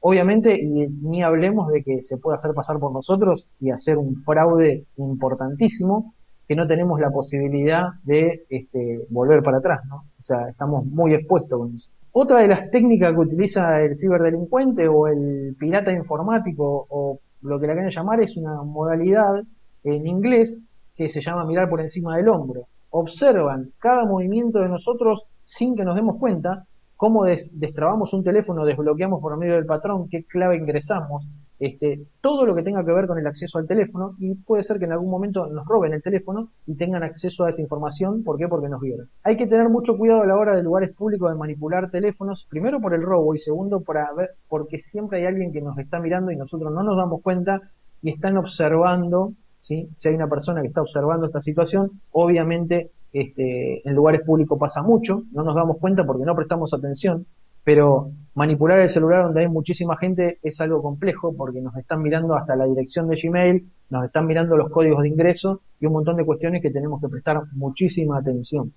Obviamente, 0.00 0.54
y 0.54 0.86
ni 0.86 1.22
hablemos 1.22 1.68
de 1.72 1.82
que 1.82 2.00
se 2.00 2.18
pueda 2.18 2.36
hacer 2.36 2.52
pasar 2.54 2.78
por 2.78 2.92
nosotros 2.92 3.48
y 3.58 3.70
hacer 3.70 3.96
un 3.96 4.22
fraude 4.22 4.84
importantísimo, 4.98 6.14
que 6.46 6.54
no 6.54 6.66
tenemos 6.66 7.00
la 7.00 7.10
posibilidad 7.10 7.88
de 8.04 8.44
este, 8.48 9.00
volver 9.10 9.42
para 9.42 9.58
atrás, 9.58 9.80
¿no? 9.88 9.96
O 10.18 10.22
sea, 10.22 10.48
estamos 10.48 10.84
muy 10.86 11.12
expuestos 11.14 11.58
con 11.58 11.74
eso. 11.74 11.90
Otra 12.12 12.40
de 12.40 12.48
las 12.48 12.70
técnicas 12.70 13.12
que 13.12 13.20
utiliza 13.20 13.82
el 13.82 13.94
ciberdelincuente 13.94 14.88
o 14.88 15.06
el 15.06 15.54
pirata 15.58 15.92
informático 15.92 16.86
o 16.88 17.18
lo 17.42 17.60
que 17.60 17.66
la 17.66 17.74
quieran 17.74 17.90
llamar 17.90 18.20
es 18.20 18.36
una 18.36 18.62
modalidad 18.62 19.42
en 19.84 20.06
inglés 20.06 20.64
que 20.94 21.08
se 21.08 21.20
llama 21.20 21.44
mirar 21.44 21.68
por 21.68 21.80
encima 21.80 22.16
del 22.16 22.28
hombro. 22.28 22.62
Observan 22.90 23.72
cada 23.78 24.06
movimiento 24.06 24.60
de 24.60 24.68
nosotros 24.68 25.26
sin 25.42 25.76
que 25.76 25.84
nos 25.84 25.94
demos 25.94 26.16
cuenta, 26.18 26.64
cómo 26.96 27.24
destrabamos 27.24 28.12
un 28.14 28.24
teléfono, 28.24 28.64
desbloqueamos 28.64 29.20
por 29.20 29.36
medio 29.36 29.54
del 29.54 29.66
patrón, 29.66 30.08
qué 30.08 30.24
clave 30.24 30.56
ingresamos, 30.56 31.28
este, 31.58 32.06
todo 32.20 32.44
lo 32.44 32.54
que 32.54 32.62
tenga 32.62 32.84
que 32.84 32.92
ver 32.92 33.06
con 33.06 33.18
el 33.18 33.26
acceso 33.26 33.58
al 33.58 33.66
teléfono 33.66 34.14
y 34.18 34.34
puede 34.34 34.62
ser 34.62 34.78
que 34.78 34.84
en 34.84 34.92
algún 34.92 35.10
momento 35.10 35.46
nos 35.46 35.66
roben 35.66 35.94
el 35.94 36.02
teléfono 36.02 36.50
y 36.66 36.74
tengan 36.74 37.02
acceso 37.02 37.44
a 37.44 37.50
esa 37.50 37.62
información. 37.62 38.22
¿Por 38.24 38.36
qué? 38.36 38.46
Porque 38.46 38.68
nos 38.68 38.80
vieron. 38.80 39.08
Hay 39.22 39.36
que 39.36 39.46
tener 39.46 39.68
mucho 39.68 39.96
cuidado 39.96 40.22
a 40.22 40.26
la 40.26 40.36
hora 40.36 40.54
de 40.54 40.62
lugares 40.62 40.94
públicos 40.94 41.30
de 41.30 41.36
manipular 41.36 41.90
teléfonos, 41.90 42.46
primero 42.48 42.80
por 42.80 42.94
el 42.94 43.02
robo 43.02 43.34
y 43.34 43.38
segundo 43.38 43.80
para 43.80 44.12
ver, 44.12 44.30
porque 44.48 44.78
siempre 44.78 45.20
hay 45.20 45.26
alguien 45.26 45.52
que 45.52 45.62
nos 45.62 45.78
está 45.78 45.98
mirando 45.98 46.30
y 46.30 46.36
nosotros 46.36 46.72
no 46.72 46.82
nos 46.82 46.96
damos 46.96 47.22
cuenta 47.22 47.60
y 48.02 48.10
están 48.10 48.36
observando, 48.36 49.32
si 49.56 49.88
hay 50.04 50.14
una 50.14 50.28
persona 50.28 50.60
que 50.60 50.68
está 50.68 50.82
observando 50.82 51.26
esta 51.26 51.40
situación, 51.40 52.02
obviamente 52.10 52.90
este, 53.20 53.88
en 53.88 53.94
lugares 53.94 54.22
públicos 54.22 54.58
pasa 54.58 54.82
mucho, 54.82 55.24
no 55.32 55.42
nos 55.42 55.54
damos 55.54 55.78
cuenta 55.78 56.04
porque 56.04 56.24
no 56.24 56.34
prestamos 56.34 56.72
atención 56.74 57.26
pero 57.66 58.12
manipular 58.36 58.78
el 58.78 58.88
celular 58.88 59.24
donde 59.24 59.40
hay 59.40 59.48
muchísima 59.48 59.96
gente 59.96 60.38
es 60.40 60.60
algo 60.60 60.80
complejo 60.80 61.34
porque 61.36 61.60
nos 61.60 61.76
están 61.76 62.00
mirando 62.00 62.36
hasta 62.36 62.54
la 62.54 62.64
dirección 62.64 63.08
de 63.08 63.16
Gmail, 63.20 63.68
nos 63.90 64.04
están 64.04 64.24
mirando 64.24 64.56
los 64.56 64.70
códigos 64.70 65.02
de 65.02 65.08
ingreso 65.08 65.62
y 65.80 65.86
un 65.86 65.94
montón 65.94 66.14
de 66.14 66.24
cuestiones 66.24 66.62
que 66.62 66.70
tenemos 66.70 67.00
que 67.00 67.08
prestar 67.08 67.42
muchísima 67.54 68.18
atención. 68.18 68.72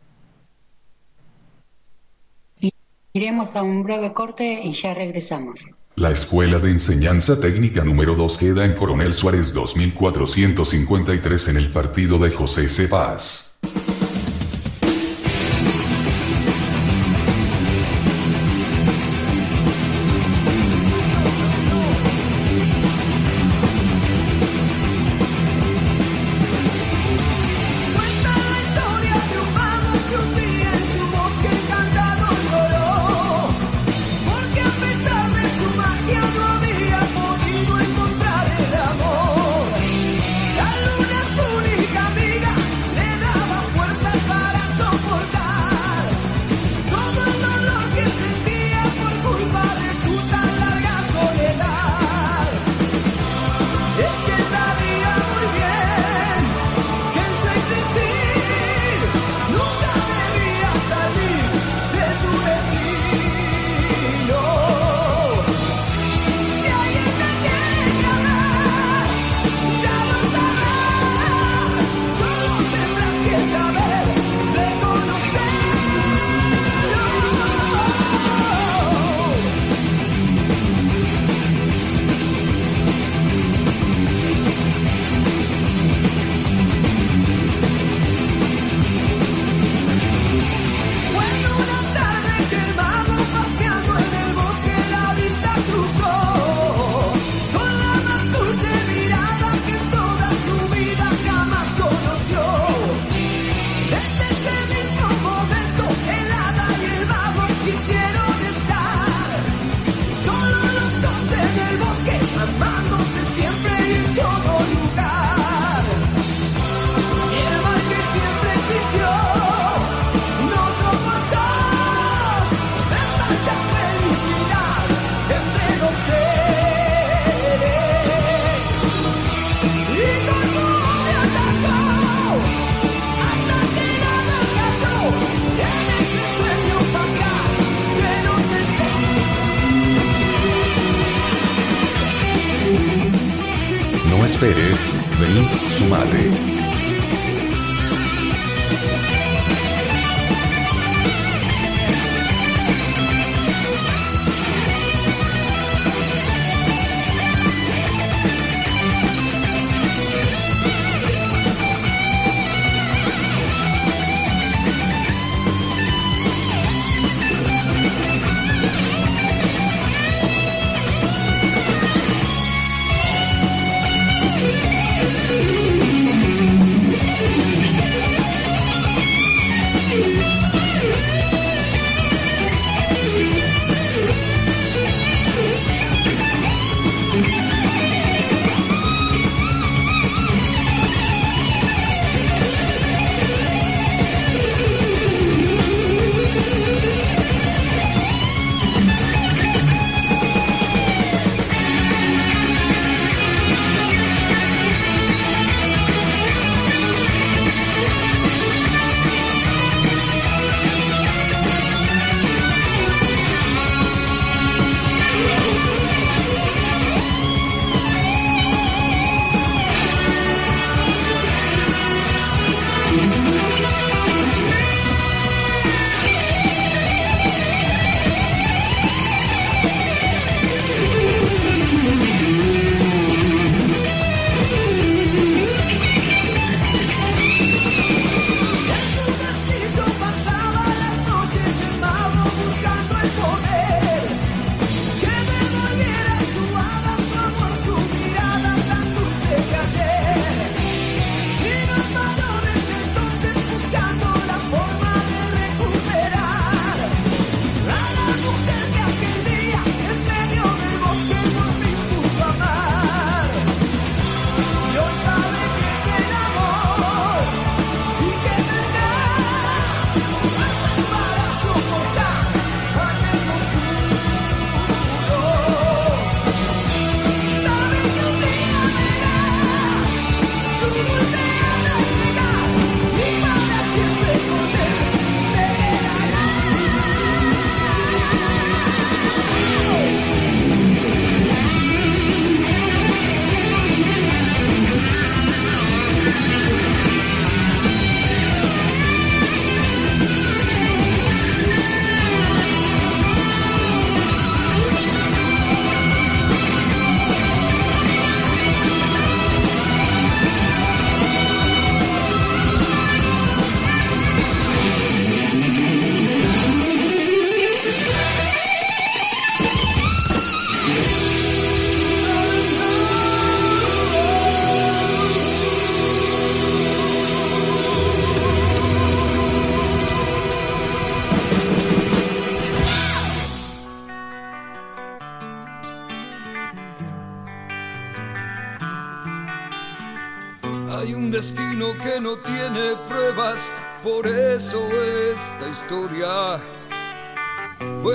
Iremos 3.13 3.55
a 3.55 3.61
un 3.61 3.83
breve 3.83 4.11
corte 4.11 4.59
y 4.63 4.73
ya 4.73 4.95
regresamos. 4.95 5.77
La 5.95 6.09
Escuela 6.09 6.57
de 6.57 6.71
Enseñanza 6.71 7.39
Técnica 7.39 7.83
número 7.83 8.15
2 8.15 8.37
queda 8.39 8.65
en 8.65 8.73
Coronel 8.73 9.13
Suárez 9.13 9.53
2453 9.53 11.47
en 11.49 11.57
el 11.57 11.71
partido 11.71 12.17
de 12.17 12.31
José 12.31 12.67
C. 12.69 12.87
Paz. 12.87 13.48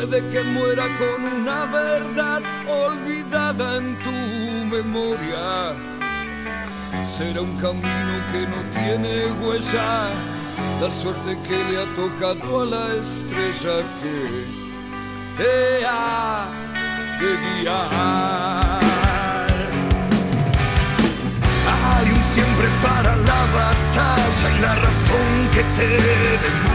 Puede 0.06 0.28
que 0.28 0.42
muera 0.42 0.84
con 0.98 1.24
una 1.24 1.64
verdad 1.66 2.42
olvidada 2.68 3.76
en 3.78 3.96
tu 4.00 4.10
memoria. 4.66 5.74
Será 7.04 7.40
un 7.40 7.56
camino 7.56 8.14
que 8.32 8.46
no 8.46 8.60
tiene 8.72 9.32
huella, 9.40 10.10
la 10.80 10.90
suerte 10.90 11.38
que 11.48 11.56
le 11.70 11.82
ha 11.82 11.94
tocado 11.94 12.62
a 12.62 12.64
la 12.66 12.86
estrella 13.00 13.82
que 14.02 14.44
te 15.38 15.86
ha 15.86 16.48
de 17.20 17.62
guiar. 17.62 18.80
Hay 21.86 22.10
un 22.10 22.22
siempre 22.22 22.68
para 22.82 23.16
la 23.16 23.40
batalla 23.58 24.56
y 24.56 24.60
la 24.60 24.74
razón 24.74 25.50
que 25.52 25.62
te 25.76 25.88
demora. 25.88 26.73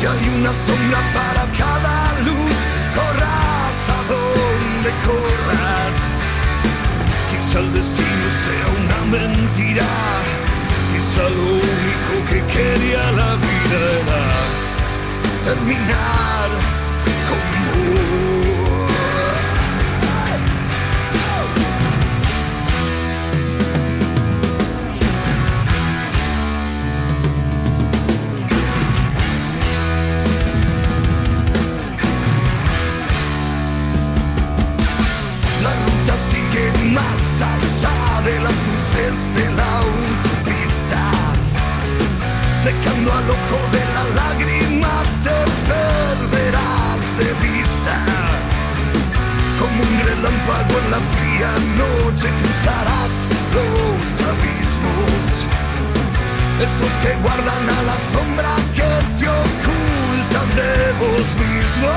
Si 0.00 0.06
hay 0.06 0.28
una 0.38 0.50
sombra 0.50 0.98
para 1.12 1.44
cada 1.58 2.20
luz, 2.24 2.56
corras 2.94 3.80
a 3.96 4.00
donde 4.08 4.90
corras. 5.04 5.96
Quizá 7.30 7.58
el 7.58 7.70
destino 7.74 8.26
sea 8.46 8.66
una 8.80 9.00
mentira, 9.18 9.90
quizá 10.90 11.28
lo 11.28 11.44
único 11.52 12.14
que 12.30 12.40
quería 12.50 13.02
la 13.12 13.34
vida 13.44 13.76
era 14.00 14.22
terminar 15.44 16.48
como 17.28 17.50
La 17.74 18.59
Ojo 43.30 43.58
de 43.70 43.82
la 43.94 44.04
lágrima 44.20 44.94
te 45.22 45.38
perderás 45.70 47.04
de 47.20 47.30
vista. 47.46 47.94
Como 49.60 49.82
un 49.82 49.96
relámpago 50.10 50.74
en 50.82 50.90
la 50.90 51.00
fría 51.14 51.50
noche 51.78 52.26
cruzarás 52.40 53.14
los 53.54 54.08
abismos. 54.30 55.46
Esos 56.66 56.92
que 57.02 57.12
guardan 57.22 57.64
a 57.78 57.82
la 57.90 57.98
sombra 58.12 58.52
que 58.74 58.90
te 59.18 59.28
ocultan 59.28 60.48
de 60.58 60.74
vos 61.00 61.28
mismo. 61.44 61.92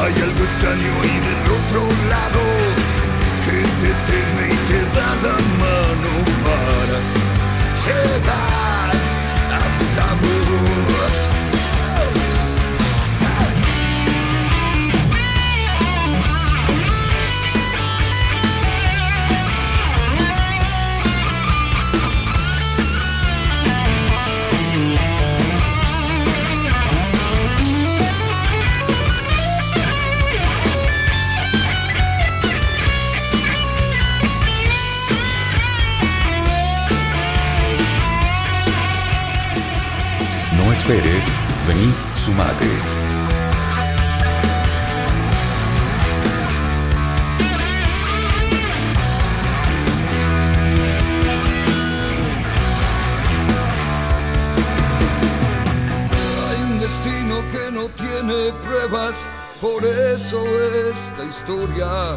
Hay 0.00 0.14
algo 0.26 0.42
extraño 0.48 0.92
ahí 1.02 1.16
del 1.28 1.44
otro 1.58 1.82
lado 2.08 2.42
que 3.44 3.58
te 3.80 3.90
teme 4.08 4.44
y 4.48 4.58
te 4.68 4.80
da 4.96 5.10
la 5.24 5.36
mano 5.60 6.12
para 6.46 6.98
llegar 7.84 8.67
you. 10.46 10.97
Esperes, 40.88 41.26
vení, 41.66 41.92
sumate. 42.24 42.64
Hay 56.48 56.62
un 56.62 56.80
destino 56.80 57.42
que 57.52 57.70
no 57.70 57.88
tiene 57.90 58.52
pruebas, 58.62 59.28
por 59.60 59.84
eso 59.84 60.42
esta 60.90 61.22
historia 61.24 62.16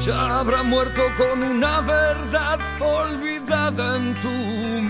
ya 0.00 0.38
habrá 0.38 0.62
muerto 0.62 1.02
con 1.16 1.42
una 1.42 1.80
verdad 1.80 2.60
olvidada 2.80 3.96
en 3.96 4.20
tu 4.20 4.30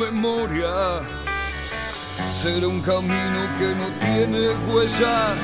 memoria. 0.05 1.24
Será 2.31 2.69
un 2.69 2.81
camino 2.81 3.41
que 3.59 3.75
no 3.75 3.89
tiene 4.01 4.49
huella, 4.67 5.35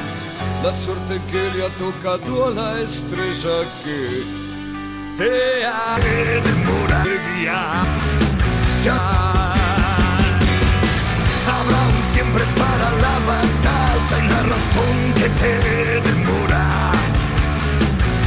la 0.63 0.75
suerte 0.75 1.21
que 1.31 1.51
le 1.57 1.67
ha 1.67 1.71
tocado 1.79 2.49
a 2.49 2.51
la 2.51 2.81
estrella 2.81 3.57
que 3.85 4.23
te 5.17 5.65
ha 5.67 5.99
de 5.99 7.19
guiar. 7.37 7.87
Habrá 11.53 11.81
un 11.95 12.03
siempre 12.03 12.45
para 12.57 12.91
la 13.05 13.17
batalla 13.31 14.25
y 14.25 14.29
la 14.29 14.43
razón 14.55 14.97
que 15.17 15.29
te 15.41 15.55
demora. 16.01 16.93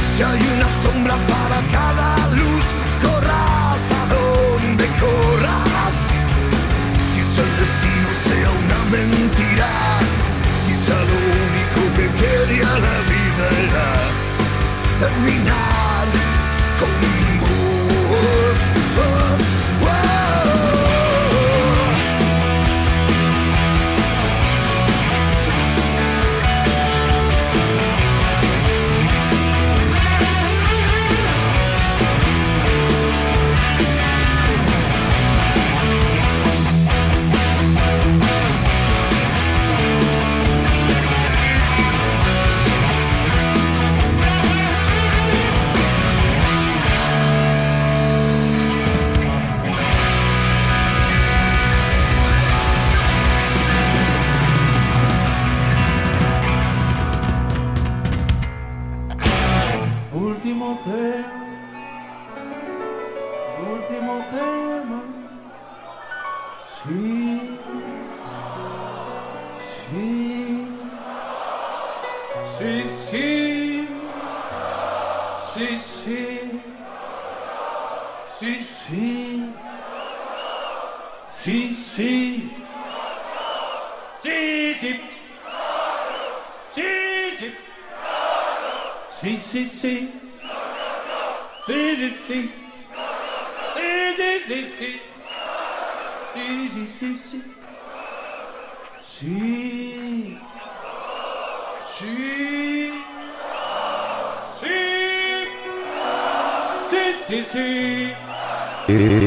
Si 0.04 0.22
hay 0.22 0.40
una 0.56 0.68
sombra 0.82 1.16
para 1.26 1.58
cada 1.72 2.28
luz, 2.36 2.64
corras 3.02 3.84
a 3.90 4.06
donde 4.14 4.86
corras. 5.00 5.73
Quizá 7.34 7.42
el 7.42 7.56
destino 7.58 8.08
sea 8.14 8.48
una 8.48 8.78
mentira, 8.96 9.68
quizá 10.68 10.94
lo 10.94 11.16
único 11.42 11.80
que 11.96 12.06
quería 12.22 12.70
la 12.78 12.98
vida 13.10 13.44
era 13.66 13.88
terminar 15.00 16.06
con 16.78 16.94
vos. 17.40 18.58
vos. 18.94 20.63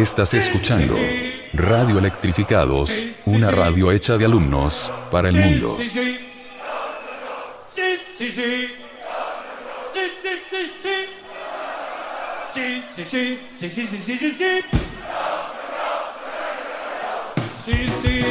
Estás 0.07 0.33
escuchando 0.35 0.95
Radio 1.53 1.99
Electrificados, 1.99 2.89
una 3.25 3.51
radio 3.51 3.91
hecha 3.91 4.17
de 4.17 4.23
alumnos 4.23 4.91
para 5.11 5.27
el 5.27 5.35
mundo. 5.35 5.77
Sí, 5.77 5.89
sí. 5.89 6.17
Sí, 17.65 18.26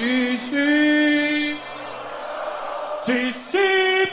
Sisi. 0.00 1.58
Sisi. 3.04 4.08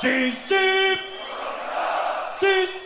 Sisi. 0.00 0.96
Sisi. 2.40 2.79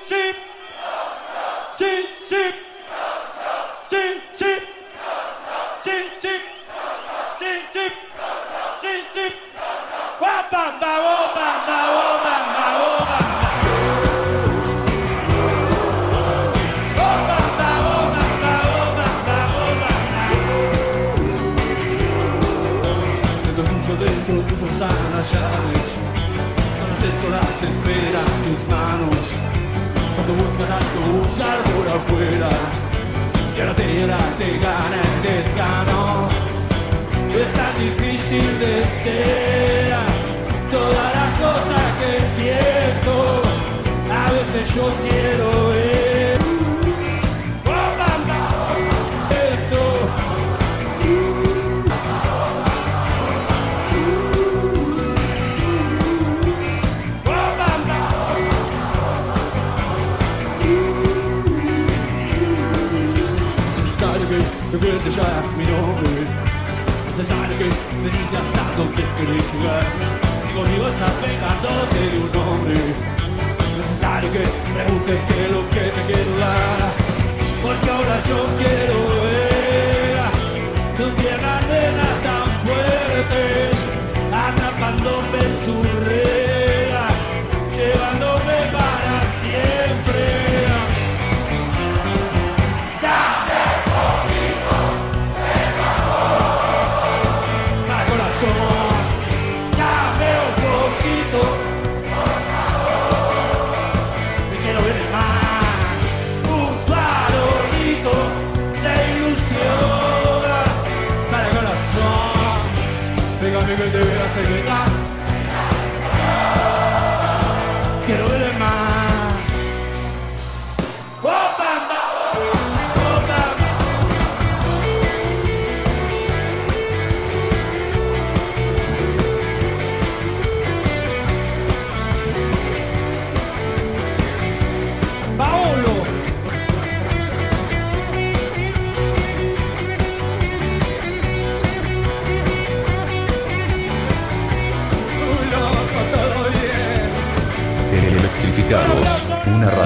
Buscan 30.65 30.79
algo, 30.81 31.19
buscar 31.19 31.59
por 31.65 31.87
afuera. 31.89 32.49
Y 33.55 33.61
ahora 33.61 33.75
te, 33.75 34.01
ahora 34.01 34.19
te 34.39 34.59
gana 34.59 34.99
el 35.05 35.23
desgano. 35.23 36.29
Es 37.35 37.53
tan 37.53 37.75
difícil 37.79 38.59
de 38.59 38.85
ser. 39.03 39.95
Toda 40.71 41.05
la 41.19 41.29
cosa 41.39 41.79
que 42.01 42.13
siento 42.35 43.43
A 44.11 44.33
veces 44.33 44.75
yo 44.75 44.91
quiero 45.09 45.69
ver 45.69 45.94
me 68.05 68.11
digas 68.11 68.49
a 68.61 68.77
dónde 68.77 69.03
querés 69.17 69.47
llegar 69.53 69.87
Si 70.45 70.53
conmigo 70.53 70.89
estás 70.89 71.15
pegándote 71.25 72.01
de 72.13 72.19
un 72.25 72.37
hombre 72.37 72.81
Necesario 73.81 74.29
que 74.33 74.45
preguntes 74.77 75.19
qué 75.29 75.45
es 75.45 75.51
lo 75.51 75.63
que 75.71 75.85
te 75.95 76.03
quiero 76.09 76.33
dar 76.39 76.81
Porque 77.63 77.91
ahora 77.91 78.17
yo 78.29 78.39
quiero 78.61 78.97
ver 79.25 80.25
Tu 80.99 81.05
pierna 81.19 81.55
nena 81.71 82.09
tan 82.27 82.49
fuertes 82.65 83.75
Atrapándome 84.45 85.44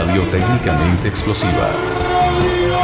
radiotécnicamente 0.09 1.07
explosiva. 1.07 2.78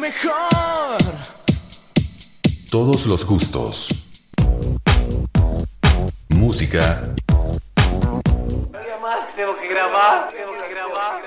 Mejor. 0.00 0.98
Todos 2.70 3.06
los 3.06 3.24
gustos. 3.24 3.88
Música 6.28 7.02
más 9.00 9.34
tengo 9.34 9.56
que 9.56 9.68
grabar, 9.68 10.30
tengo 10.30 10.52
que 10.52 10.68
grabar. 10.74 11.22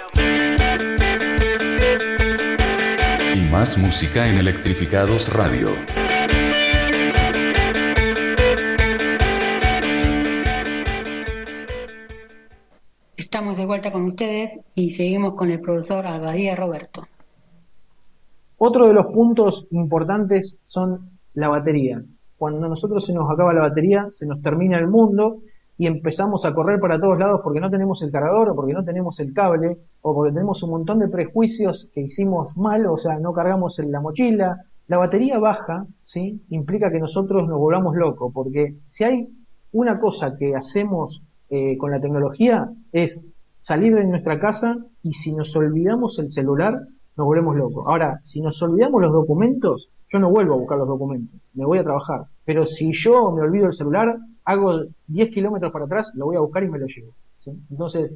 y 3.35 3.39
más 3.49 3.77
música 3.77 4.27
en 4.29 4.37
Electrificados 4.37 5.33
Radio. 5.33 5.71
Estamos 13.17 13.57
de 13.57 13.65
vuelta 13.65 13.91
con 13.91 14.05
ustedes 14.05 14.65
y 14.75 14.91
seguimos 14.91 15.33
con 15.33 15.49
el 15.49 15.59
profesor 15.59 16.05
Albadía 16.05 16.55
Roberto. 16.55 17.02
Otro 18.65 18.87
de 18.87 18.93
los 18.93 19.07
puntos 19.07 19.67
importantes 19.71 20.61
son 20.63 21.19
la 21.33 21.49
batería. 21.49 22.01
Cuando 22.37 22.65
a 22.65 22.69
nosotros 22.69 23.05
se 23.05 23.13
nos 23.13 23.29
acaba 23.29 23.53
la 23.53 23.59
batería, 23.59 24.05
se 24.09 24.25
nos 24.25 24.41
termina 24.41 24.79
el 24.79 24.87
mundo 24.87 25.41
y 25.77 25.85
empezamos 25.85 26.45
a 26.45 26.53
correr 26.53 26.79
para 26.79 26.97
todos 26.97 27.19
lados 27.19 27.41
porque 27.43 27.59
no 27.59 27.69
tenemos 27.69 28.01
el 28.03 28.11
cargador 28.13 28.47
o 28.51 28.55
porque 28.55 28.71
no 28.71 28.85
tenemos 28.85 29.19
el 29.19 29.33
cable 29.33 29.79
o 30.01 30.15
porque 30.15 30.31
tenemos 30.31 30.63
un 30.63 30.69
montón 30.69 30.99
de 30.99 31.09
prejuicios 31.09 31.89
que 31.93 32.03
hicimos 32.03 32.55
mal, 32.55 32.85
o 32.85 32.95
sea, 32.95 33.19
no 33.19 33.33
cargamos 33.33 33.79
en 33.79 33.91
la 33.91 33.99
mochila. 33.99 34.61
La 34.87 34.97
batería 34.97 35.39
baja, 35.39 35.85
¿sí? 35.99 36.41
Implica 36.47 36.89
que 36.89 37.01
nosotros 37.01 37.45
nos 37.45 37.59
volvamos 37.59 37.97
locos, 37.97 38.31
porque 38.33 38.77
si 38.85 39.03
hay 39.03 39.27
una 39.73 39.99
cosa 39.99 40.37
que 40.37 40.55
hacemos 40.55 41.27
eh, 41.49 41.77
con 41.77 41.91
la 41.91 41.99
tecnología 41.99 42.71
es 42.93 43.27
salir 43.57 43.93
de 43.93 44.07
nuestra 44.07 44.39
casa 44.39 44.77
y 45.01 45.15
si 45.15 45.35
nos 45.35 45.53
olvidamos 45.57 46.17
el 46.19 46.31
celular, 46.31 46.79
nos 47.15 47.25
volvemos 47.25 47.55
locos. 47.55 47.85
Ahora, 47.87 48.17
si 48.21 48.41
nos 48.41 48.61
olvidamos 48.61 49.01
los 49.01 49.11
documentos, 49.11 49.89
yo 50.09 50.19
no 50.19 50.29
vuelvo 50.29 50.53
a 50.53 50.57
buscar 50.57 50.77
los 50.77 50.87
documentos, 50.87 51.35
me 51.53 51.65
voy 51.65 51.79
a 51.79 51.83
trabajar. 51.83 52.25
Pero 52.45 52.65
si 52.65 52.91
yo 52.93 53.31
me 53.31 53.41
olvido 53.41 53.67
el 53.67 53.73
celular, 53.73 54.15
hago 54.45 54.81
10 55.07 55.29
kilómetros 55.29 55.71
para 55.71 55.85
atrás, 55.85 56.11
lo 56.15 56.25
voy 56.25 56.35
a 56.35 56.39
buscar 56.39 56.63
y 56.63 56.69
me 56.69 56.79
lo 56.79 56.85
llevo. 56.85 57.13
Entonces, 57.69 58.11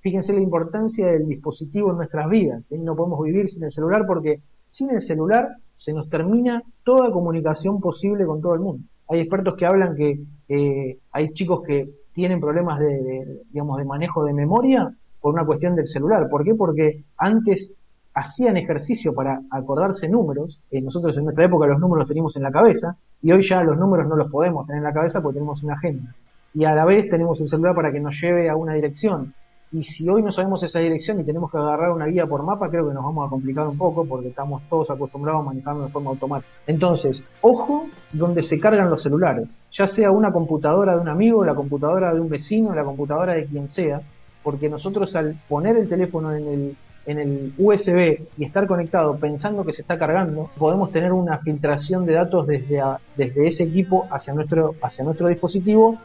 fíjense 0.00 0.32
la 0.32 0.40
importancia 0.40 1.06
del 1.06 1.26
dispositivo 1.26 1.90
en 1.90 1.96
nuestras 1.96 2.28
vidas. 2.28 2.72
No 2.72 2.96
podemos 2.96 3.22
vivir 3.22 3.48
sin 3.48 3.64
el 3.64 3.70
celular 3.70 4.04
porque 4.06 4.40
sin 4.64 4.90
el 4.90 5.00
celular 5.00 5.48
se 5.72 5.92
nos 5.94 6.08
termina 6.08 6.62
toda 6.84 7.10
comunicación 7.12 7.80
posible 7.80 8.26
con 8.26 8.40
todo 8.40 8.54
el 8.54 8.60
mundo. 8.60 8.84
Hay 9.08 9.20
expertos 9.20 9.54
que 9.54 9.66
hablan 9.66 9.94
que 9.94 10.20
eh, 10.48 10.98
hay 11.12 11.32
chicos 11.32 11.62
que 11.64 11.88
tienen 12.12 12.40
problemas 12.40 12.80
de, 12.80 13.02
de, 13.02 13.42
digamos, 13.52 13.78
de 13.78 13.84
manejo 13.84 14.24
de 14.24 14.32
memoria 14.32 14.92
por 15.20 15.34
una 15.34 15.44
cuestión 15.44 15.76
del 15.76 15.86
celular. 15.86 16.28
¿Por 16.28 16.44
qué? 16.44 16.54
Porque 16.54 17.04
antes 17.16 17.74
hacían 18.16 18.56
ejercicio 18.56 19.14
para 19.14 19.42
acordarse 19.50 20.08
números. 20.08 20.58
Eh, 20.70 20.80
nosotros 20.80 21.16
en 21.18 21.24
nuestra 21.24 21.44
época 21.44 21.66
los 21.66 21.78
números 21.78 22.00
los 22.00 22.08
teníamos 22.08 22.34
en 22.36 22.42
la 22.42 22.50
cabeza 22.50 22.96
y 23.22 23.30
hoy 23.30 23.42
ya 23.42 23.62
los 23.62 23.76
números 23.76 24.08
no 24.08 24.16
los 24.16 24.30
podemos 24.30 24.66
tener 24.66 24.78
en 24.78 24.84
la 24.84 24.92
cabeza 24.92 25.20
porque 25.20 25.34
tenemos 25.34 25.62
una 25.62 25.74
agenda. 25.74 26.14
Y 26.54 26.64
a 26.64 26.74
la 26.74 26.86
vez 26.86 27.10
tenemos 27.10 27.38
el 27.42 27.48
celular 27.48 27.74
para 27.74 27.92
que 27.92 28.00
nos 28.00 28.18
lleve 28.18 28.48
a 28.48 28.56
una 28.56 28.72
dirección. 28.72 29.34
Y 29.70 29.82
si 29.82 30.08
hoy 30.08 30.22
no 30.22 30.30
sabemos 30.30 30.62
esa 30.62 30.78
dirección 30.78 31.20
y 31.20 31.24
tenemos 31.24 31.50
que 31.50 31.58
agarrar 31.58 31.90
una 31.90 32.06
guía 32.06 32.26
por 32.26 32.42
mapa, 32.42 32.70
creo 32.70 32.88
que 32.88 32.94
nos 32.94 33.04
vamos 33.04 33.26
a 33.26 33.28
complicar 33.28 33.66
un 33.68 33.76
poco 33.76 34.06
porque 34.06 34.28
estamos 34.28 34.62
todos 34.70 34.90
acostumbrados 34.90 35.42
a 35.42 35.44
manejarlo 35.44 35.84
de 35.84 35.90
forma 35.90 36.10
automática. 36.10 36.50
Entonces, 36.66 37.22
ojo 37.42 37.86
donde 38.12 38.42
se 38.42 38.58
cargan 38.58 38.88
los 38.88 39.02
celulares, 39.02 39.58
ya 39.70 39.86
sea 39.86 40.10
una 40.10 40.32
computadora 40.32 40.94
de 40.94 41.00
un 41.00 41.08
amigo, 41.10 41.44
la 41.44 41.54
computadora 41.54 42.14
de 42.14 42.20
un 42.20 42.30
vecino, 42.30 42.74
la 42.74 42.84
computadora 42.84 43.34
de 43.34 43.44
quien 43.44 43.68
sea, 43.68 44.00
porque 44.42 44.70
nosotros 44.70 45.14
al 45.16 45.38
poner 45.48 45.76
el 45.76 45.88
teléfono 45.88 46.34
en 46.34 46.46
el, 46.46 46.76
en 47.06 47.18
el 47.20 47.52
USB 47.56 48.20
y 48.36 48.44
estar 48.44 48.66
conectado 48.66 49.16
pensando 49.16 49.64
que 49.64 49.72
se 49.72 49.82
está 49.82 49.96
cargando, 49.98 50.50
podemos 50.58 50.90
tener 50.90 51.12
una 51.12 51.38
filtración 51.38 52.04
de 52.04 52.14
datos 52.14 52.46
desde, 52.46 52.80
a- 52.80 52.98
desde 53.16 53.46
ese 53.46 53.64
equipo 53.64 54.06
hacia 54.10 54.34
nuestro, 54.34 54.74
hacia 54.82 55.04
nuestro 55.04 55.28
dispositivo 55.28 55.96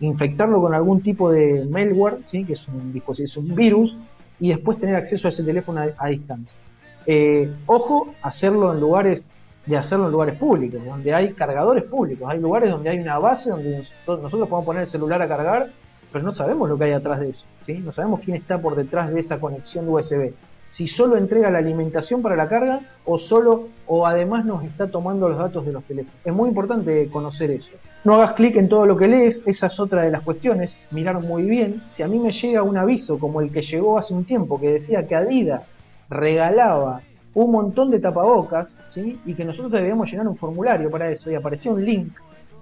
infectarlo 0.00 0.60
con 0.60 0.74
algún 0.74 1.00
tipo 1.00 1.30
de 1.30 1.64
malware, 1.68 2.18
¿sí? 2.22 2.44
que 2.44 2.52
es 2.52 2.68
un, 2.68 3.02
es 3.18 3.36
un 3.36 3.54
virus, 3.54 3.96
y 4.40 4.50
después 4.50 4.78
tener 4.78 4.94
acceso 4.94 5.28
a 5.28 5.30
ese 5.30 5.42
teléfono 5.42 5.80
a, 5.96 6.08
distancia. 6.08 6.58
Eh, 7.06 7.50
ojo, 7.66 8.14
hacerlo 8.22 8.72
en 8.72 8.80
lugares 8.80 9.28
de 9.66 9.76
hacerlo 9.76 10.06
en 10.06 10.12
lugares 10.12 10.38
públicos, 10.38 10.80
donde 10.84 11.12
hay 11.12 11.32
cargadores 11.32 11.84
públicos, 11.84 12.28
hay 12.30 12.40
lugares 12.40 12.70
donde 12.70 12.90
hay 12.90 12.98
una 13.00 13.18
base 13.18 13.50
donde 13.50 13.76
nosotros, 13.78 14.22
nosotros 14.22 14.48
podemos 14.48 14.66
poner 14.66 14.82
el 14.82 14.86
celular 14.88 15.20
a 15.20 15.28
cargar, 15.28 15.70
pero 16.12 16.24
no 16.24 16.30
sabemos 16.30 16.68
lo 16.70 16.78
que 16.78 16.84
hay 16.84 16.92
atrás 16.92 17.20
de 17.20 17.30
eso, 17.30 17.44
¿sí? 17.60 17.74
no 17.74 17.92
sabemos 17.92 18.20
quién 18.24 18.36
está 18.36 18.58
por 18.58 18.76
detrás 18.76 19.12
de 19.12 19.20
esa 19.20 19.38
conexión 19.38 19.88
USB. 19.88 20.32
Si 20.68 20.86
solo 20.86 21.16
entrega 21.16 21.50
la 21.50 21.58
alimentación 21.58 22.20
para 22.20 22.36
la 22.36 22.48
carga 22.48 22.80
o 23.06 23.16
solo 23.18 23.68
o 23.86 24.06
además 24.06 24.44
nos 24.44 24.62
está 24.64 24.86
tomando 24.86 25.28
los 25.28 25.38
datos 25.38 25.64
de 25.64 25.72
los 25.72 25.82
teléfonos. 25.84 26.20
Es 26.24 26.32
muy 26.32 26.50
importante 26.50 27.08
conocer 27.10 27.50
eso. 27.50 27.72
No 28.04 28.14
hagas 28.14 28.32
clic 28.32 28.56
en 28.56 28.68
todo 28.68 28.84
lo 28.84 28.96
que 28.96 29.08
lees, 29.08 29.42
esa 29.46 29.68
es 29.68 29.80
otra 29.80 30.02
de 30.04 30.10
las 30.10 30.22
cuestiones. 30.22 30.78
Mirar 30.90 31.20
muy 31.20 31.44
bien. 31.44 31.82
Si 31.86 32.02
a 32.02 32.06
mí 32.08 32.18
me 32.18 32.30
llega 32.30 32.62
un 32.62 32.76
aviso 32.76 33.18
como 33.18 33.40
el 33.40 33.50
que 33.50 33.62
llegó 33.62 33.98
hace 33.98 34.12
un 34.12 34.24
tiempo 34.24 34.60
que 34.60 34.70
decía 34.72 35.06
que 35.06 35.14
Adidas 35.16 35.72
regalaba 36.10 37.00
un 37.34 37.50
montón 37.50 37.90
de 37.90 38.00
tapabocas, 38.00 38.76
¿sí? 38.84 39.18
Y 39.24 39.34
que 39.34 39.44
nosotros 39.44 39.72
debíamos 39.72 40.10
llenar 40.10 40.28
un 40.28 40.36
formulario 40.36 40.90
para 40.90 41.10
eso 41.10 41.30
y 41.30 41.34
aparecía 41.34 41.72
un 41.72 41.84
link 41.84 42.12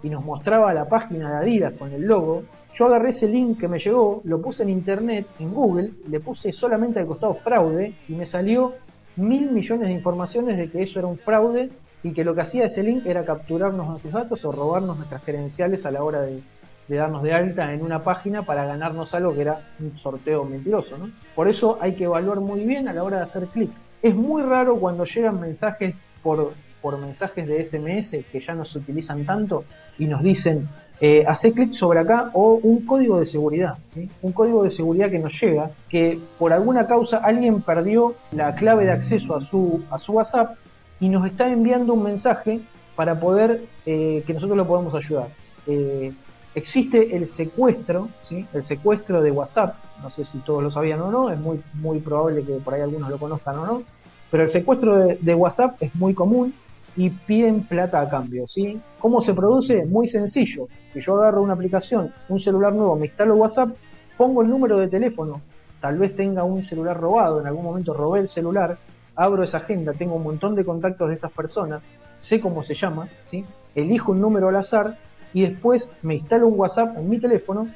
y 0.03 0.11
nos 0.11 0.25
mostraba 0.25 0.73
la 0.73 0.89
página 0.89 1.29
de 1.31 1.37
Adidas 1.37 1.73
con 1.79 1.93
el 1.93 2.03
logo. 2.03 2.45
Yo 2.79 2.85
agarré 2.85 3.09
ese 3.09 3.27
link 3.27 3.59
que 3.59 3.69
me 3.69 3.79
llegó, 3.79 4.21
lo 4.25 4.43
puse 4.43 4.63
en 4.63 4.69
internet, 4.69 5.27
en 5.39 5.55
Google, 5.55 5.93
le 6.09 6.21
puse 6.21 6.53
solamente 6.53 7.01
al 7.01 7.07
costado 7.07 7.33
fraude 7.33 7.95
y 8.07 8.13
me 8.13 8.27
salió 8.27 8.75
mil 9.17 9.51
millones 9.51 9.89
de 9.89 9.95
informaciones 9.95 10.59
de 10.59 10.71
que 10.71 10.83
eso 10.83 10.99
era 10.99 11.09
un 11.09 11.17
fraude 11.17 11.71
y 12.03 12.13
que 12.13 12.23
lo 12.23 12.35
que 12.35 12.43
hacía 12.43 12.67
ese 12.67 12.83
link 12.83 13.07
era 13.07 13.25
capturarnos 13.25 13.89
nuestros 13.89 14.13
datos 14.13 14.45
o 14.45 14.53
robarnos 14.53 14.99
nuestras 14.99 15.23
credenciales 15.23 15.87
a 15.87 15.91
la 15.91 16.05
hora 16.05 16.21
de, 16.21 16.43
darnos 16.87 17.23
de 17.23 17.33
alta 17.33 17.73
en 17.73 17.81
una 17.81 18.05
página 18.05 18.43
para 18.43 18.67
ganarnos 18.67 19.15
algo 19.15 19.35
que 19.35 19.41
era 19.41 19.71
un 19.81 19.97
sorteo 19.97 20.45
mentiroso. 20.45 20.99
¿no? 20.99 21.11
Por 21.35 21.49
eso 21.49 21.79
hay 21.81 21.95
que 21.95 22.05
evaluar 22.05 22.41
muy 22.41 22.63
bien 22.63 22.89
a 22.89 22.93
la 22.93 23.05
hora 23.05 23.17
de 23.17 23.23
hacer 23.23 23.47
clic. 23.47 23.71
Es 24.03 24.15
muy 24.15 24.43
raro 24.43 24.77
cuando 24.77 25.05
llegan 25.05 25.41
mensajes 25.41 25.95
por, 26.23 26.53
por 26.83 26.99
mensajes 26.99 27.49
de 27.49 27.65
SMS 27.65 28.19
que 28.31 28.39
ya 28.39 28.53
no 28.53 28.67
se 28.67 28.79
utilizan 28.81 29.25
tanto 29.25 29.65
y 29.99 30.05
nos 30.05 30.23
dicen 30.23 30.69
eh, 30.99 31.25
hace 31.27 31.53
clic 31.53 31.73
sobre 31.73 32.01
acá 32.01 32.31
o 32.33 32.55
un 32.63 32.87
código 32.87 33.21
de 33.21 33.27
seguridad, 33.27 33.77
un 34.23 34.33
código 34.33 34.63
de 34.63 34.71
seguridad 34.71 35.11
que 35.11 35.19
nos 35.19 35.39
llega, 35.39 35.71
que 35.91 36.19
por 36.39 36.55
alguna 36.55 36.87
causa 36.87 37.19
alguien 37.19 37.61
perdió 37.61 38.15
la 38.33 38.55
clave 38.55 38.87
de 38.87 38.93
acceso 38.93 39.37
a 39.37 39.43
su, 39.43 39.83
a 39.91 39.99
su 39.99 40.13
WhatsApp 40.13 40.57
y 40.99 41.11
nos 41.11 41.27
está 41.27 41.49
enviando 41.49 41.93
un 41.93 42.03
mensaje 42.03 42.61
para 42.95 43.21
poder 43.21 43.65
eh, 43.85 44.25
que 44.27 44.33
nosotros 44.33 44.57
lo 44.57 44.67
podamos 44.67 44.95
ayudar. 44.95 45.29
Eh, 45.67 46.15
existe 46.55 47.15
el 47.15 47.27
secuestro, 47.27 48.09
¿sí? 48.21 48.47
el 48.55 48.63
secuestro 48.63 49.21
de 49.21 49.31
WhatsApp, 49.31 49.77
no 50.01 50.09
sé 50.09 50.25
si 50.25 50.39
todos 50.39 50.63
lo 50.63 50.71
sabían 50.71 51.03
o 51.03 51.11
no, 51.11 51.31
es 51.31 51.39
muy, 51.39 51.61
muy 51.75 51.99
probable 51.99 52.43
que 52.43 52.55
por 52.55 52.73
ahí 52.73 52.81
algunos 52.81 53.11
lo 53.11 53.19
conozcan 53.19 53.59
o 53.59 53.67
no, 53.67 53.83
pero 54.31 54.45
el 54.45 54.49
secuestro 54.49 55.09
de 55.21 55.35
WhatsApp 55.35 55.77
es 55.83 55.95
muy 55.95 56.15
común 56.15 56.55
y 56.97 57.11
piden 57.11 57.65
plata 57.65 58.01
a 58.01 58.09
cambio, 58.09 58.47
¿sí? 58.47 58.81
¿Cómo 58.99 59.21
se 59.21 59.35
produce? 59.35 59.85
Muy 59.85 60.09
sencillo. 60.09 60.69
Si 60.93 61.01
yo 61.01 61.17
agarro 61.17 61.43
una 61.43 61.53
aplicación, 61.53 62.13
un 62.29 62.41
celular 62.41 62.73
nuevo, 62.73 62.97
me 62.97 63.07
instalo 63.07 63.37
WhatsApp, 63.37 63.71
pongo 64.17 64.43
el 64.43 64.49
número 64.49 64.79
de 64.79 64.89
teléfono, 64.89 65.41
tal 65.81 65.99
vez 65.99 66.17
tenga 66.17 66.43
un 66.45 66.63
celular 66.63 66.99
robado, 66.99 67.41
en 67.41 67.47
algún 67.47 67.65
momento 67.65 67.93
robé 67.93 68.21
el 68.21 68.29
celular, 68.29 68.79
abro 69.15 69.43
esa 69.43 69.59
agenda, 69.59 69.93
tengo 69.93 70.15
un 70.15 70.23
montón 70.23 70.55
de 70.55 70.65
contactos 70.65 71.09
de 71.09 71.15
esas 71.15 71.33
personas, 71.33 71.83
sé 72.17 72.41
cómo 72.41 72.63
se 72.63 72.75
llama, 72.75 73.09
¿sí? 73.21 73.45
Elijo 73.75 74.13
un 74.13 74.21
número 74.21 74.49
al 74.49 74.57
azar 74.57 74.97
y 75.35 75.43
después 75.43 75.95
me 76.03 76.15
instalo 76.15 76.49
un 76.49 76.59
WhatsApp 76.59 76.97
en 76.97 77.09
mi 77.09 77.19
teléfono 77.19 77.69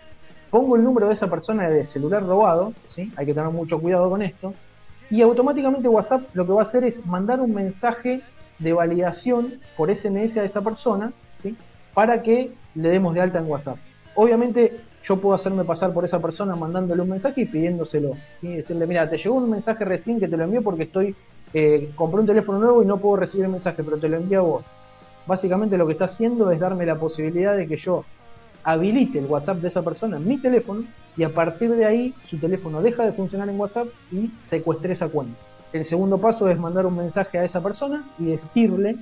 pongo 0.51 0.77
el 0.77 0.83
número 0.83 1.07
de 1.07 1.15
esa 1.15 1.31
persona 1.31 1.69
de 1.69 1.87
celular 1.87 2.25
robado, 2.25 2.73
¿sí? 2.85 3.13
hay 3.17 3.25
que 3.25 3.33
tener 3.33 3.51
mucho 3.51 3.81
cuidado 3.81 4.11
con 4.11 4.21
esto, 4.21 4.53
y 5.09 5.23
automáticamente 5.23 5.89
WhatsApp 5.89 6.23
lo 6.35 6.45
que 6.45 6.53
va 6.53 6.61
a 6.61 6.63
hacer 6.63 6.85
es 6.85 7.07
mandar 7.07 7.41
un 7.41 7.55
mensaje 7.55 8.23
de 8.61 8.73
validación 8.73 9.55
por 9.77 9.95
SMS 9.95 10.37
a 10.37 10.45
esa 10.45 10.63
persona, 10.63 11.13
¿sí? 11.33 11.57
para 11.95 12.23
que 12.23 12.53
le 12.75 12.89
demos 12.89 13.15
de 13.15 13.21
alta 13.21 13.41
en 13.41 13.47
WhatsApp. 13.47 13.79
Obviamente 14.15 14.81
yo 15.03 15.21
puedo 15.21 15.35
hacerme 15.35 15.65
pasar 15.65 15.93
por 15.93 16.05
esa 16.05 16.21
persona 16.21 16.55
mandándole 16.55 17.03
un 17.03 17.09
mensaje 17.09 17.43
y 17.43 17.47
pidiéndoselo, 17.47 18.17
¿sí? 18.33 18.55
decirle, 18.55 18.87
mira, 18.87 19.09
te 19.09 19.17
llegó 19.17 19.35
un 19.35 19.51
mensaje 19.51 19.85
recién 19.85 20.21
que 20.21 20.29
te 20.29 20.37
lo 20.37 20.45
envío 20.45 20.63
porque 20.63 20.85
estoy, 20.85 21.17
eh, 21.55 21.91
compré 21.97 22.21
un 22.21 22.27
teléfono 22.27 22.59
nuevo 22.59 22.83
y 22.83 22.87
no 22.87 22.99
puedo 22.99 23.17
recibir 23.17 23.47
el 23.47 23.51
mensaje, 23.51 23.83
pero 23.83 23.99
te 23.99 24.09
lo 24.09 24.19
envío 24.19 24.41
a 24.41 24.43
vos. 24.43 24.65
Básicamente 25.27 25.79
lo 25.79 25.87
que 25.87 25.93
está 25.93 26.05
haciendo 26.05 26.51
es 26.51 26.59
darme 26.59 26.85
la 26.87 26.97
posibilidad 26.97 27.57
de 27.57 27.67
que 27.67 27.77
yo 27.77 28.05
habilite 28.63 29.19
el 29.19 29.27
WhatsApp 29.27 29.59
de 29.59 29.69
esa 29.69 29.83
persona 29.83 30.19
en 30.19 30.29
mi 30.29 30.39
teléfono 30.39 30.85
y 31.17 31.23
a 31.23 31.33
partir 31.33 31.75
de 31.75 31.87
ahí 31.87 32.15
su 32.23 32.39
teléfono 32.39 32.83
deja 32.83 33.05
de 33.05 33.13
funcionar 33.13 33.49
en 33.49 33.59
WhatsApp 33.59 33.89
y 34.13 34.31
secuestre 34.41 34.93
esa 34.93 35.09
cuenta. 35.09 35.50
El 35.73 35.85
segundo 35.85 36.19
paso 36.19 36.49
es 36.49 36.59
mandar 36.59 36.87
un 36.87 36.97
mensaje 36.97 37.39
a 37.39 37.45
esa 37.45 37.63
persona 37.63 38.09
y 38.19 38.27
decirle, 38.27 38.97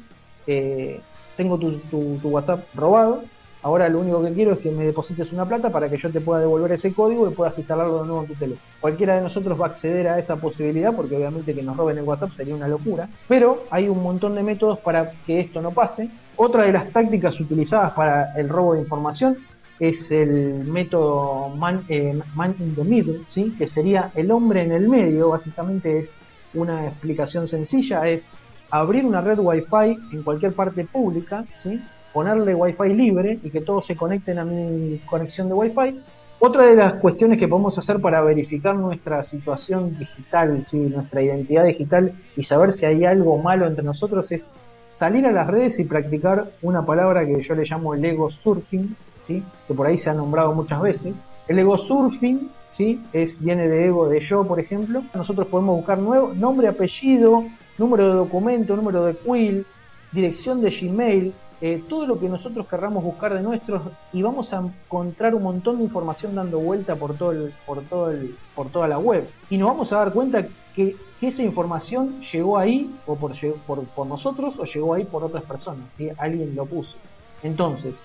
eh, 0.46 1.00
tengo 1.36 1.58
tu, 1.58 2.20
WhatsApp 2.24 2.64
robado, 2.74 3.22
Ahora 3.60 3.88
lo 3.88 3.98
único 3.98 4.22
que 4.22 4.32
quiero 4.32 4.52
es 4.52 4.60
que 4.60 4.70
me 4.70 4.84
deposites 4.84 5.32
una 5.32 5.44
plata 5.44 5.70
para 5.70 5.88
que 5.88 5.96
yo 5.96 6.10
te 6.10 6.20
pueda 6.20 6.40
devolver 6.40 6.70
ese 6.70 6.94
código 6.94 7.28
y 7.28 7.34
puedas 7.34 7.58
instalarlo 7.58 8.02
de 8.02 8.06
nuevo 8.06 8.22
en 8.22 8.28
tu 8.28 8.34
teléfono. 8.34 8.62
Cualquiera 8.80 9.16
de 9.16 9.22
nosotros 9.22 9.60
va 9.60 9.64
a 9.64 9.68
acceder 9.68 10.06
a 10.06 10.16
esa 10.16 10.36
posibilidad 10.36 10.94
porque 10.94 11.16
obviamente 11.16 11.52
que 11.52 11.62
nos 11.62 11.76
roben 11.76 11.98
el 11.98 12.04
WhatsApp 12.04 12.32
sería 12.34 12.54
una 12.54 12.68
locura. 12.68 13.08
Pero 13.26 13.64
hay 13.70 13.88
un 13.88 14.00
montón 14.00 14.36
de 14.36 14.44
métodos 14.44 14.78
para 14.78 15.10
que 15.26 15.40
esto 15.40 15.60
no 15.60 15.72
pase. 15.72 16.08
Otra 16.36 16.62
de 16.64 16.72
las 16.72 16.92
tácticas 16.92 17.40
utilizadas 17.40 17.90
para 17.94 18.32
el 18.36 18.48
robo 18.48 18.74
de 18.74 18.80
información 18.80 19.36
es 19.80 20.12
el 20.12 20.64
método 20.64 21.48
man, 21.48 21.84
eh, 21.88 22.18
man 22.36 22.54
in 22.60 22.76
the 22.76 22.84
middle, 22.84 23.22
¿sí? 23.26 23.54
que 23.58 23.66
sería 23.66 24.12
el 24.14 24.30
hombre 24.30 24.62
en 24.62 24.70
el 24.70 24.88
medio. 24.88 25.30
Básicamente 25.30 25.98
es 25.98 26.14
una 26.54 26.86
explicación 26.86 27.46
sencilla, 27.46 28.08
es 28.08 28.30
abrir 28.70 29.06
una 29.06 29.20
red 29.20 29.38
Wi-Fi 29.38 29.98
en 30.12 30.22
cualquier 30.22 30.52
parte 30.52 30.84
pública, 30.84 31.44
¿sí? 31.54 31.80
ponerle 32.12 32.54
Wi-Fi 32.54 32.94
libre 32.94 33.38
y 33.42 33.50
que 33.50 33.60
todos 33.60 33.86
se 33.86 33.96
conecten 33.96 34.38
a 34.38 34.44
mi 34.44 34.98
conexión 35.06 35.48
de 35.48 35.54
Wi-Fi. 35.54 36.00
Otra 36.40 36.66
de 36.66 36.76
las 36.76 36.94
cuestiones 36.94 37.38
que 37.38 37.48
podemos 37.48 37.76
hacer 37.78 38.00
para 38.00 38.20
verificar 38.20 38.74
nuestra 38.76 39.22
situación 39.22 39.98
digital, 39.98 40.62
¿sí? 40.62 40.78
nuestra 40.78 41.22
identidad 41.22 41.64
digital 41.64 42.12
y 42.36 42.42
saber 42.44 42.72
si 42.72 42.86
hay 42.86 43.04
algo 43.04 43.38
malo 43.38 43.66
entre 43.66 43.84
nosotros 43.84 44.30
es 44.30 44.50
salir 44.90 45.26
a 45.26 45.32
las 45.32 45.46
redes 45.48 45.78
y 45.80 45.84
practicar 45.84 46.50
una 46.62 46.86
palabra 46.86 47.26
que 47.26 47.42
yo 47.42 47.54
le 47.54 47.64
llamo 47.64 47.94
el 47.94 48.04
ego 48.04 48.30
surfing, 48.30 48.96
¿sí? 49.18 49.42
que 49.66 49.74
por 49.74 49.86
ahí 49.86 49.98
se 49.98 50.10
ha 50.10 50.14
nombrado 50.14 50.52
muchas 50.54 50.80
veces. 50.80 51.14
El 51.48 51.58
ego 51.58 51.78
surfing 51.78 52.50
¿sí? 52.66 53.02
es, 53.12 53.42
viene 53.42 53.66
de 53.66 53.86
ego 53.86 54.08
de 54.08 54.20
yo, 54.20 54.44
por 54.44 54.60
ejemplo. 54.60 55.02
Nosotros 55.14 55.48
podemos 55.48 55.76
buscar 55.76 55.98
nuevo, 55.98 56.34
nombre, 56.34 56.68
apellido, 56.68 57.44
número 57.78 58.06
de 58.06 58.14
documento, 58.14 58.76
número 58.76 59.04
de 59.04 59.16
quill, 59.16 59.66
dirección 60.12 60.60
de 60.60 60.70
Gmail, 60.70 61.34
eh, 61.60 61.82
todo 61.88 62.06
lo 62.06 62.20
que 62.20 62.28
nosotros 62.28 62.68
querramos 62.68 63.02
buscar 63.02 63.34
de 63.34 63.42
nuestros 63.42 63.82
y 64.12 64.22
vamos 64.22 64.52
a 64.54 64.58
encontrar 64.58 65.34
un 65.34 65.42
montón 65.42 65.78
de 65.78 65.84
información 65.84 66.36
dando 66.36 66.60
vuelta 66.60 66.94
por 66.94 67.16
todo 67.16 67.32
el, 67.32 67.52
por 67.66 67.82
todo 67.82 68.10
el, 68.12 68.36
por 68.54 68.68
toda 68.68 68.86
la 68.86 69.00
web 69.00 69.28
y 69.50 69.58
nos 69.58 69.70
vamos 69.70 69.92
a 69.92 69.98
dar 69.98 70.12
cuenta 70.12 70.46
que, 70.74 70.96
esa 71.20 71.42
información 71.42 72.20
llegó 72.20 72.56
ahí 72.56 72.94
o 73.04 73.16
por, 73.16 73.32
por, 73.66 74.06
nosotros 74.06 74.60
o 74.60 74.64
llegó 74.64 74.94
ahí 74.94 75.04
por 75.04 75.24
otras 75.24 75.42
personas, 75.42 75.90
¿sí? 75.90 76.08
alguien 76.16 76.54
lo 76.54 76.64
puso. 76.64 76.96
Entonces, 77.42 77.98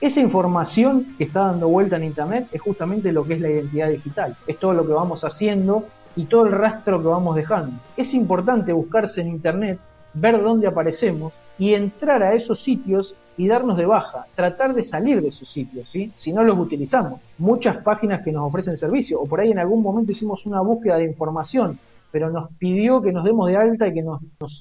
esa 0.00 0.20
información 0.20 1.14
que 1.18 1.24
está 1.24 1.46
dando 1.46 1.68
vuelta 1.68 1.96
en 1.96 2.04
internet 2.04 2.48
es 2.52 2.60
justamente 2.60 3.12
lo 3.12 3.24
que 3.24 3.34
es 3.34 3.40
la 3.40 3.50
identidad 3.50 3.90
digital, 3.90 4.36
es 4.46 4.58
todo 4.58 4.72
lo 4.72 4.86
que 4.86 4.92
vamos 4.92 5.24
haciendo 5.24 5.84
y 6.16 6.24
todo 6.24 6.46
el 6.46 6.52
rastro 6.52 7.02
que 7.02 7.08
vamos 7.08 7.36
dejando. 7.36 7.78
Es 7.96 8.14
importante 8.14 8.72
buscarse 8.72 9.20
en 9.20 9.28
internet, 9.28 9.78
ver 10.14 10.42
dónde 10.42 10.66
aparecemos 10.66 11.34
y 11.58 11.74
entrar 11.74 12.22
a 12.22 12.34
esos 12.34 12.60
sitios 12.60 13.14
y 13.36 13.46
darnos 13.46 13.76
de 13.76 13.86
baja, 13.86 14.26
tratar 14.34 14.74
de 14.74 14.84
salir 14.84 15.20
de 15.20 15.28
esos 15.28 15.48
sitios, 15.48 15.90
si 15.90 16.32
no 16.32 16.42
los 16.42 16.58
utilizamos. 16.58 17.20
Muchas 17.38 17.76
páginas 17.78 18.22
que 18.22 18.32
nos 18.32 18.48
ofrecen 18.48 18.76
servicio, 18.76 19.20
o 19.20 19.26
por 19.26 19.40
ahí 19.40 19.50
en 19.50 19.58
algún 19.58 19.82
momento 19.82 20.12
hicimos 20.12 20.46
una 20.46 20.60
búsqueda 20.62 20.96
de 20.96 21.04
información, 21.04 21.78
pero 22.10 22.30
nos 22.30 22.50
pidió 22.58 23.00
que 23.00 23.12
nos 23.12 23.24
demos 23.24 23.46
de 23.48 23.56
alta 23.56 23.86
y 23.86 23.94
que 23.94 24.02
nos 24.02 24.20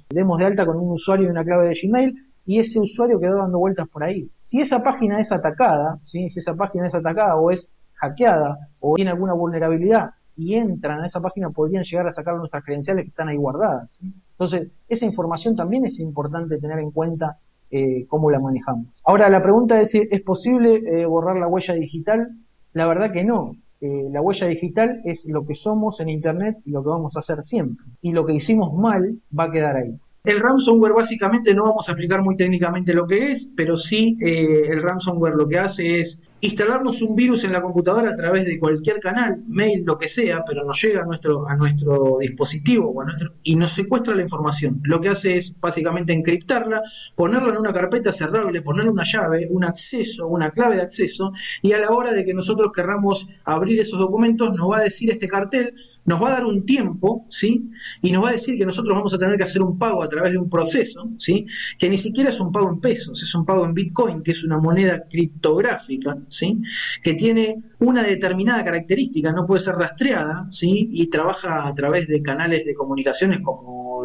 demos 0.10 0.38
de 0.38 0.46
alta 0.46 0.66
con 0.66 0.78
un 0.78 0.92
usuario 0.92 1.28
y 1.28 1.30
una 1.30 1.44
clave 1.44 1.70
de 1.70 1.80
Gmail, 1.82 2.29
y 2.50 2.58
ese 2.58 2.80
usuario 2.80 3.20
quedó 3.20 3.38
dando 3.38 3.60
vueltas 3.60 3.88
por 3.90 4.04
ahí. 4.04 4.28
Si 4.40 4.60
esa 4.60 4.82
página 4.82 5.20
es 5.20 5.32
atacada, 5.32 6.00
si 6.02 6.26
esa 6.26 6.56
página 6.56 6.88
es 6.88 6.96
atacada 6.96 7.36
o 7.36 7.52
es 7.52 7.76
hackeada 7.94 8.58
o 8.80 8.96
tiene 8.96 9.12
alguna 9.12 9.34
vulnerabilidad 9.34 10.10
y 10.36 10.56
entran 10.56 11.02
a 11.02 11.06
esa 11.06 11.22
página 11.22 11.52
podrían 11.52 11.84
llegar 11.84 12.08
a 12.08 12.12
sacar 12.12 12.36
nuestras 12.38 12.64
credenciales 12.64 13.04
que 13.04 13.10
están 13.10 13.28
ahí 13.30 13.38
guardadas. 13.38 14.02
Entonces, 14.32 14.70
esa 14.88 15.06
información 15.06 15.56
también 15.56 15.86
es 15.86 16.00
importante 16.00 16.58
tener 16.58 16.80
en 16.80 16.90
cuenta 16.90 17.38
eh, 17.70 18.08
cómo 18.08 18.32
la 18.32 18.40
manejamos. 18.40 18.88
Ahora, 19.06 19.30
la 19.30 19.44
pregunta 19.44 19.80
es, 19.80 19.94
¿es 19.94 20.22
posible 20.22 20.78
eh, 20.78 21.06
borrar 21.06 21.38
la 21.38 21.48
huella 21.48 21.76
digital? 21.76 22.30
La 22.74 22.88
verdad 22.88 23.12
que 23.12 23.24
no. 23.24 23.58
Eh, 23.80 24.08
la 24.12 24.24
huella 24.24 24.48
digital 24.48 25.02
es 25.06 25.28
lo 25.30 25.46
que 25.46 25.54
somos 25.54 26.00
en 26.00 26.10
Internet 26.10 26.58
y 26.66 26.72
lo 26.72 26.82
que 26.82 26.90
vamos 26.90 27.16
a 27.16 27.20
hacer 27.20 27.44
siempre. 27.44 27.86
Y 28.02 28.12
lo 28.12 28.26
que 28.26 28.34
hicimos 28.34 28.74
mal 28.74 29.20
va 29.38 29.44
a 29.44 29.52
quedar 29.52 29.76
ahí. 29.76 30.00
El 30.24 30.42
ransomware 30.42 30.94
básicamente 30.94 31.56
no 31.56 31.64
vamos 31.64 31.88
a 31.88 31.94
explicar 31.94 32.22
muy 32.22 32.36
técnicamente 32.36 32.94
lo 32.94 33.08
que 33.08 33.32
es, 33.32 33.52
pero 33.56 33.78
sí 33.78 34.18
eh, 34.20 34.68
el 34.70 34.84
ransomware 34.84 35.36
lo 35.36 35.48
que 35.48 35.60
hace 35.60 36.02
es 36.02 36.20
instalarnos 36.42 37.02
un 37.02 37.16
virus 37.16 37.44
en 37.44 37.52
la 37.52 37.62
computadora 37.62 38.12
a 38.12 38.16
través 38.16 38.46
de 38.46 38.60
cualquier 38.60 39.00
canal, 39.00 39.44
mail, 39.48 39.84
lo 39.86 39.98
que 39.98 40.08
sea, 40.08 40.44
pero 40.46 40.64
nos 40.64 40.82
llega 40.82 41.02
a 41.02 41.06
nuestro, 41.06 41.48
a 41.48 41.56
nuestro 41.56 42.18
dispositivo 42.20 42.90
o 42.90 43.02
a 43.02 43.06
nuestro, 43.06 43.34
y 43.44 43.56
nos 43.56 43.72
secuestra 43.72 44.16
la 44.16 44.22
información. 44.22 44.82
Lo 44.84 45.02
que 45.02 45.10
hace 45.10 45.36
es 45.36 45.56
básicamente 45.60 46.14
encriptarla, 46.14 46.82
ponerla 47.16 47.54
en 47.54 47.58
una 47.58 47.74
carpeta 47.74 48.14
cerrable, 48.14 48.62
ponerle 48.62 48.92
una 48.92 49.04
llave, 49.04 49.48
un 49.50 49.66
acceso, 49.66 50.28
una 50.28 50.52
clave 50.52 50.78
de 50.78 50.82
acceso, 50.82 51.32
y 51.62 51.74
a 51.74 51.80
la 51.80 51.90
hora 51.90 52.14
de 52.14 52.24
que 52.24 52.34
nosotros 52.34 52.72
querramos 52.74 53.28
abrir 53.44 53.80
esos 53.80 54.00
documentos, 54.00 54.54
nos 54.54 54.72
va 54.72 54.78
a 54.78 54.84
decir 54.84 55.10
este 55.12 55.28
cartel, 55.28 55.74
nos 56.06 56.22
va 56.22 56.30
a 56.30 56.32
dar 56.32 56.46
un 56.46 56.66
tiempo, 56.66 57.26
¿sí? 57.28 57.70
Y 58.02 58.12
nos 58.12 58.24
va 58.24 58.30
a 58.30 58.32
decir 58.34 58.58
que 58.58 58.66
nosotros 58.66 58.96
vamos 58.96 59.14
a 59.14 59.18
tener 59.18 59.38
que 59.38 59.44
hacer 59.44 59.62
un 59.62 59.78
pago 59.78 60.02
a 60.02 60.10
través 60.10 60.32
de 60.32 60.38
un 60.38 60.50
proceso, 60.50 61.10
¿sí? 61.18 61.46
Que 61.78 61.90
ni 61.90 61.98
siquiera 61.98 62.30
es 62.30 62.40
un 62.40 62.52
pago 62.52 62.70
en 62.70 62.80
pesos, 62.80 63.22
es 63.22 63.36
un 63.36 63.46
pago 63.46 63.66
en 63.66 63.74
Bitcoin, 63.74 64.24
que 64.24 64.32
es 64.32 64.44
una 64.44 64.58
moneda 64.58 65.06
criptográfica, 65.10 66.18
¿sí? 66.28 66.58
que 67.04 67.14
tiene 67.14 67.58
una 67.80 68.04
determinada 68.04 68.64
característica, 68.64 69.32
no 69.32 69.46
puede 69.46 69.62
ser 69.62 69.76
rastreada, 69.76 70.46
¿sí? 70.50 70.90
y 70.92 71.08
trabaja 71.08 71.68
a 71.68 71.76
través 71.76 72.08
de 72.08 72.22
canales 72.22 72.66
de 72.66 72.74
comunicaciones 72.74 73.40
como 73.40 74.04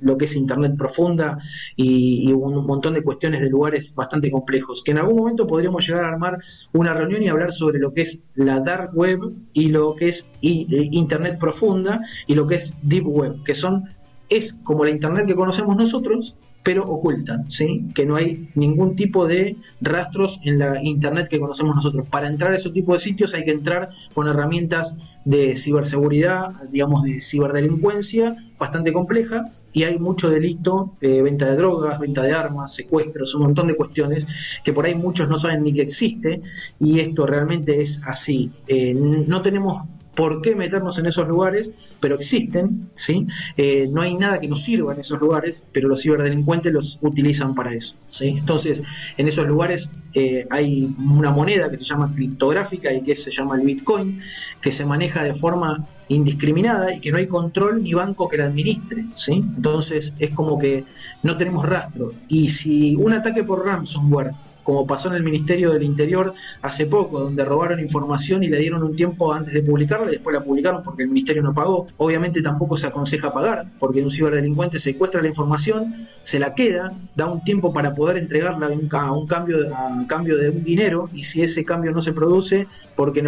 lo 0.00 0.16
que 0.16 0.24
es 0.24 0.36
Internet 0.36 0.74
profunda 0.76 1.38
y, 1.76 2.32
un 2.32 2.66
montón 2.66 2.94
de 2.94 3.02
cuestiones 3.02 3.40
de 3.40 3.50
lugares 3.50 3.94
bastante 3.94 4.30
complejos, 4.30 4.82
que 4.82 4.92
en 4.92 4.98
algún 4.98 5.16
momento 5.16 5.46
podríamos 5.46 5.86
llegar 5.86 6.04
a 6.04 6.08
armar 6.08 6.38
una 6.72 6.94
reunión 6.94 7.22
y 7.22 7.28
hablar 7.28 7.52
sobre 7.52 7.78
lo 7.78 7.92
que 7.92 8.02
es 8.02 8.22
la 8.34 8.60
dark 8.60 8.90
web 8.94 9.20
y 9.52 9.68
lo 9.70 9.94
que 9.94 10.08
es 10.08 10.26
Internet 10.40 11.38
profunda 11.38 12.00
y 12.26 12.34
lo 12.34 12.46
que 12.46 12.56
es 12.56 12.76
deep 12.82 13.06
web, 13.06 13.42
que 13.44 13.54
son 13.54 13.84
es 14.28 14.56
como 14.62 14.84
la 14.84 14.90
Internet 14.90 15.26
que 15.26 15.34
conocemos 15.34 15.76
nosotros, 15.76 16.36
pero 16.62 16.84
ocultan, 16.84 17.50
¿sí? 17.50 17.86
que 17.94 18.04
no 18.04 18.16
hay 18.16 18.50
ningún 18.54 18.96
tipo 18.96 19.26
de 19.26 19.56
rastros 19.80 20.40
en 20.44 20.58
la 20.58 20.82
internet 20.82 21.28
que 21.28 21.40
conocemos 21.40 21.74
nosotros. 21.74 22.06
Para 22.08 22.28
entrar 22.28 22.52
a 22.52 22.56
ese 22.56 22.70
tipo 22.70 22.92
de 22.92 22.98
sitios 22.98 23.34
hay 23.34 23.44
que 23.44 23.52
entrar 23.52 23.90
con 24.12 24.28
herramientas 24.28 24.96
de 25.24 25.56
ciberseguridad, 25.56 26.48
digamos 26.70 27.02
de 27.02 27.20
ciberdelincuencia, 27.20 28.36
bastante 28.58 28.92
compleja, 28.92 29.50
y 29.72 29.84
hay 29.84 29.98
mucho 29.98 30.28
delito, 30.28 30.96
eh, 31.00 31.22
venta 31.22 31.46
de 31.46 31.56
drogas, 31.56 31.98
venta 31.98 32.22
de 32.22 32.32
armas, 32.32 32.74
secuestros, 32.74 33.34
un 33.34 33.42
montón 33.42 33.66
de 33.66 33.74
cuestiones 33.74 34.26
que 34.62 34.74
por 34.74 34.84
ahí 34.84 34.94
muchos 34.94 35.28
no 35.28 35.38
saben 35.38 35.62
ni 35.62 35.72
que 35.72 35.82
existe, 35.82 36.42
y 36.78 37.00
esto 37.00 37.26
realmente 37.26 37.80
es 37.80 38.02
así. 38.04 38.50
Eh, 38.66 38.92
no 38.94 39.40
tenemos 39.40 39.82
por 40.20 40.42
qué 40.42 40.54
meternos 40.54 40.98
en 40.98 41.06
esos 41.06 41.26
lugares, 41.26 41.94
pero 41.98 42.16
existen, 42.16 42.90
¿sí? 42.92 43.26
Eh, 43.56 43.88
no 43.90 44.02
hay 44.02 44.14
nada 44.16 44.38
que 44.38 44.48
nos 44.48 44.62
sirva 44.62 44.92
en 44.92 45.00
esos 45.00 45.18
lugares, 45.18 45.64
pero 45.72 45.88
los 45.88 46.02
ciberdelincuentes 46.02 46.70
los 46.70 46.98
utilizan 47.00 47.54
para 47.54 47.72
eso, 47.72 47.96
¿sí? 48.06 48.28
Entonces, 48.36 48.82
en 49.16 49.28
esos 49.28 49.46
lugares 49.46 49.90
eh, 50.12 50.46
hay 50.50 50.94
una 50.98 51.30
moneda 51.30 51.70
que 51.70 51.78
se 51.78 51.84
llama 51.84 52.12
criptográfica 52.14 52.92
y 52.92 53.02
que 53.02 53.16
se 53.16 53.30
llama 53.30 53.56
el 53.56 53.62
Bitcoin, 53.62 54.20
que 54.60 54.72
se 54.72 54.84
maneja 54.84 55.24
de 55.24 55.34
forma 55.34 55.86
indiscriminada 56.08 56.94
y 56.94 57.00
que 57.00 57.12
no 57.12 57.16
hay 57.16 57.26
control 57.26 57.82
ni 57.82 57.94
banco 57.94 58.28
que 58.28 58.36
la 58.36 58.44
administre, 58.44 59.06
¿sí? 59.14 59.32
Entonces, 59.32 60.12
es 60.18 60.32
como 60.32 60.58
que 60.58 60.84
no 61.22 61.38
tenemos 61.38 61.64
rastro. 61.64 62.12
Y 62.28 62.50
si 62.50 62.94
un 62.94 63.14
ataque 63.14 63.42
por 63.42 63.64
ransomware 63.64 64.34
como 64.62 64.86
pasó 64.86 65.08
en 65.08 65.14
el 65.14 65.22
Ministerio 65.22 65.72
del 65.72 65.82
Interior 65.82 66.34
hace 66.62 66.86
poco, 66.86 67.20
donde 67.20 67.44
robaron 67.44 67.80
información 67.80 68.42
y 68.42 68.48
le 68.48 68.58
dieron 68.58 68.82
un 68.82 68.96
tiempo 68.96 69.32
antes 69.32 69.54
de 69.54 69.62
publicarla 69.62 70.08
y 70.08 70.12
después 70.12 70.34
la 70.34 70.42
publicaron 70.42 70.82
porque 70.82 71.02
el 71.02 71.08
Ministerio 71.08 71.42
no 71.42 71.54
pagó. 71.54 71.86
Obviamente 71.96 72.42
tampoco 72.42 72.76
se 72.76 72.86
aconseja 72.86 73.32
pagar, 73.32 73.70
porque 73.78 74.02
un 74.02 74.10
ciberdelincuente 74.10 74.78
secuestra 74.78 75.22
la 75.22 75.28
información, 75.28 76.08
se 76.22 76.38
la 76.38 76.54
queda, 76.54 76.92
da 77.16 77.26
un 77.26 77.42
tiempo 77.42 77.72
para 77.72 77.94
poder 77.94 78.16
entregarla 78.16 78.68
a 78.92 79.12
un, 79.12 79.26
cambio, 79.26 79.56
a 79.74 80.06
cambio 80.06 80.36
de 80.36 80.50
un 80.50 80.64
dinero 80.64 81.08
y 81.12 81.22
si 81.22 81.42
ese 81.42 81.64
cambio 81.64 81.92
no 81.92 82.00
se 82.00 82.12
produce, 82.12 82.66
porque 82.96 83.24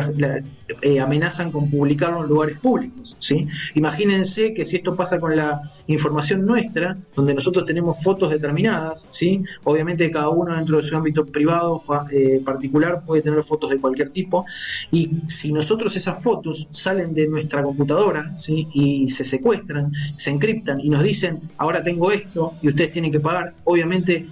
eh, 0.83 1.01
amenazan 1.01 1.51
con 1.51 1.71
publicarlo 1.71 2.23
en 2.23 2.29
lugares 2.29 2.59
públicos. 2.59 3.17
¿sí? 3.19 3.49
Imagínense 3.75 4.55
que 4.55 4.65
si 4.65 4.77
esto 4.77 4.97
pasa 4.97 5.21
con 5.21 5.37
la 5.37 5.63
información 5.87 6.45
nuestra, 6.45 6.97
donde 7.15 7.35
nosotros 7.35 7.65
tenemos 7.67 8.03
fotos 8.03 8.31
determinadas, 8.31 9.07
¿sí? 9.11 9.43
obviamente 9.65 10.11
cada 10.11 10.29
uno 10.29 10.55
dentro 10.55 10.77
de 10.79 10.83
su 10.83 10.97
ámbito 10.97 11.22
privado, 11.27 11.81
eh, 12.13 12.41
particular, 12.45 13.05
puede 13.05 13.23
tener 13.23 13.43
fotos 13.43 13.71
de 13.71 13.81
cualquier 13.81 14.11
tipo, 14.11 14.45
y 14.91 15.11
si 15.27 15.53
nosotros 15.53 15.95
esas 15.97 16.23
fotos 16.23 16.69
salen 16.71 17.15
de 17.15 17.27
nuestra 17.29 17.63
computadora 17.63 18.37
¿sí? 18.37 18.69
y 18.75 19.11
se 19.11 19.25
secuestran, 19.25 19.93
se 20.17 20.31
encriptan 20.31 20.81
y 20.81 20.89
nos 20.89 21.03
dicen, 21.03 21.41
ahora 21.57 21.83
tengo 21.83 22.11
esto 22.11 22.55
y 22.61 22.69
ustedes 22.69 22.93
tienen 22.93 23.13
que 23.13 23.21
pagar, 23.21 23.55
obviamente 23.65 24.27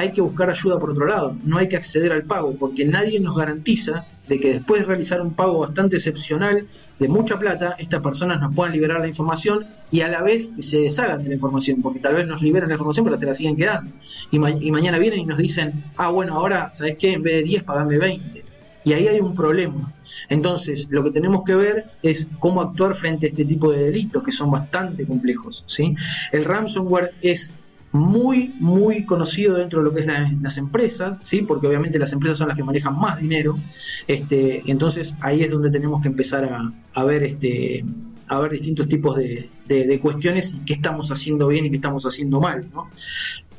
hay 0.00 0.12
que 0.12 0.20
buscar 0.20 0.50
ayuda 0.50 0.78
por 0.78 0.90
otro 0.90 1.06
lado, 1.06 1.36
no 1.44 1.58
hay 1.58 1.68
que 1.68 1.76
acceder 1.76 2.12
al 2.12 2.24
pago, 2.24 2.54
porque 2.58 2.84
nadie 2.84 3.20
nos 3.20 3.36
garantiza 3.36 4.06
de 4.28 4.38
que 4.38 4.52
después 4.54 4.82
de 4.82 4.86
realizar 4.86 5.20
un 5.20 5.34
pago 5.34 5.58
bastante 5.58 5.96
excepcional 5.96 6.66
de 7.00 7.08
mucha 7.08 7.36
plata, 7.38 7.74
estas 7.78 8.00
personas 8.00 8.40
nos 8.40 8.54
puedan 8.54 8.72
liberar 8.72 9.00
la 9.00 9.08
información 9.08 9.66
y 9.90 10.02
a 10.02 10.08
la 10.08 10.22
vez 10.22 10.52
se 10.60 10.78
deshagan 10.78 11.22
de 11.24 11.28
la 11.30 11.34
información, 11.34 11.82
porque 11.82 11.98
tal 11.98 12.14
vez 12.14 12.26
nos 12.28 12.40
liberan 12.40 12.68
la 12.68 12.74
información 12.76 13.04
pero 13.04 13.16
se 13.16 13.26
la 13.26 13.34
siguen 13.34 13.56
quedando. 13.56 13.90
Y, 14.30 14.38
ma- 14.38 14.50
y 14.50 14.70
mañana 14.70 14.98
vienen 14.98 15.20
y 15.20 15.26
nos 15.26 15.38
dicen, 15.38 15.82
ah, 15.96 16.10
bueno, 16.10 16.34
ahora, 16.36 16.70
¿sabes 16.70 16.96
qué? 16.96 17.14
En 17.14 17.22
vez 17.24 17.34
de 17.38 17.42
10, 17.42 17.62
pagame 17.64 17.98
20. 17.98 18.44
Y 18.84 18.92
ahí 18.92 19.08
hay 19.08 19.20
un 19.20 19.34
problema. 19.34 19.92
Entonces, 20.28 20.86
lo 20.90 21.02
que 21.02 21.10
tenemos 21.10 21.42
que 21.44 21.54
ver 21.54 21.86
es 22.02 22.28
cómo 22.38 22.60
actuar 22.62 22.94
frente 22.94 23.26
a 23.26 23.28
este 23.30 23.44
tipo 23.44 23.70
de 23.72 23.82
delitos 23.84 24.22
que 24.22 24.30
son 24.32 24.50
bastante 24.50 25.04
complejos. 25.06 25.64
¿sí? 25.66 25.94
El 26.32 26.44
ransomware 26.44 27.12
es 27.20 27.52
muy, 27.92 28.54
muy 28.60 29.04
conocido 29.04 29.56
dentro 29.56 29.80
de 29.80 29.84
lo 29.86 29.94
que 29.94 30.00
es 30.00 30.06
la- 30.06 30.30
las 30.40 30.58
empresas, 30.58 31.18
¿sí? 31.22 31.42
porque 31.42 31.66
obviamente 31.66 31.98
las 31.98 32.12
empresas 32.12 32.38
son 32.38 32.48
las 32.48 32.56
que 32.56 32.62
manejan 32.64 32.96
más 32.98 33.20
dinero. 33.20 33.58
Este, 34.06 34.62
entonces, 34.70 35.16
ahí 35.20 35.42
es 35.42 35.50
donde 35.50 35.70
tenemos 35.70 36.00
que 36.00 36.08
empezar 36.08 36.44
a, 36.44 36.72
a 36.94 37.04
ver 37.04 37.24
este 37.24 37.84
a 38.28 38.38
ver 38.38 38.52
distintos 38.52 38.88
tipos 38.88 39.16
de, 39.16 39.50
de- 39.66 39.86
de 39.88 39.98
cuestiones 39.98 40.54
y 40.54 40.60
qué 40.64 40.74
estamos 40.74 41.10
haciendo 41.10 41.48
bien 41.48 41.66
y 41.66 41.70
qué 41.70 41.76
estamos 41.76 42.04
haciendo 42.06 42.40
mal. 42.40 42.68
¿no? 42.72 42.88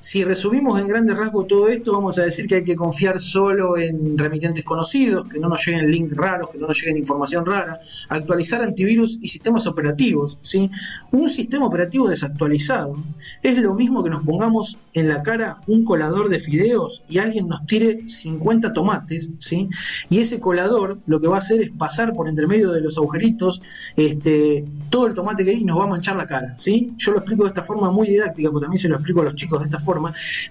Si 0.02 0.23
resumimos 0.23 0.80
en 0.80 0.88
grandes 0.88 1.15
rasgos 1.15 1.45
todo 1.45 1.69
esto, 1.69 1.94
vamos 1.94 2.18
a 2.18 2.23
decir 2.23 2.48
que 2.48 2.56
hay 2.56 2.64
que 2.64 2.76
confiar 2.76 3.19
solo 3.19 3.78
en 3.78 4.18
remitentes 4.18 4.64
conocidos, 4.64 5.30
que 5.30 5.38
no 5.38 5.48
nos 5.48 5.64
lleguen 5.64 5.91
links 5.91 6.18
raros, 6.18 6.49
que 6.49 6.57
no 6.57 6.65
nos 6.65 6.82
lleguen 6.82 6.98
información 6.98 7.45
rara, 7.45 7.80
actualizar 8.10 8.64
antivirus 8.64 9.19
y 9.22 9.28
sistemas 9.28 9.68
operativos. 9.68 10.40
¿sí? 10.41 10.72
Un 11.11 11.30
sistema 11.30 11.68
operativo 11.68 12.10
desactualizado 12.10 12.95
es 13.44 13.60
lo 13.60 13.76
mismo 13.76 14.03
que 14.03 14.10
nos 14.10 14.23
pongamos 14.23 14.80
en 14.94 15.07
la 15.07 15.22
cara 15.22 15.60
un 15.68 15.86
colador 15.86 16.30
de 16.30 16.40
fideos 16.40 17.03
y 17.07 17.19
alguien 17.19 17.48
nos 17.48 17.64
tire 17.68 18.02
50 18.07 18.73
tomates, 18.73 19.30
¿sí? 19.38 19.69
y 20.10 20.18
ese 20.18 20.40
colador 20.40 20.98
lo 21.06 21.22
que 21.22 21.28
va 21.28 21.36
a 21.36 21.40
hacer 21.40 21.61
es 21.61 21.69
pasar 21.78 22.14
por 22.14 22.28
entre 22.28 22.48
medio 22.48 22.72
de 22.72 22.82
los 22.82 22.98
agujeritos 22.98 23.61
este, 23.95 24.65
todo 24.90 25.06
el 25.06 25.14
tomate 25.14 25.45
que 25.45 25.52
hay 25.52 25.57
y 25.57 25.64
nos 25.64 25.78
va 25.78 25.84
a 25.84 25.88
manchar 25.90 26.15
la 26.15 26.26
cara. 26.26 26.57
¿sí? 26.57 26.91
Yo 26.98 27.11
lo 27.11 27.19
explico 27.19 27.44
de 27.44 27.49
esta 27.49 27.61
forma 27.61 27.91
muy 27.91 28.07
didáctica, 28.07 28.49
porque 28.49 28.64
también 28.64 28.80
se 28.80 28.90
lo 28.90 28.95
explico 28.95 29.22
a 29.22 29.26
los 29.26 29.36
chicos 29.36 29.60
de 29.60 29.65
esta 29.65 29.78
forma, 29.78 29.90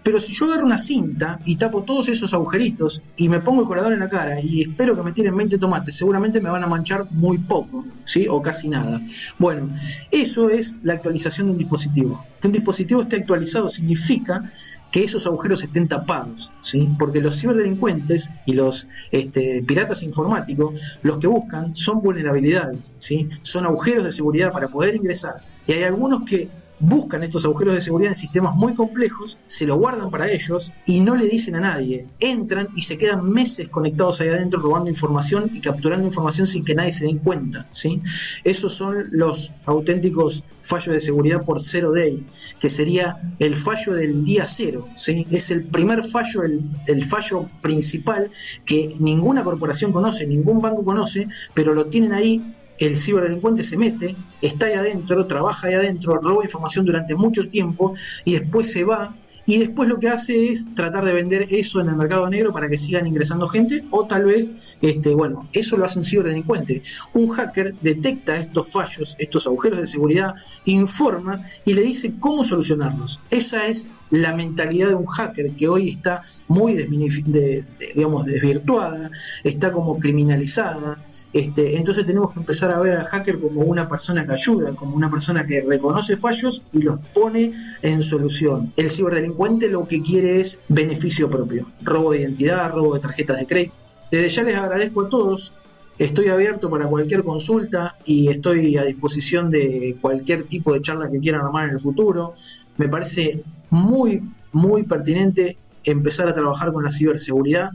pero 0.03 0.21
si 0.21 0.33
yo 0.33 0.47
agarro 0.47 0.67
una 0.67 0.79
cinta 0.79 1.39
y 1.45 1.57
tapo 1.57 1.83
todos 1.83 2.09
esos 2.09 2.35
agujeritos 2.35 3.03
y 3.17 3.29
me 3.29 3.41
pongo 3.41 3.63
el 3.63 3.69
colador 3.69 3.93
en 3.93 4.01
la 4.01 4.09
cara 4.09 4.41
y 4.41 4.63
espero 4.63 4.97
que 4.97 5.03
me 5.03 5.13
tiren 5.13 5.37
20 5.37 5.59
tomates, 5.59 5.97
seguramente 5.97 6.41
me 6.41 6.51
van 6.51 6.65
a 6.65 6.67
manchar 6.67 7.07
muy 7.11 7.39
poco, 7.39 7.85
¿sí? 8.05 8.27
o 8.29 8.43
casi 8.43 8.69
nada. 8.69 9.01
Bueno, 9.39 9.71
eso 10.11 10.51
es 10.51 10.77
la 10.83 10.95
actualización 10.95 11.49
de 11.49 11.53
un 11.53 11.59
dispositivo. 11.59 12.25
Que 12.41 12.49
un 12.49 12.53
dispositivo 12.53 13.03
esté 13.03 13.17
actualizado 13.17 13.69
significa 13.69 14.51
que 14.91 15.05
esos 15.05 15.27
agujeros 15.27 15.63
estén 15.63 15.87
tapados, 15.87 16.53
¿sí? 16.61 16.89
porque 16.99 17.21
los 17.21 17.41
ciberdelincuentes 17.41 18.33
y 18.47 18.55
los 18.55 18.89
este, 19.13 19.63
piratas 19.67 20.03
informáticos 20.03 20.81
los 21.03 21.19
que 21.19 21.29
buscan 21.29 21.75
son 21.75 22.03
vulnerabilidades, 22.03 22.95
¿sí? 22.99 23.29
son 23.43 23.67
agujeros 23.67 24.05
de 24.05 24.13
seguridad 24.13 24.53
para 24.53 24.69
poder 24.69 24.97
ingresar. 24.97 25.43
Y 25.67 25.73
hay 25.73 25.85
algunos 25.85 26.23
que 26.25 26.49
buscan 26.81 27.23
estos 27.23 27.45
agujeros 27.45 27.75
de 27.75 27.81
seguridad 27.81 28.13
en 28.13 28.17
sistemas 28.17 28.55
muy 28.57 28.75
complejos, 28.75 29.39
se 29.47 29.67
lo 29.67 29.77
guardan 29.77 30.11
para 30.11 30.31
ellos 30.31 30.73
y 30.87 31.01
no 31.01 31.15
le 31.15 31.27
dicen 31.27 31.55
a 31.57 31.61
nadie. 31.61 32.07
Entran 32.19 32.69
y 32.75 32.83
se 32.83 32.99
quedan 32.99 33.31
meses 33.31 33.69
conectados 33.69 34.21
ahí 34.21 34.29
adentro 34.29 34.61
robando 34.61 34.89
información 34.89 35.51
y 35.55 35.61
capturando 35.61 36.07
información 36.07 36.47
sin 36.47 36.65
que 36.65 36.75
nadie 36.75 36.93
se 36.93 37.05
den 37.05 37.19
cuenta. 37.19 37.67
¿sí? 37.71 38.01
Esos 38.45 38.75
son 38.75 39.05
los 39.11 39.53
auténticos 39.67 40.45
fallos 40.63 40.95
de 40.95 41.01
seguridad 41.01 41.45
por 41.45 41.61
zero 41.61 41.93
day, 41.93 42.27
que 42.59 42.71
sería 42.71 43.35
el 43.39 43.55
fallo 43.55 43.93
del 43.93 44.25
día 44.25 44.47
cero. 44.47 44.89
¿sí? 44.97 45.27
Es 45.31 45.51
el 45.51 45.65
primer 45.65 46.03
fallo, 46.03 46.43
el, 46.43 46.61
el 46.87 47.05
fallo 47.05 47.49
principal 47.61 48.31
que 48.65 48.95
ninguna 48.99 49.45
corporación 49.45 49.93
conoce, 49.93 50.27
ningún 50.27 50.61
banco 50.61 50.85
conoce, 50.85 51.29
pero 51.55 51.75
lo 51.75 51.87
tienen 51.87 52.13
ahí 52.13 52.55
el 52.81 52.99
ciberdelincuente 52.99 53.63
se 53.63 53.77
mete, 53.77 54.17
está 54.43 54.67
ahí 54.67 54.73
adentro, 54.75 55.27
trabaja 55.27 55.69
ahí 55.69 55.75
adentro, 55.75 56.19
roba 56.21 56.43
información 56.43 56.85
durante 56.85 57.15
mucho 57.15 57.49
tiempo 57.49 57.95
y 58.25 58.33
después 58.33 58.73
se 58.73 58.83
va. 58.83 59.15
Y 59.47 59.59
después 59.59 59.89
lo 59.89 59.99
que 59.99 60.09
hace 60.09 60.49
es 60.49 60.69
tratar 60.77 61.05
de 61.05 61.13
vender 61.13 61.49
eso 61.51 61.81
en 61.81 61.89
el 61.89 61.97
mercado 61.97 62.29
negro 62.31 62.53
para 62.53 62.69
que 62.69 62.77
sigan 62.77 63.07
ingresando 63.09 63.49
gente, 63.49 63.85
o 63.91 64.07
tal 64.07 64.27
vez, 64.27 64.55
este, 64.81 65.13
bueno, 65.13 65.49
eso 65.53 65.77
lo 65.77 65.85
hace 65.85 65.99
un 65.99 66.05
ciberdelincuente. 66.05 66.83
Un 67.15 67.31
hacker 67.31 67.75
detecta 67.81 68.37
estos 68.37 68.69
fallos, 68.69 69.17
estos 69.19 69.47
agujeros 69.49 69.81
de 69.81 69.87
seguridad, 69.87 70.35
informa 70.67 71.43
y 71.65 71.73
le 71.73 71.83
dice 71.83 72.13
cómo 72.21 72.45
solucionarlos. 72.45 73.19
Esa 73.31 73.67
es 73.67 73.89
la 74.11 74.37
mentalidad 74.37 74.89
de 74.89 74.95
un 74.95 75.07
hacker 75.07 75.51
que 75.53 75.69
hoy 75.69 75.89
está 75.89 76.23
muy 76.47 76.75
de- 76.75 77.65
digamos, 77.97 78.27
desvirtuada, 78.27 79.11
está 79.43 79.73
como 79.73 79.99
criminalizada. 79.99 81.03
Este, 81.33 81.77
entonces 81.77 82.05
tenemos 82.07 82.33
que 82.33 82.41
empezar 82.41 82.73
a 82.73 82.81
ver 82.81 82.95
al 82.95 83.05
hacker 83.05 83.41
como 83.41 83.61
una 83.63 83.87
persona 83.87 84.27
que 84.27 84.33
ayuda, 84.33 84.75
como 84.75 84.97
una 84.97 85.11
persona 85.11 85.47
que 85.47 85.61
reconoce 85.61 86.17
fallos 86.17 86.65
y 86.73 86.83
los 86.83 86.99
pone 87.15 87.53
en 87.83 88.03
solución. 88.03 88.73
El 88.77 88.91
ciberdelincuente 88.91 89.69
lo 89.69 89.87
que 89.87 90.03
quiere 90.03 90.41
es 90.41 90.59
beneficio 90.69 91.31
propio, 91.31 91.69
robo 91.83 92.13
de 92.13 92.21
identidad, 92.21 92.73
robo 92.73 92.95
de 92.95 93.01
tarjetas 93.01 93.39
de 93.39 93.47
crédito. 93.47 93.75
Desde 94.11 94.29
ya 94.29 94.43
les 94.43 94.57
agradezco 94.57 95.03
a 95.03 95.09
todos, 95.09 95.55
estoy 95.99 96.29
abierto 96.29 96.69
para 96.69 96.87
cualquier 96.87 97.23
consulta 97.23 97.97
y 98.05 98.29
estoy 98.29 98.77
a 98.77 98.83
disposición 98.83 99.51
de 99.53 99.97
cualquier 100.01 100.45
tipo 100.45 100.73
de 100.75 100.83
charla 100.83 101.09
que 101.09 101.21
quieran 101.21 101.43
armar 101.43 101.69
en 101.69 101.75
el 101.75 101.81
futuro. 101.81 102.35
Me 102.77 102.89
parece 102.89 103.45
muy, 103.71 104.21
muy 104.51 104.83
pertinente 104.83 105.57
empezar 105.85 106.29
a 106.29 106.35
trabajar 106.35 106.73
con 106.73 106.83
la 106.83 106.91
ciberseguridad 106.91 107.71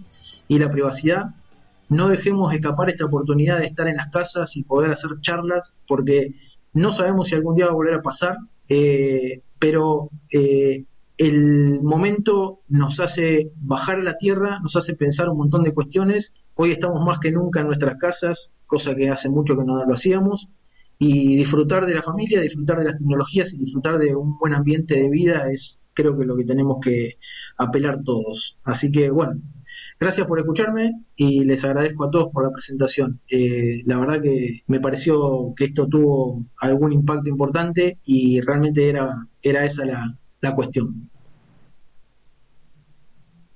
y 0.49 0.59
la 0.59 0.69
privacidad 0.69 1.33
no 1.89 2.09
dejemos 2.09 2.53
escapar 2.53 2.89
esta 2.89 3.05
oportunidad 3.05 3.59
de 3.59 3.65
estar 3.65 3.87
en 3.87 3.97
las 3.97 4.07
casas 4.07 4.57
y 4.57 4.63
poder 4.63 4.91
hacer 4.91 5.11
charlas, 5.21 5.77
porque 5.87 6.31
no 6.73 6.91
sabemos 6.91 7.27
si 7.27 7.35
algún 7.35 7.55
día 7.55 7.65
va 7.65 7.71
a 7.71 7.75
volver 7.75 7.93
a 7.95 8.01
pasar, 8.01 8.37
eh, 8.69 9.41
pero 9.59 10.09
eh, 10.31 10.85
el 11.17 11.81
momento 11.81 12.59
nos 12.67 12.99
hace 12.99 13.51
bajar 13.55 13.99
a 13.99 14.03
la 14.03 14.17
tierra, 14.17 14.59
nos 14.61 14.75
hace 14.75 14.95
pensar 14.95 15.29
un 15.29 15.37
montón 15.37 15.63
de 15.63 15.73
cuestiones. 15.73 16.33
Hoy 16.55 16.71
estamos 16.71 17.05
más 17.05 17.19
que 17.19 17.31
nunca 17.31 17.61
en 17.61 17.67
nuestras 17.67 17.95
casas, 17.95 18.51
cosa 18.65 18.95
que 18.95 19.09
hace 19.09 19.29
mucho 19.29 19.57
que 19.57 19.63
no 19.63 19.85
lo 19.85 19.93
hacíamos, 19.93 20.49
y 20.97 21.35
disfrutar 21.35 21.85
de 21.85 21.93
la 21.93 22.01
familia, 22.01 22.41
disfrutar 22.41 22.79
de 22.79 22.85
las 22.85 22.97
tecnologías 22.97 23.53
y 23.53 23.57
disfrutar 23.59 23.97
de 23.97 24.15
un 24.15 24.37
buen 24.37 24.53
ambiente 24.53 24.95
de 24.95 25.09
vida 25.09 25.51
es 25.51 25.81
creo 25.93 26.17
que 26.17 26.25
lo 26.25 26.35
que 26.35 26.43
tenemos 26.43 26.77
que 26.81 27.17
apelar 27.57 28.03
todos. 28.03 28.57
Así 28.63 28.91
que 28.91 29.09
bueno, 29.09 29.41
gracias 29.99 30.27
por 30.27 30.39
escucharme 30.39 30.91
y 31.15 31.45
les 31.45 31.63
agradezco 31.65 32.05
a 32.05 32.11
todos 32.11 32.31
por 32.31 32.43
la 32.43 32.51
presentación. 32.51 33.21
Eh, 33.29 33.83
la 33.85 33.97
verdad 33.97 34.21
que 34.21 34.61
me 34.67 34.79
pareció 34.79 35.53
que 35.55 35.65
esto 35.65 35.87
tuvo 35.87 36.45
algún 36.59 36.93
impacto 36.93 37.29
importante 37.29 37.99
y 38.05 38.41
realmente 38.41 38.89
era, 38.89 39.09
era 39.41 39.65
esa 39.65 39.85
la, 39.85 40.17
la 40.41 40.55
cuestión. 40.55 41.09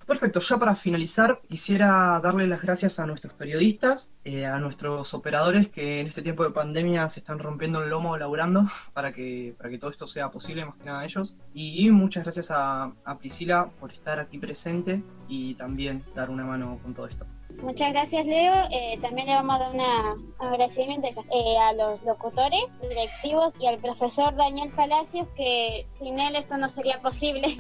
Perfecto, 0.10 0.40
ya 0.40 0.58
para 0.58 0.76
finalizar 0.76 1.40
quisiera 1.48 2.20
darle 2.20 2.48
las 2.48 2.64
gracias 2.64 2.98
a 2.98 3.06
nuestros 3.06 3.32
periodistas, 3.36 4.12
eh, 4.24 4.48
a 4.48 4.58
nuestros 4.58 5.14
operadores 5.14 5.68
que 5.68 6.00
en 6.00 6.08
este 6.08 6.24
tiempo 6.24 6.44
de 6.44 6.50
pandemia 6.50 7.08
se 7.10 7.20
están 7.20 7.38
rompiendo 7.38 7.84
el 7.84 7.92
lomo 7.92 8.18
laburando 8.18 8.68
para 8.94 9.14
que, 9.14 9.54
para 9.56 9.70
que 9.70 9.78
todo 9.78 9.92
esto 9.92 10.08
sea 10.08 10.32
posible, 10.32 10.66
más 10.66 10.78
que 10.78 10.86
nada 10.86 11.02
a 11.02 11.06
ellos. 11.06 11.36
Y 11.54 11.92
muchas 11.92 12.24
gracias 12.24 12.50
a, 12.50 12.92
a 13.06 13.18
Priscila 13.20 13.70
por 13.80 13.92
estar 13.92 14.20
aquí 14.20 14.40
presente 14.40 15.04
y 15.28 15.54
también 15.54 16.04
dar 16.16 16.32
una 16.32 16.44
mano 16.44 16.80
con 16.82 16.96
todo 16.96 17.06
esto. 17.06 17.28
Muchas 17.62 17.94
gracias, 17.94 18.26
Leo. 18.26 18.54
Eh, 18.72 18.98
también 19.02 19.28
le 19.28 19.36
vamos 19.36 19.58
a 19.58 19.60
dar 19.60 19.74
un 19.76 20.34
agradecimiento 20.40 21.08
eh, 21.08 21.58
a 21.60 21.74
los 21.74 22.04
locutores, 22.04 22.80
directivos 22.82 23.54
y 23.60 23.68
al 23.68 23.78
profesor 23.78 24.36
Daniel 24.36 24.72
Palacios, 24.76 25.28
que 25.36 25.86
sin 25.90 26.18
él 26.20 26.36
esto 26.36 26.58
no 26.58 26.68
sería 26.68 27.00
posible. 27.00 27.56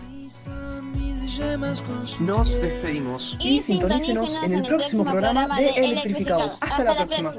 Nos 2.20 2.62
despedimos 2.62 3.38
y 3.40 3.62
sintonícenos 3.62 4.40
en 4.44 4.56
el 4.56 4.62
próximo 4.64 5.06
programa 5.06 5.56
de 5.56 5.70
Electrificados. 5.70 6.58
Hasta 6.62 6.84
la 6.84 6.96
próxima. 6.96 7.32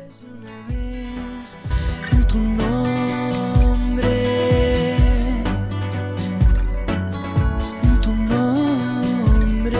en 2.12 2.27
tu 2.27 2.39
nombre, 2.39 4.06
en 7.82 8.01
tu 8.01 8.14
nombre. 8.14 9.78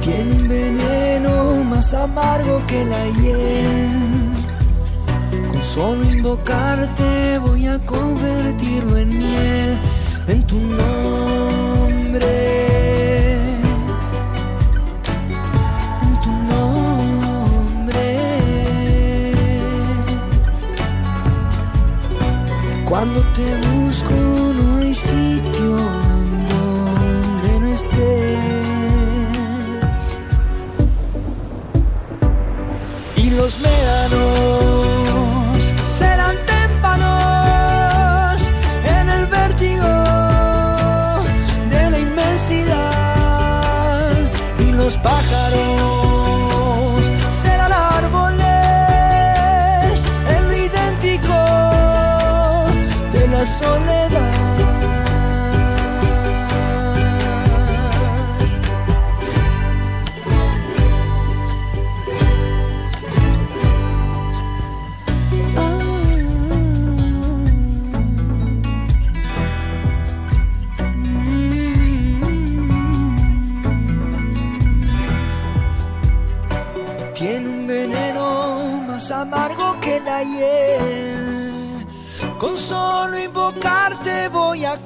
Tiene 0.00 0.32
un 0.32 0.48
veneno 0.48 1.64
más 1.64 1.92
amargo 1.92 2.62
que 2.68 2.84
la 2.84 3.06
hiel. 3.20 4.03
Solo 5.72 6.04
invocarte 6.04 7.38
voy 7.38 7.66
a 7.66 7.78
convertirlo 7.80 8.98
en 8.98 9.08
miel, 9.08 9.78
en 10.28 10.46
tu 10.46 10.60
nombre. 10.60 10.84
en 16.02 16.20
tu 16.22 16.32
nombre. 16.52 18.04
Cuando 22.84 23.20
te 23.34 23.68
busco 23.68 24.23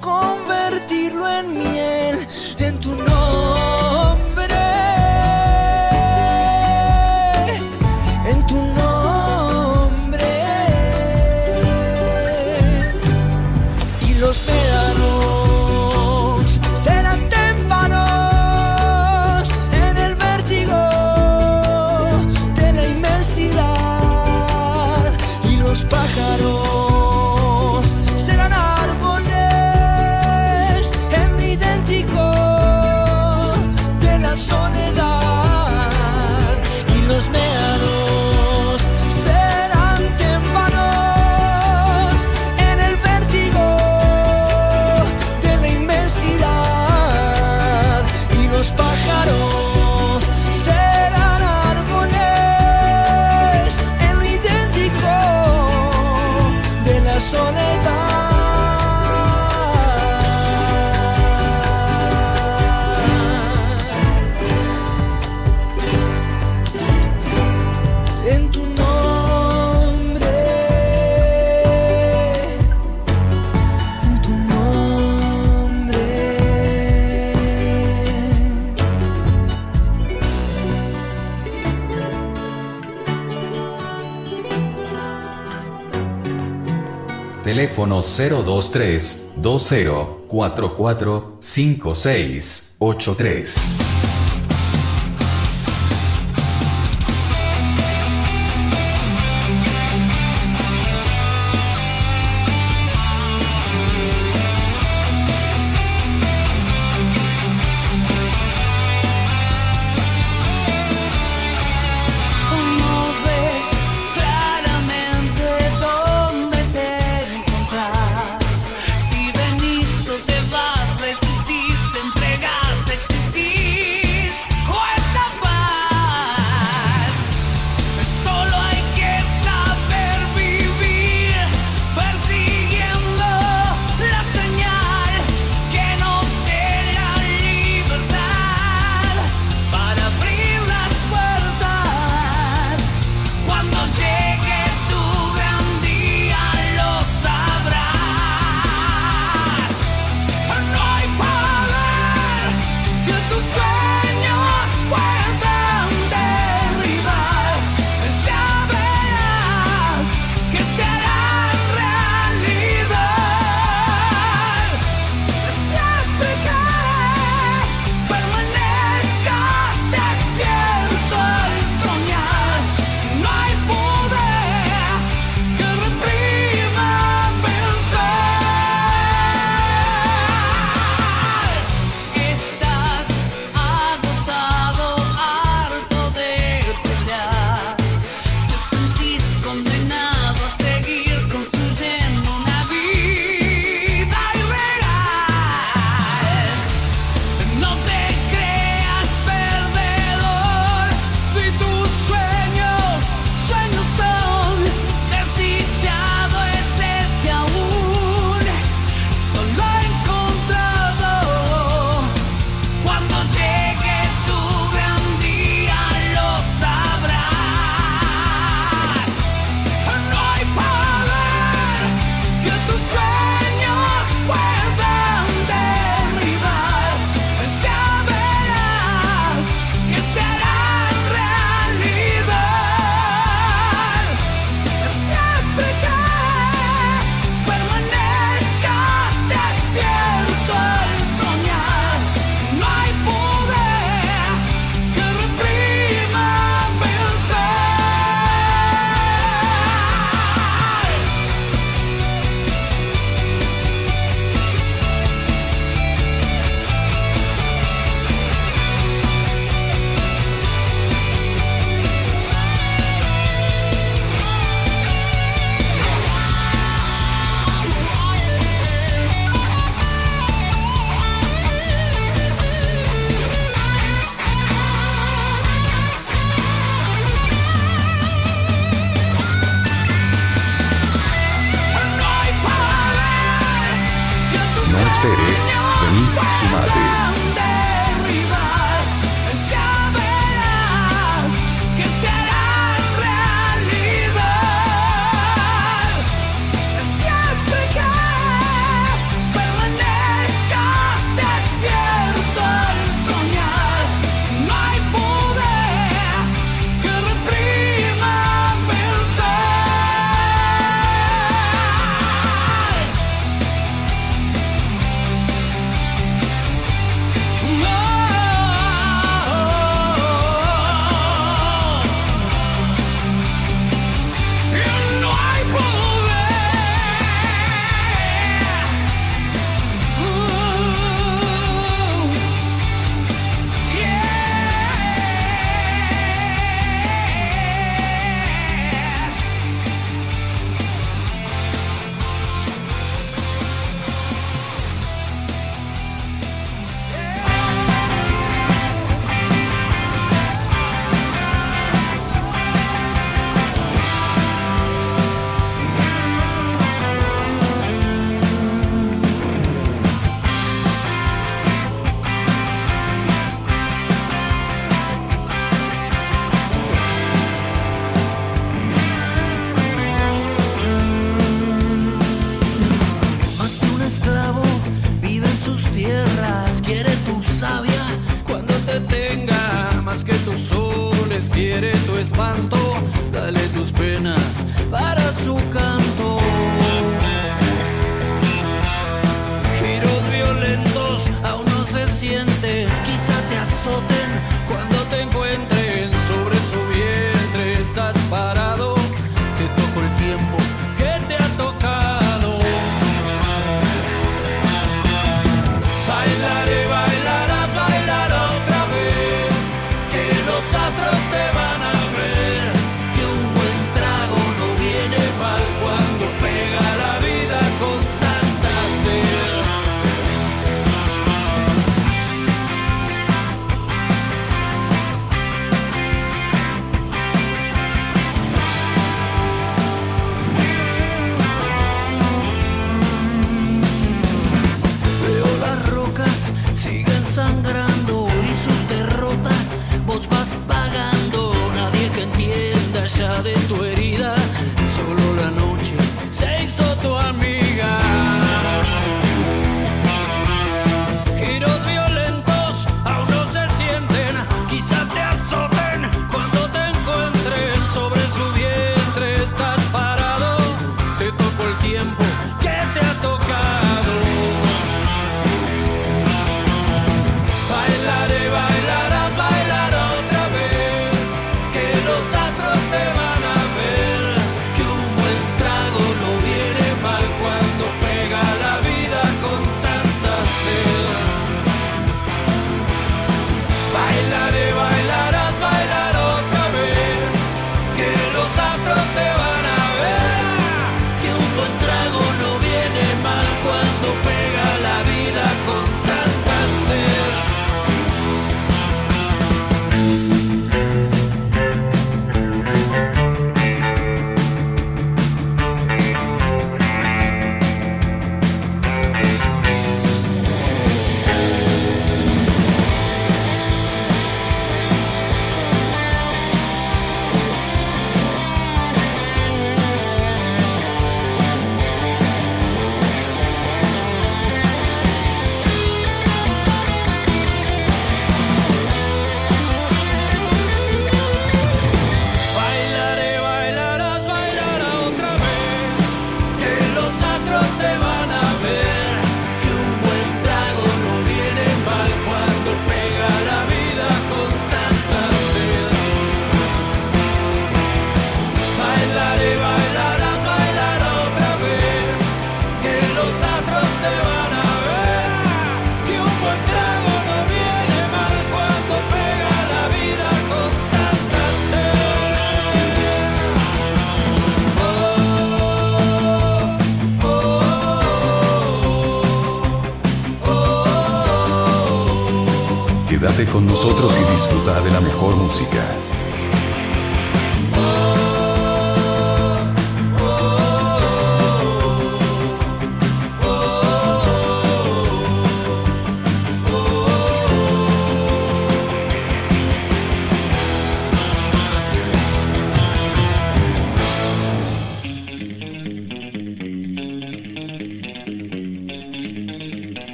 convertirlo 0.00 1.28
en 1.28 1.58
miel, 1.58 2.17
teléfono 87.58 88.02
023 88.02 89.32
20 89.34 90.26
44 90.28 91.38
56 91.40 92.74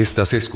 Estás 0.00 0.32
escuchando. 0.32 0.48